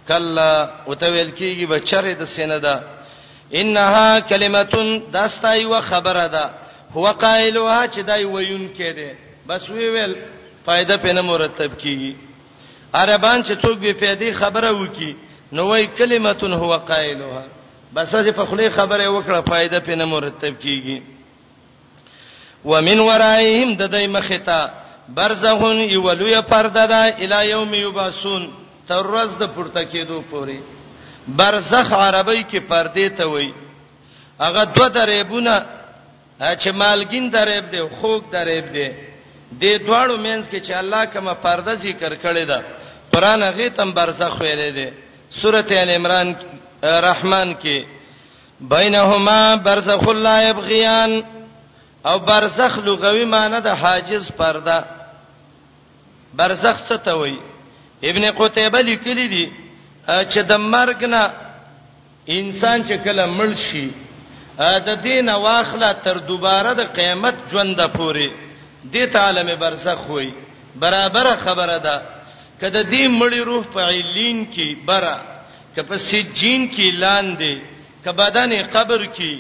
کلا 0.08 0.70
وتویل 0.88 1.32
کیږي 1.36 1.66
بچره 1.70 2.14
د 2.14 2.24
سینه 2.24 2.58
ده 2.58 2.84
انها 3.54 4.20
کلمتون 4.20 5.12
داستای 5.12 5.66
و 5.66 5.82
خبره 5.82 6.28
ده 6.28 6.50
هو 6.94 7.06
قائلها 7.08 7.88
چې 7.88 8.00
دای 8.00 8.24
ویون 8.26 8.70
کړي 8.78 9.12
بس 9.48 9.70
وی 9.70 9.90
ویل 9.90 10.14
فائدہ 10.66 10.94
پنه 11.04 11.22
مرتب 11.22 11.72
کیږي 11.80 12.25
عربان 13.02 13.44
چې 13.44 13.54
څوک 13.62 13.78
به 13.80 13.94
پیدې 14.02 14.32
خبره 14.40 14.72
وکي 14.72 15.12
نو 15.52 15.68
وای 15.68 15.88
کلمتون 15.98 16.54
هو 16.54 16.78
قائلها 16.92 17.44
بس 17.96 18.12
چې 18.16 18.30
په 18.40 18.46
خله 18.52 18.70
خبره 18.76 19.08
وکړه 19.08 19.44
فائدہ 19.50 19.80
په 19.88 19.96
نه 20.02 20.06
مرتب 20.14 20.54
کیږي 20.62 21.02
ومن 22.72 23.00
ورائهم 23.08 23.76
د 23.82 23.92
دای 23.96 24.08
مختا 24.14 24.62
برزخون 25.18 25.76
یولوی 25.82 26.40
پرده 26.52 26.86
ده 26.92 27.02
الی 27.26 27.50
یوم 27.50 27.74
یباسون 27.80 28.46
تر 28.88 29.04
ورځ 29.04 29.42
د 29.42 29.48
پورته 29.58 29.84
کېدو 29.92 30.22
پوري 30.32 30.60
برزخ 31.42 31.92
عربی 31.98 32.44
کې 32.44 32.58
پرده 32.72 33.10
ته 33.20 33.26
وای 33.34 33.52
هغه 34.42 34.64
دوه 34.64 34.90
درېبونه 34.90 35.64
چې 36.58 36.70
مالګین 36.70 37.32
درېب 37.36 37.70
دی 37.76 37.82
خوګ 38.02 38.24
درېب 38.32 38.68
دی 38.80 38.90
د 39.62 39.86
دوړو 39.86 40.18
مینس 40.18 40.50
کې 40.50 40.68
چې 40.68 40.72
الله 40.82 41.06
کومه 41.06 41.34
پرده 41.46 41.76
ذکر 41.86 42.16
کړی 42.26 42.46
ده 42.54 42.60
قران 43.16 43.44
هغه 43.44 43.68
تم 43.70 43.94
برزخ 43.94 44.40
ویلې 44.42 44.70
ده 44.78 44.94
سورته 45.42 45.84
ال 45.84 45.90
عمران 45.92 46.34
رحمان 47.10 47.56
کې 47.64 47.86
بینهما 48.62 49.56
برزخ 49.56 50.04
لا 50.28 50.50
یبغیان 50.50 51.24
او 52.06 52.20
برزخ 52.20 52.78
لغوي 52.80 53.26
معنی 53.26 53.60
د 53.68 53.68
حاجز 53.82 54.32
پرده 54.38 54.78
برزخ 56.34 56.78
څه 56.90 56.98
ته 57.06 57.12
وایي 57.20 57.40
ابن 58.10 58.24
قتيبه 58.32 58.80
لیکلی 58.82 59.28
دي 59.34 59.46
چې 60.08 60.38
د 60.52 60.54
مرګ 60.74 61.04
نه 61.04 61.32
انسان 62.30 62.86
چې 62.88 62.94
کله 63.06 63.28
مړ 63.38 63.56
شي 63.72 63.92
د 64.60 64.90
دین 65.04 65.30
واخله 65.30 65.92
تر 65.94 66.18
دوباره 66.18 66.74
د 66.74 66.82
قیامت 66.98 67.36
ژوند 67.52 67.80
پوري 67.96 68.30
د 68.92 69.16
عالم 69.18 69.60
برزخ 69.60 70.10
وایي 70.10 70.34
برابر 70.76 71.26
خبره 71.46 71.78
ده 71.78 72.15
کله 72.62 72.84
دې 72.92 73.04
مړی 73.20 73.42
روح 73.52 73.64
په 73.74 73.80
علین 73.88 74.46
کې 74.54 74.86
برا 74.88 75.16
کپه 75.76 75.98
سجین 76.08 76.68
کې 76.72 76.88
لاندې 77.04 77.54
کبدان 78.06 78.52
قبر 78.76 79.02
کې 79.18 79.34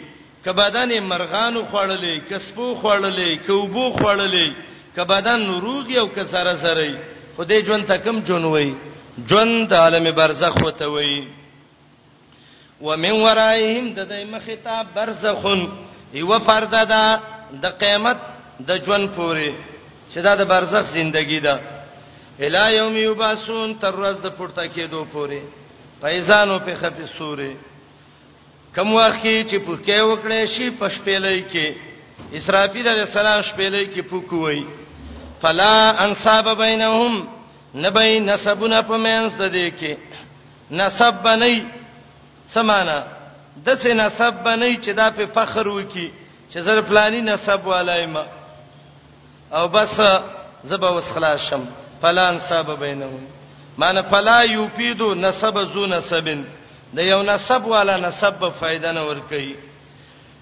کبدان 0.45 0.91
مرغانو 1.11 1.61
خړلې 1.71 2.15
کسبو 2.29 2.67
خړلې 2.81 3.29
کوبو 3.47 3.85
خړلې 3.99 4.47
کبدان 4.95 5.41
روغ 5.65 5.91
یو 5.91 6.07
کسره 6.07 6.55
سره 6.55 6.87
خدای 7.37 7.61
جون 7.67 7.81
تکم 7.91 8.19
جون 8.27 8.43
وای 8.51 8.69
جون 9.29 9.51
د 9.67 9.73
عالم 9.73 10.05
برزخ 10.15 10.55
وته 10.65 10.87
وای 10.95 11.21
ومن 12.87 13.11
ورایهم 13.25 13.85
د 13.97 14.07
دایمه 14.11 14.39
خطاب 14.47 14.85
برزخون 14.95 15.61
یو 16.21 16.39
پرده 16.49 16.83
ده 16.83 17.19
د 17.63 17.65
قیامت 17.79 18.17
د 18.67 18.77
جون 18.85 19.07
پوري 19.15 19.53
چې 20.11 20.17
دا 20.21 20.35
د 20.35 20.43
برزخ 20.51 20.83
ژوندګي 20.95 21.39
ده 21.47 21.55
الی 22.39 22.75
یوم 22.77 22.95
یباسون 22.97 23.73
تر 23.81 23.93
ورځ 23.99 24.17
د 24.25 24.31
پورته 24.37 24.67
کېدو 24.75 25.05
پورې 25.13 25.41
پایزانو 26.01 26.59
په 26.65 26.75
خفي 26.81 27.05
سورې 27.17 27.53
کوم 28.75 28.89
وخت 28.99 29.21
کې 29.23 29.35
چې 29.49 29.57
پوکې 29.65 29.97
وکړې 30.09 30.41
شي 30.53 30.67
پښپېلې 30.79 31.37
کې 31.51 31.67
اسرافیل 32.39 32.87
علیہ 32.93 33.05
السلام 33.09 33.41
شپېلې 33.49 33.83
کې 33.93 34.01
پوکوي 34.11 34.61
فلا 35.41 35.75
انصاب 36.05 36.47
بینهم 36.57 37.13
نبی 37.85 38.19
نسبنا 38.19 38.81
پمنس 38.89 39.33
د 39.41 39.51
دې 39.55 39.69
کې 39.79 39.93
نسب 40.81 41.13
بنئ 41.23 41.55
سمانا 42.57 42.99
د 43.65 43.75
سه 43.85 43.93
نسب 43.93 44.33
بنئ 44.49 44.73
چې 44.83 44.91
دا 44.99 45.07
په 45.19 45.25
فخر 45.39 45.67
وکي 45.67 46.11
چې 46.51 46.57
زر 46.67 46.81
پلاني 46.91 47.21
نسب 47.31 47.67
والایم 47.67 48.17
او 49.53 49.67
بس 49.73 49.99
زبا 50.69 50.89
وسخلا 50.97 51.35
شم 51.47 51.63
فلا 52.05 52.25
انساب 52.29 52.79
بینهم 52.83 53.19
معنی 53.77 54.01
فلا 54.01 54.43
یفیدو 54.45 55.15
نسب 55.23 55.55
ذو 55.73 55.83
نسبن 55.93 56.41
د 56.95 56.99
یو 57.11 57.21
نسب 57.31 57.61
والا 57.71 57.95
نسب 58.03 58.45
فائدہ 58.59 58.91
نه 58.97 59.03
ور 59.09 59.19
کوي 59.31 59.55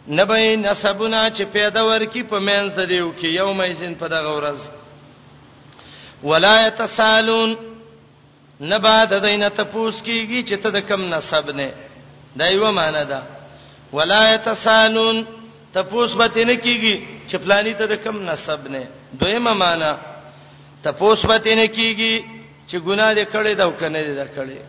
نبه 0.07 0.55
نسبونه 0.55 1.29
چې 1.29 1.41
پیدا 1.55 1.81
ورکی 1.91 2.23
په 2.33 2.39
مینځ 2.39 2.79
دیو 2.91 3.07
کې 3.19 3.23
یوم 3.35 3.61
ایزن 3.67 3.95
په 4.03 4.07
دغه 4.07 4.31
ورځ 4.37 4.59
ولا 6.33 6.53
یتسالون 6.67 7.57
نبا 8.61 8.95
د 9.05 9.19
دینه 9.29 9.47
تپوس 9.47 10.03
کیږي 10.03 10.43
چې 10.47 10.55
ته 10.63 10.69
د 10.81 10.87
کم 10.93 11.09
نسب 11.17 11.49
نه 11.49 11.73
دا 12.39 12.47
یو 12.59 12.71
معنی 12.79 13.05
ده 13.05 13.21
ولا 13.97 14.23
یتسالون 14.35 15.25
تپوس 15.73 16.13
به 16.21 16.27
تنه 16.27 16.55
کیږي 16.57 16.95
چې 17.29 17.35
پلانې 17.35 17.77
ته 17.81 17.85
د 17.93 18.03
کم 18.07 18.25
نسب 18.29 18.67
نه 18.73 18.87
دویمه 19.21 19.53
معنی 19.67 19.99
تپوس 20.83 21.19
پته 21.29 21.55
نه 21.55 21.67
کیږي 21.75 22.15
چې 22.69 22.75
ګناه 22.87 23.11
دې 23.17 23.25
کړې 23.33 23.53
دا 23.59 23.65
وکنه 23.71 23.99
دې 24.07 24.27
کړې 24.35 24.59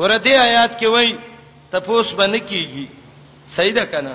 ورته 0.00 0.32
آیات 0.48 0.72
کې 0.80 0.86
وای 0.94 1.08
تپوس 1.72 2.08
باندې 2.18 2.40
کیږي 2.50 2.86
صحیح 3.56 3.72
ده 3.78 3.84
کنه 3.92 4.14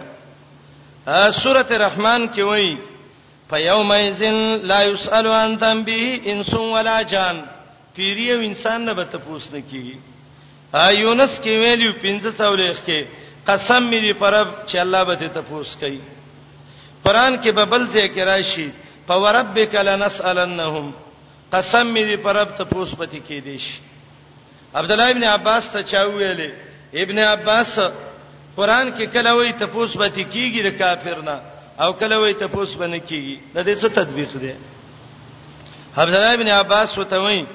ا 1.08 1.32
سوره 1.44 1.72
رحمان 1.86 2.22
کې 2.34 2.44
وای 2.50 2.78
فیومئذن 3.52 4.36
لا 4.72 4.80
یسأل 4.92 5.28
عن 5.42 5.52
ذنبه 5.58 6.02
انس 6.32 6.54
ولا 6.76 7.00
جان 7.14 7.38
پیریو 7.96 8.40
انسان 8.50 8.86
نه 8.86 8.94
به 8.98 9.04
تپوس 9.14 9.52
نه 9.54 9.62
کیږي 9.72 9.98
ا 10.84 10.86
یونس 11.04 11.34
کې 11.40 11.54
ویلو 11.62 11.90
1500 12.02 12.84
کې 12.88 13.00
قسم 13.50 13.82
مې 13.92 14.14
پرب 14.22 14.48
چې 14.68 14.76
الله 14.78 15.04
به 15.04 15.16
تپوس 15.40 15.76
کوي 15.84 16.02
قران 17.06 17.34
کې 17.44 17.50
به 17.58 17.66
بل 17.72 17.88
ذکر 17.96 18.26
راشي 18.32 18.68
فوربک 19.08 19.74
لنسالنهم 19.86 20.92
قسم 21.54 21.88
مې 21.94 22.04
دی 22.10 22.16
پرب 22.26 22.54
ته 22.58 22.64
پوسپتی 22.70 23.20
کې 23.26 23.44
دی 23.48 23.58
شي 23.66 23.76
عبد 24.80 24.92
الله 24.96 25.10
ابن 25.16 25.24
عباس 25.32 25.68
ته 25.74 25.82
چا 25.92 26.02
ویلې 26.08 26.50
ابن 27.04 27.20
عباس 27.32 27.74
قران 28.56 28.88
کې 28.96 29.06
کله 29.18 29.32
وې 29.36 29.60
ته 29.60 29.66
پوسپتی 29.76 30.24
کیږي 30.24 30.64
د 30.68 30.78
کافر 30.82 31.22
نه 31.30 31.36
او 31.84 31.94
کله 32.02 32.16
وې 32.16 32.34
ته 32.42 32.48
پوسبنه 32.56 33.00
کیږي 33.00 33.40
د 33.54 33.66
دې 33.66 33.76
څه 33.82 33.90
تطبیق 33.90 34.34
دی 34.42 34.54
عبد 36.04 36.16
الله 36.20 36.34
ابن 36.42 36.48
عباس 36.58 36.98
وته 37.00 37.18
وې 37.26 37.46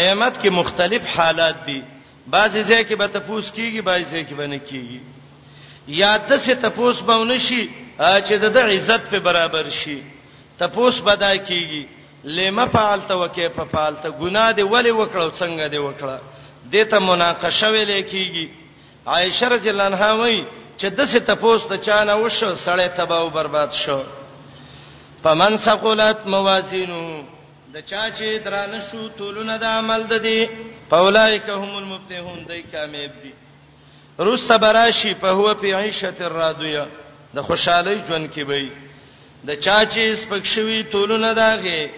قیامت 0.00 0.34
کې 0.42 0.48
مختلف 0.60 1.02
حالات 1.18 1.62
دي 1.68 1.78
بعضی 2.26 2.62
ځای 2.62 2.82
کې 2.88 2.94
به 2.96 3.06
تفوس 3.18 3.52
کیږي 3.52 3.80
بعضی 3.80 4.10
ځای 4.12 4.24
کې 4.30 4.34
باندې 4.34 4.60
کیږي 4.70 5.00
یا 6.00 6.16
د 6.18 6.38
څه 6.38 6.52
تفوس 6.64 7.00
بونه 7.10 7.38
شي 7.48 7.62
چې 7.98 8.34
د 8.56 8.74
عزت 8.74 9.02
په 9.14 9.18
برابر 9.30 9.70
شي 9.84 10.02
تفوس 10.62 11.00
بدا 11.08 11.36
کیږي 11.36 11.86
لما 12.24 12.66
فعلت 12.66 13.10
وکيف 13.10 13.60
فعلت 13.72 14.06
ګناه 14.06 14.50
دی 14.52 14.62
ولی 14.62 14.90
وکړو 14.90 15.30
څنګه 15.40 15.66
دی 15.66 15.76
وکړه 15.78 16.18
دته 16.72 16.98
مناقشه 17.00 17.68
ویلې 17.70 18.02
کیږي 18.04 18.48
عائشه 19.06 19.48
رضی 19.48 19.68
الله 19.70 19.84
عنها 19.84 20.12
وایي 20.14 20.46
چې 20.78 20.86
دسه 20.92 21.18
تپوس 21.20 21.66
ته 21.66 21.76
چانه 21.76 22.14
وشو 22.14 22.54
سړی 22.54 22.88
تباہ 22.96 23.20
او 23.20 23.28
برباد 23.30 23.72
شو 23.72 24.02
پمن 25.22 25.56
ثقلت 25.56 26.26
موازینو 26.26 27.22
د 27.74 27.80
چا 27.86 28.10
چې 28.10 28.44
درانه 28.44 28.80
شو 28.90 29.08
تولونه 29.16 29.56
د 29.56 29.64
عمل 29.64 30.04
د 30.12 30.22
دی 30.22 30.46
پولایک 30.90 31.48
هم 31.48 31.74
المبتهون 31.76 32.44
دای 32.48 32.62
کامیاب 32.72 33.12
دي 33.22 33.32
روس 34.18 34.46
صبراشی 34.48 35.14
په 35.20 35.26
هو 35.30 35.54
په 35.54 35.76
عیشت 35.80 36.20
الرادیه 36.20 36.86
د 37.34 37.40
خوشحالي 37.42 37.98
ژوند 38.08 38.30
کې 38.32 38.38
وي 38.48 38.70
د 39.44 39.54
چا 39.54 39.80
چې 39.86 40.14
سپکشوي 40.22 40.82
تولونه 40.92 41.32
داغه 41.32 41.90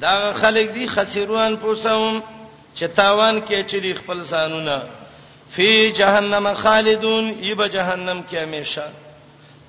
دا 0.00 0.32
خلک 0.32 0.70
دي 0.74 0.86
خسیروان 0.88 1.56
پوسوم 1.56 2.20
چې 2.74 2.80
تاوان 2.86 3.40
کې 3.40 3.62
چې 3.66 3.74
دي 3.80 3.92
خپل 3.94 4.24
سانونه 4.24 4.78
فی 5.54 5.92
جهنم 5.98 6.48
خالدون 6.56 7.32
ایب 7.42 7.66
جهنم 7.66 8.22
کې 8.30 8.34
همیشه 8.36 8.82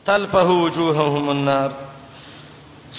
تلفه 0.06 0.44
وجوههم 0.64 1.30
النار 1.36 1.70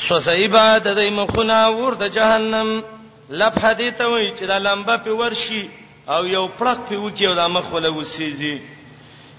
سوسایبا 0.06 0.78
د 0.78 0.96
دې 0.96 1.10
مخونه 1.20 1.58
ور 1.80 1.94
د 2.02 2.08
جهنم 2.18 2.82
لفه 3.30 3.72
دي 3.72 3.90
ته 3.90 4.06
وي 4.08 4.26
چې 4.36 4.42
د 4.52 4.62
لمبه 4.68 4.96
په 4.96 5.10
ورشي 5.22 5.64
او 6.08 6.26
یو 6.26 6.48
پړق 6.58 6.78
په 6.88 6.96
وکی 7.02 7.26
او 7.26 7.34
د 7.34 7.40
مخ 7.56 7.72
ولا 7.72 7.90
وسیږي 8.02 8.58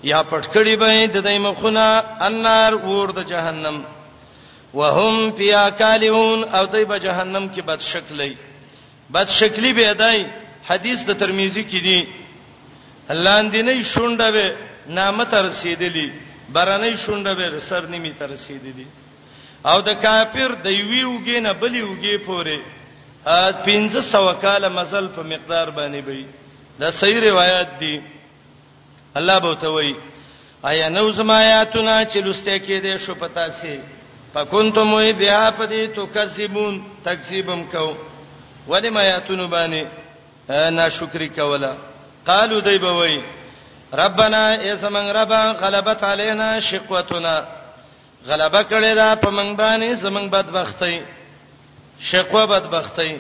یا 0.03 0.21
پټکړی 0.29 0.75
به 0.79 1.07
د 1.07 1.23
دې 1.23 1.39
مخونه 1.45 2.03
النار 2.27 2.75
ور 2.75 3.11
د 3.17 3.25
جهنم 3.31 3.83
وهم 4.73 5.31
فی 5.37 5.49
کالون 5.79 6.39
او 6.55 6.65
دوی 6.65 6.85
په 6.85 6.97
جهنم 6.99 7.49
کې 7.55 7.61
بد 7.65 7.79
شکلې 7.79 8.31
بد 9.11 9.29
شکلی 9.29 9.71
به 9.73 9.93
دای 9.93 10.19
حدیث 10.69 10.99
د 11.05 11.13
ترمذی 11.21 11.63
کې 11.71 11.79
دی 11.87 12.07
الله 13.13 13.29
اندینه 13.39 13.83
شونډه 13.83 14.29
به 14.35 14.55
نامه 14.97 15.25
تر 15.25 15.45
رسیدلی 15.49 16.11
برنې 16.53 16.95
شونډه 16.97 17.33
به 17.51 17.59
سر 17.59 17.83
نیمه 17.87 18.13
تر 18.19 18.27
رسیدلی 18.31 18.87
او 19.69 19.77
د 19.81 19.91
کافر 20.03 20.51
د 20.63 20.65
یوې 20.65 21.03
وګې 21.03 21.37
نه 21.45 21.53
بلې 21.53 21.81
وګې 21.89 22.15
پورې 22.25 22.59
1500 23.25 24.41
کاله 24.41 24.69
مزل 24.69 25.07
په 25.15 25.23
مقدار 25.23 25.69
باندې 25.69 26.03
وي 26.07 26.25
دا 26.79 26.91
صحیح 26.91 27.19
روایت 27.29 27.67
دی 27.79 28.01
الله 29.15 29.37
به 29.39 29.55
توي 29.55 29.95
آیا 30.63 30.89
نو 30.89 31.11
زمایاتنا 31.11 32.05
چې 32.05 32.17
لسته 32.25 32.57
کې 32.59 32.83
دې 32.83 32.97
شو 33.05 33.15
پتا 33.15 33.45
سي 33.59 33.79
فکنتم 34.33 34.93
وی 34.93 35.13
بها 35.19 35.51
پدی 35.57 35.87
تکذبون 35.87 36.79
تکذیبم 37.05 37.61
کو 37.71 37.93
ولی 38.69 38.89
ما 38.89 39.03
یاتون 39.03 39.41
باندې 39.49 39.83
ناشکری 40.49 41.27
کولا 41.29 41.73
قالو 42.25 42.59
دی 42.61 42.77
بوی 42.77 43.23
ربنا 43.93 44.53
یسمن 44.67 45.07
ربا 45.15 45.51
غلبت 45.61 46.03
علینا 46.03 46.59
شقوتنا 46.59 47.43
غلبه 48.27 48.63
کړی 48.63 48.95
دا 48.95 49.15
په 49.15 49.29
من 49.29 49.55
باندې 49.55 49.93
زمنګ 50.03 50.29
بدبختی 50.29 50.99
شقوه 51.99 52.45
بدبختی 52.45 53.19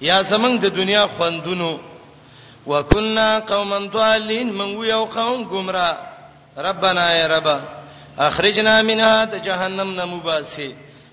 یا 0.00 0.22
زمنګ 0.22 0.60
د 0.60 0.66
دنیا 0.76 1.06
خوندونو 1.06 1.78
وکنا 2.66 3.38
قوما 3.38 3.78
ضالین 3.92 4.52
من 4.52 4.84
یو 4.88 5.04
قوم 5.04 5.44
گمراه 5.44 5.96
ربنا 6.56 7.08
یا 7.16 7.26
ربا 7.28 7.58
اخرجنا 8.18 8.82
منها 8.82 9.24
د 9.24 9.42
جهنم 9.44 9.90
نه 9.94 10.04
مباسي 10.06 10.72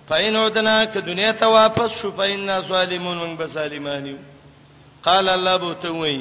فاین 0.09 0.35
ودنا 0.35 0.75
ک 0.93 0.97
دنیا 1.07 1.31
ته 1.39 1.47
واپس 1.47 1.91
شو 2.01 2.11
فاین 2.17 2.49
ظالمون 2.67 3.17
من 3.17 3.35
بسالمانی 3.37 4.15
قال 5.03 5.29
الله 5.29 5.57
بو 5.57 5.73
ته 5.73 5.89
وای 5.89 6.19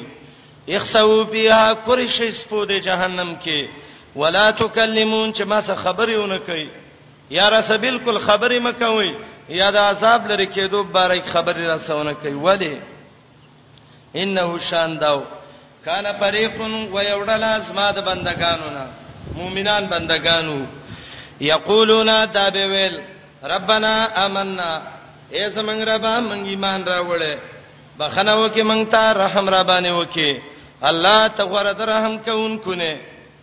اخسو 0.77 1.23
بها 1.23 1.73
قرش 1.73 2.21
سپو 2.37 2.63
د 2.71 2.79
جهنم 2.89 3.33
کې 3.43 3.69
ولا 4.21 4.45
تکلمون 4.61 5.33
چې 5.33 5.41
ما 5.53 5.59
څه 5.61 5.75
خبرونه 5.83 6.37
کوي 6.47 6.69
یا 7.35 7.49
رس 7.49 7.71
بالکل 7.81 8.17
خبرې 8.23 8.59
مکوي 8.67 9.11
یا 9.59 9.69
د 9.75 9.77
عذاب 9.91 10.25
لري 10.31 10.47
کېدو 10.55 10.75
بارک 10.95 11.25
خبرې 11.35 11.69
رسونه 11.75 12.13
کوي 12.23 12.33
ولی 12.35 12.81
انه 14.23 14.57
شانداو 14.69 15.21
کان 15.85 16.05
فریق 16.19 16.59
و 16.93 16.99
یوډل 16.99 17.43
از 17.51 17.71
ما 17.75 17.91
د 17.91 18.03
بندگانو 18.09 18.69
نه 18.73 18.87
مؤمنان 19.37 19.83
بندگانو 19.93 20.59
یقولون 21.51 22.09
تابویل 22.37 22.93
ربنا 23.53 23.93
آمنا 24.25 24.69
اے 25.35 25.43
زمنګ 25.55 25.81
ربا 25.91 26.13
مونږ 26.27 26.43
ایمان 26.47 26.79
راوړې 26.91 27.33
بخنه 27.99 28.33
وکي 28.43 28.63
مونږ 28.69 28.83
ته 28.91 29.03
رحم 29.23 29.49
را 29.53 29.61
باندې 29.69 29.91
وکي 29.99 30.31
الله 30.89 31.27
ته 31.35 31.43
غره 31.51 31.71
درهم 31.73 32.17
کوونکو 32.25 32.73
نه 32.81 32.93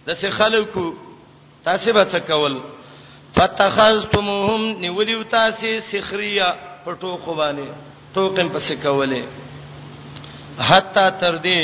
دسه 0.07 0.31
خلکو 0.31 0.87
تاسو 1.65 1.93
به 1.93 2.05
څه 2.05 2.17
کول 2.29 2.55
فتخذتموهم 3.37 4.63
نیولیو 4.85 5.23
تاسو 5.23 5.67
سخریا 5.91 6.49
پټو 6.85 7.13
خو 7.25 7.35
باندې 7.35 7.67
ټوکم 8.15 8.49
پسې 8.55 8.75
کولې 8.83 9.23
حتا 10.61 11.11
تر 11.21 11.35
دې 11.45 11.61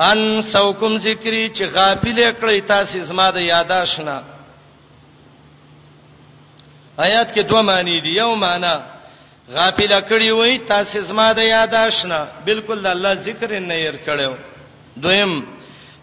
ان 0.00 0.40
سوکم 0.52 0.96
ذکری 0.98 1.48
چې 1.54 1.62
غافل 1.74 2.20
کړی 2.40 2.60
تاسو 2.66 3.00
زما 3.08 3.30
د 3.30 3.38
یاداش 3.40 3.98
نه 3.98 4.20
آیات 7.06 7.34
کې 7.34 7.40
دوه 7.48 7.62
معنی 7.62 8.00
دي 8.00 8.16
یو 8.18 8.34
معنی 8.36 8.74
غافل 9.54 10.00
کړی 10.08 10.30
وای 10.32 10.58
تاسو 10.58 11.00
زما 11.00 11.32
د 11.32 11.38
یاداش 11.38 12.04
نه 12.04 12.26
بالکل 12.46 12.86
الله 12.86 13.14
ذکر 13.14 13.58
نه 13.60 13.74
ير 13.74 13.96
کړو 14.06 14.32
دویم 14.96 15.42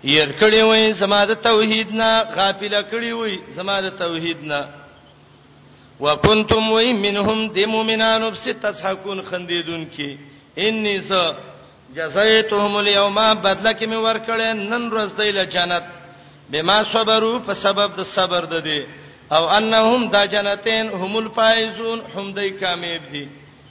ير 0.03 0.31
کړی 0.39 0.63
وای 0.63 0.93
زما 0.93 1.25
د 1.25 1.31
توحید 1.35 1.91
نه 1.91 2.23
غافل 2.35 2.81
کړی 2.83 3.11
وای 3.11 3.37
زما 3.49 3.79
د 3.81 3.89
توحید 3.97 4.37
نه 4.43 4.67
وکنتم 5.99 6.71
وای 6.71 6.93
منهم 6.93 7.47
د 7.55 7.67
مؤمنانو 7.75 8.31
بس 8.31 8.43
تضحکون 8.61 9.21
خندیدون 9.21 9.85
کې 9.95 10.17
انی 10.57 10.99
ز 10.99 11.11
جزایتهم 11.95 12.73
اليوم 12.83 13.15
بدله 13.45 13.71
کې 13.73 13.85
مې 13.91 13.97
ورکړې 14.07 14.51
نن 14.71 14.83
ورځ 14.93 15.09
دیل 15.19 15.37
جنت 15.55 15.83
بما 16.51 16.77
صبرو 16.91 17.33
په 17.47 17.53
سبب 17.63 17.89
د 17.99 18.05
صبر 18.15 18.45
د 18.53 18.63
دي 18.67 18.81
او 19.35 19.43
انهم 19.57 20.01
دا 20.15 20.23
جنتین 20.33 20.89
هم 21.01 21.15
الفائزون 21.23 21.99
هم 22.15 22.25
دای 22.37 22.49
کامیاب 22.61 23.03
دي 23.13 23.25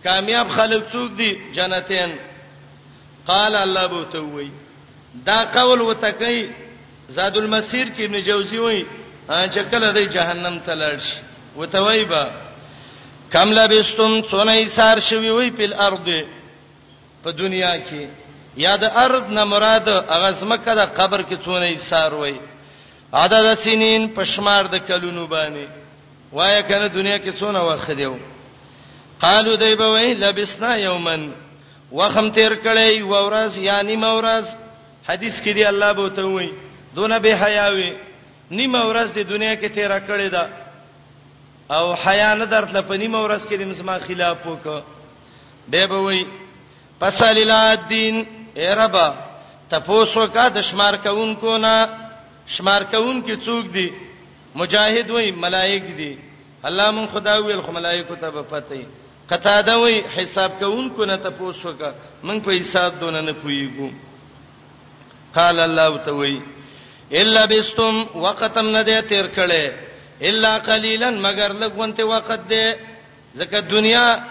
کامیاب 0.06 0.46
خلک 0.56 0.82
څوک 0.92 1.10
دي 1.20 1.30
جنتین 1.58 2.10
قال 3.30 3.54
الله 3.60 3.86
بو 3.92 4.02
ته 4.14 4.18
وی 4.32 4.48
دا 5.28 5.38
قول 5.54 5.80
وتکای 5.80 6.42
زاد 7.16 7.36
المسیر 7.42 7.86
کې 7.96 8.00
ابن 8.04 8.20
جوزی 8.30 8.58
وی 8.64 8.82
چې 9.28 9.60
کله 9.70 9.92
د 9.98 10.12
جهنم 10.18 10.60
ته 10.68 10.74
لاړ 10.74 10.98
شي 10.98 11.16
وتوی 11.56 12.04
با 12.12 12.24
کم 13.32 13.50
لبستم 13.58 14.20
څونه 14.22 14.50
ایثار 14.58 15.00
شوی 15.08 15.30
وی 15.30 15.50
په 15.56 15.62
الارض 15.70 16.12
په 17.24 17.30
دنیا 17.32 17.74
کې 17.86 18.04
یا 18.56 18.76
د 18.76 18.84
ارض 19.04 19.24
نه 19.36 19.44
مراد 19.44 19.88
هغه 19.88 20.30
زمکه 20.40 20.72
د 20.80 20.82
قبر 20.98 21.20
کې 21.28 21.36
څونه 21.44 21.66
ایثار 21.70 22.12
وای 22.14 22.34
عدد 23.12 23.46
سنین 23.64 24.08
پشمار 24.16 24.64
د 24.72 24.76
کلونو 24.88 25.26
باندې 25.26 25.66
وای 26.32 26.62
کنه 26.62 26.86
دنیا 26.88 27.18
کې 27.18 27.32
څونه 27.40 27.60
وخت 27.60 27.90
دیو 27.96 28.14
قالو 29.20 29.56
دی 29.56 29.74
به 29.74 29.86
وای 29.94 30.14
لبسنا 30.14 30.76
یومن 30.78 31.30
وخم 31.92 32.30
تیر 32.30 32.54
کړی 32.64 33.02
و 33.02 33.14
ورځ 33.30 33.58
یعنی 33.68 33.96
مورز 33.96 34.46
حدیث 35.08 35.40
کې 35.40 35.48
دی 35.54 35.64
الله 35.66 35.92
به 35.92 36.08
ته 36.08 36.22
وای 36.24 36.50
دونه 36.94 37.18
به 37.18 37.34
حیاوي 37.44 37.92
نیم 38.50 38.72
ورځ 38.74 39.08
د 39.14 39.28
دنیا 39.32 39.54
کې 39.62 39.68
تیر 39.74 39.98
کړی 40.00 40.28
دا 40.32 40.48
او 41.78 41.94
حیا 41.94 42.34
نه 42.34 42.44
درتل 42.44 42.80
په 42.82 42.96
نیم 42.96 43.14
ورځ 43.24 43.42
کې 43.48 43.54
د 43.56 43.62
مسما 43.64 43.98
خلاف 43.98 44.46
وک 44.46 44.66
به 45.70 45.86
به 45.86 45.98
وای 46.00 46.24
فصل 47.00 47.38
الدين 47.50 48.16
اے 48.58 48.66
رب 48.80 48.96
تاسو 49.70 50.26
کا 50.34 50.46
د 50.54 50.56
شمار 50.68 50.94
کونکو 51.02 51.56
نه 51.64 51.74
شمار 52.54 52.82
کونکو 52.92 53.34
څوک 53.44 53.64
دي 53.74 53.88
مجاهد 54.60 55.08
وای 55.10 55.30
ملائک 55.44 55.84
دي 55.98 56.12
الله 56.68 56.90
مون 56.94 57.06
خدا 57.12 57.34
ویل 57.44 57.62
خو 57.66 57.72
ملائکه 57.72 58.14
ته 58.22 58.28
به 58.30 58.42
پته 58.42 58.86
قطاده 59.30 59.74
وای 59.82 59.96
حساب 60.16 60.52
کونکو 60.62 61.04
نه 61.10 61.16
تاسو 61.26 61.72
کا 61.78 61.90
مون 62.22 62.40
په 62.40 62.52
حساب 62.60 63.00
دون 63.00 63.16
نه 63.24 63.32
پویګو 63.42 63.88
قال 65.34 65.58
الله 65.60 65.96
توي 66.08 66.40
الا 67.22 67.44
بستم 67.46 68.02
وقتم 68.26 68.68
نه 68.76 68.82
دې 68.84 69.02
تیر 69.12 69.26
کړي 69.26 69.72
الا 70.32 70.52
قليلا 70.68 71.10
مگر 71.24 71.52
لګونته 71.64 72.02
وخت 72.12 72.40
دې 72.48 72.76
ځکه 73.34 73.60
دنیا 73.70 74.26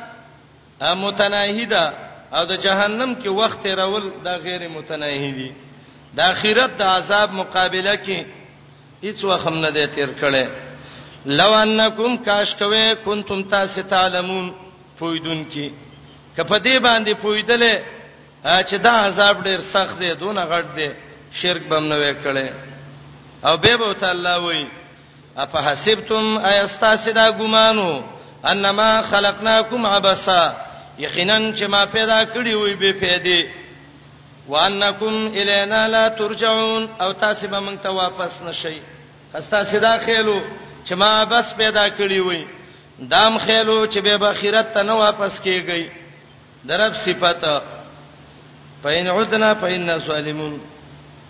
متناهیده 1.06 2.06
او 2.36 2.44
د 2.52 2.54
جهنم 2.66 3.14
کې 3.22 3.30
وخت 3.42 3.66
رول 3.82 4.04
دا 4.26 4.36
غیر 4.46 4.64
متناهي 4.76 5.32
دي 5.38 5.50
د 6.18 6.20
اخرت 6.34 6.74
د 6.82 6.90
عذاب 6.96 7.30
مقابله 7.42 7.94
کې 8.06 8.26
هیڅ 9.06 9.24
وخت 9.32 9.54
نه 9.66 9.70
دی 9.78 9.86
تیر 9.96 10.10
کړي 10.22 10.46
لو 11.40 11.52
انکم 11.54 12.18
کاش 12.28 12.56
کوي 12.62 12.84
کنتم 13.04 13.42
تاسو 13.56 13.82
تعلمون 13.94 14.50
فویدون 15.00 15.42
کې 15.52 15.72
کپدې 16.38 16.76
باندې 16.88 17.14
فویدلې 17.24 17.76
چې 18.70 18.76
دا 18.86 18.92
عذاب 19.06 19.44
ډیر 19.48 19.62
سخت 19.74 20.00
دی 20.02 20.14
دون 20.24 20.38
غټ 20.54 20.66
دی 20.78 20.90
شرک 21.42 21.64
بم 21.72 21.86
نه 21.94 21.98
وکړي 22.04 22.50
او 23.48 23.58
به 23.64 23.76
به 23.82 23.94
تعالی 24.06 24.38
وایي 24.46 24.66
اپ 25.42 25.54
حسبتم 25.66 26.26
ایستاسدا 26.46 27.30
ګمانو 27.40 27.92
انما 28.54 28.90
خلقناکم 29.12 29.86
عبثا 29.86 30.42
یقینا 31.06 31.36
چې 31.58 31.64
ما 31.74 31.84
پیدا 31.96 32.24
کړی 32.34 32.54
وي 32.64 32.74
به 32.76 32.92
پیدا 33.00 33.40
وانکم 34.52 35.16
الینا 35.40 35.88
لا 35.88 36.08
ترجعون 36.20 36.88
او 37.02 37.12
تاسو 37.14 37.48
به 37.48 37.60
موږ 37.66 37.78
ته 37.84 37.90
واپس 37.90 38.42
نشئ 38.48 38.80
خستا 39.34 39.64
سدا 39.64 39.94
خېلو 40.06 40.40
چې 40.88 40.94
ما 41.02 41.24
بس 41.26 41.54
پیدا 41.56 41.88
کړی 41.90 42.20
وي 42.28 42.46
دام 43.00 43.38
خېلو 43.40 43.86
چې 43.92 43.98
به 44.04 44.18
بخیرت 44.18 44.74
ته 44.74 44.84
نه 44.84 44.92
واپس 44.94 45.40
کیږي 45.42 45.90
درب 46.68 46.94
صفته 47.06 47.60
پاین 48.84 49.10
عدنا 49.10 49.54
پاین 49.64 49.98
ظالمون 50.06 50.60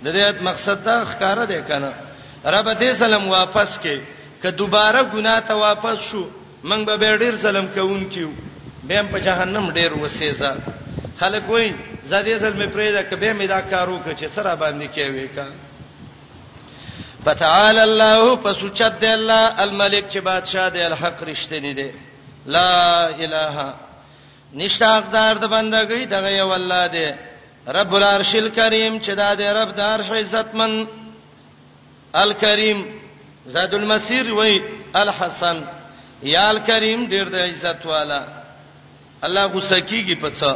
د 0.03 0.07
دې 0.07 0.41
مقصد 0.51 0.83
دا 0.85 1.03
ښکارا 1.05 1.45
دی 1.49 1.61
کنه 1.71 1.91
رب 2.53 2.71
دې 2.79 2.93
سلام 3.05 3.27
واپس 3.29 3.79
کې 3.79 3.99
که 4.41 4.51
دوباره 4.51 5.03
ګناه 5.15 5.41
ته 5.47 5.53
واپس 5.55 5.97
شو 6.11 6.27
موږ 6.63 6.89
به 7.01 7.17
ډیر 7.17 7.37
سلام 7.37 7.67
کوون 7.75 8.05
کیو 8.15 8.29
به 8.87 9.03
په 9.11 9.19
جهنم 9.19 9.71
ډیر 9.75 9.93
وسېزه 9.93 10.51
خلک 11.19 11.49
وایي 11.49 11.73
زده 12.03 12.37
زل 12.37 12.53
مې 12.53 12.67
پرې 12.73 12.89
ده 12.95 13.03
کبه 13.03 13.33
مې 13.33 13.45
دا 13.47 13.61
کار 13.61 13.87
وکړ 13.89 14.13
چې 14.19 14.27
سره 14.35 14.55
باندې 14.55 14.85
کوي 14.95 15.27
کا 15.35 15.47
فتعال 17.25 17.79
الله 17.79 18.35
فسچت 18.43 18.99
دی 19.01 19.07
الله 19.07 19.61
الملک 19.63 20.07
چې 20.09 20.17
بادشاہ 20.29 20.69
دی 20.69 20.81
الحق 20.81 21.23
رښتینی 21.23 21.73
دی 21.75 21.89
لا 22.45 23.07
اله 23.07 23.73
نشته 24.53 24.85
حقدار 24.97 25.35
د 25.37 25.45
بندګۍ 25.45 26.07
دغه 26.15 26.29
یو 26.29 26.53
الله 26.53 26.87
دی 26.87 27.09
رب 27.67 27.95
العرش 27.95 28.35
الکریم 28.35 28.97
چې 29.01 29.09
دا 29.15 29.33
دی 29.35 29.43
رب 29.45 29.75
د 29.75 29.79
عرش 29.79 30.11
عزتمن 30.11 30.83
الکریم 32.13 32.85
زاد 33.45 33.73
المسیر 33.75 34.31
وای 34.33 34.59
الحسن 34.95 35.63
یا 36.23 36.49
الکریم 36.49 37.09
ډیر 37.09 37.27
د 37.33 37.37
عزت 37.37 37.85
والا 37.85 38.38
الله 39.23 39.45
غصه 39.47 39.79
کیږي 39.79 40.15
په 40.23 40.29
څه 40.29 40.49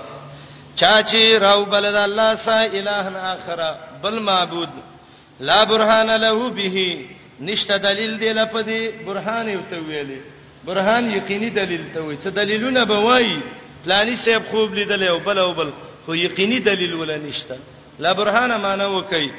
چا 0.80 1.04
چې 1.10 1.38
راو 1.46 1.66
بلد 1.66 1.96
الله 1.96 2.36
سا 2.36 2.62
الہ 2.62 3.26
اخر 3.34 3.62
بل 4.04 4.20
معبود 4.22 4.70
لا 5.40 5.64
برهان 5.64 6.16
له 6.26 6.50
به 6.50 7.06
نشته 7.42 7.78
دلیل 7.78 8.18
دی 8.20 8.34
لپاره 8.34 9.04
برهان 9.08 9.50
یو 9.50 9.60
ته 9.70 9.76
ویلې 9.76 10.20
برهان 10.68 11.12
یقیني 11.16 11.50
دلیل 11.50 11.84
ته 11.94 12.02
وایي 12.02 12.18
څه 12.18 12.28
دلیلونه 12.28 12.84
به 12.84 13.00
وایي 13.00 13.42
پلاني 13.86 14.16
صاحب 14.16 14.44
خوب 14.52 14.74
لیدل 14.74 15.04
او 15.08 15.20
بل 15.20 15.38
او 15.38 15.54
بل 15.54 15.72
خو 16.06 16.16
یقیني 16.16 16.60
دلیل 16.60 16.94
ولا 16.94 17.18
نشته 17.18 17.58
لا 18.00 18.14
برهان 18.14 18.58
معنی 18.60 18.84
وکي 18.84 19.32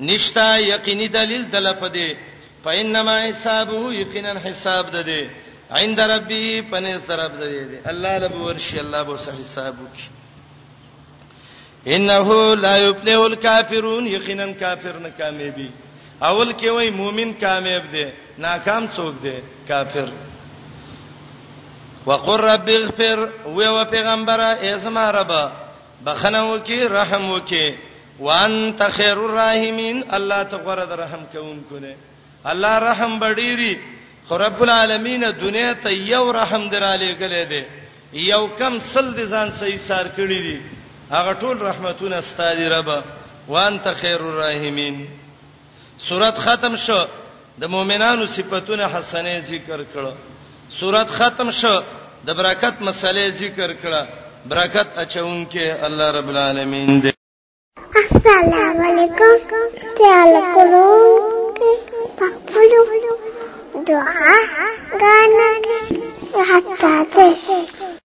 نشتا 0.00 0.58
یقیني 0.58 1.08
دلیل 1.08 1.50
دلته 1.50 1.88
دی 1.88 2.16
فإنما 2.64 3.22
حسابه 3.30 3.94
یقینا 3.94 4.32
حساب 4.44 4.90
ده 4.92 5.02
دی 5.02 5.28
عند 5.70 6.00
ربي 6.00 6.60
پنس 6.70 7.02
طرف 7.06 7.32
دی 7.40 7.64
دی 7.68 7.78
الله 7.90 8.18
لب 8.18 8.34
ورشي 8.40 8.80
الله 8.80 9.02
بو 9.02 9.16
صحیح 9.16 9.40
حساب 9.40 9.74
وکي 9.82 10.08
انه 11.96 12.54
لا 12.54 12.76
يفلح 12.78 13.20
الكافرون 13.24 14.06
یقینا 14.06 14.52
کافر 14.52 14.98
نه 14.98 15.08
کامیابی 15.18 15.70
اول 16.22 16.52
کې 16.52 16.66
وای 16.68 16.90
مؤمن 16.90 17.32
کامیاب 17.40 17.84
دی 17.92 18.04
ناکام 18.38 18.86
څوک 18.96 19.14
دی 19.22 19.40
کافر 19.68 20.08
وقر 22.06 22.40
رب 22.40 22.68
اغفر 22.68 23.18
و 23.46 23.62
یو 23.62 23.84
پیغمبره 23.90 24.58
اسما 24.62 25.10
رب 25.12 25.50
بخنه 26.06 26.52
وکي 26.54 26.84
رحم 26.88 27.30
وکي 27.30 27.74
وانت 28.20 28.82
خير 28.82 29.16
الراحمین 29.24 30.04
الله 30.10 30.42
تغفر 30.42 30.98
رحم 30.98 31.24
کوم 31.32 31.60
کو 31.68 31.78
نه 31.78 31.96
الله 32.46 32.78
رحم 32.78 33.18
بډيري 33.18 33.95
خو 34.28 34.34
رب 34.38 34.62
العالمین 34.62 35.22
دنیا 35.40 35.74
ته 35.74 35.92
یو 35.94 36.24
رحم 36.32 36.68
دراله 36.72 37.08
غلې 37.20 37.44
دی 37.50 37.62
یو 38.32 38.44
کم 38.58 38.78
سل 38.92 39.06
دي 39.18 39.24
ځان 39.32 39.48
صحیح 39.58 39.78
سار 39.88 40.06
کړی 40.16 40.40
دی 40.46 40.56
هغه 41.16 41.32
ټول 41.42 41.56
رحمتونه 41.70 42.18
ستاسو 42.30 42.66
رب 42.76 42.88
وانت 43.48 43.84
خیر 44.00 44.20
الرحیمین 44.30 44.96
سورۃ 46.06 46.36
ختم 46.46 46.74
شو 46.86 46.98
د 47.60 47.64
مؤمنانو 47.74 48.26
صفاتونه 48.36 48.84
حسنه 48.94 49.36
ذکر 49.50 49.80
کړه 49.94 50.12
سورۃ 50.78 51.08
ختم 51.18 51.50
شو 51.60 51.74
د 52.26 52.38
برکت 52.40 52.76
مسلې 52.86 53.26
ذکر 53.42 53.70
کړه 53.82 54.02
برکت 54.50 54.88
اچونکې 55.02 55.66
الله 55.86 56.08
رب 56.18 56.28
العالمین 56.34 56.90
دې 57.02 57.12
السلام 58.02 58.82
علیکم 58.90 59.80
تعال 59.98 60.32
کولم 60.54 62.04
په 62.18 62.28
پلو 62.52 62.84
دعا 63.84 64.32
غانا 64.92 66.50
حتا 66.60 67.02
ده 67.02 67.75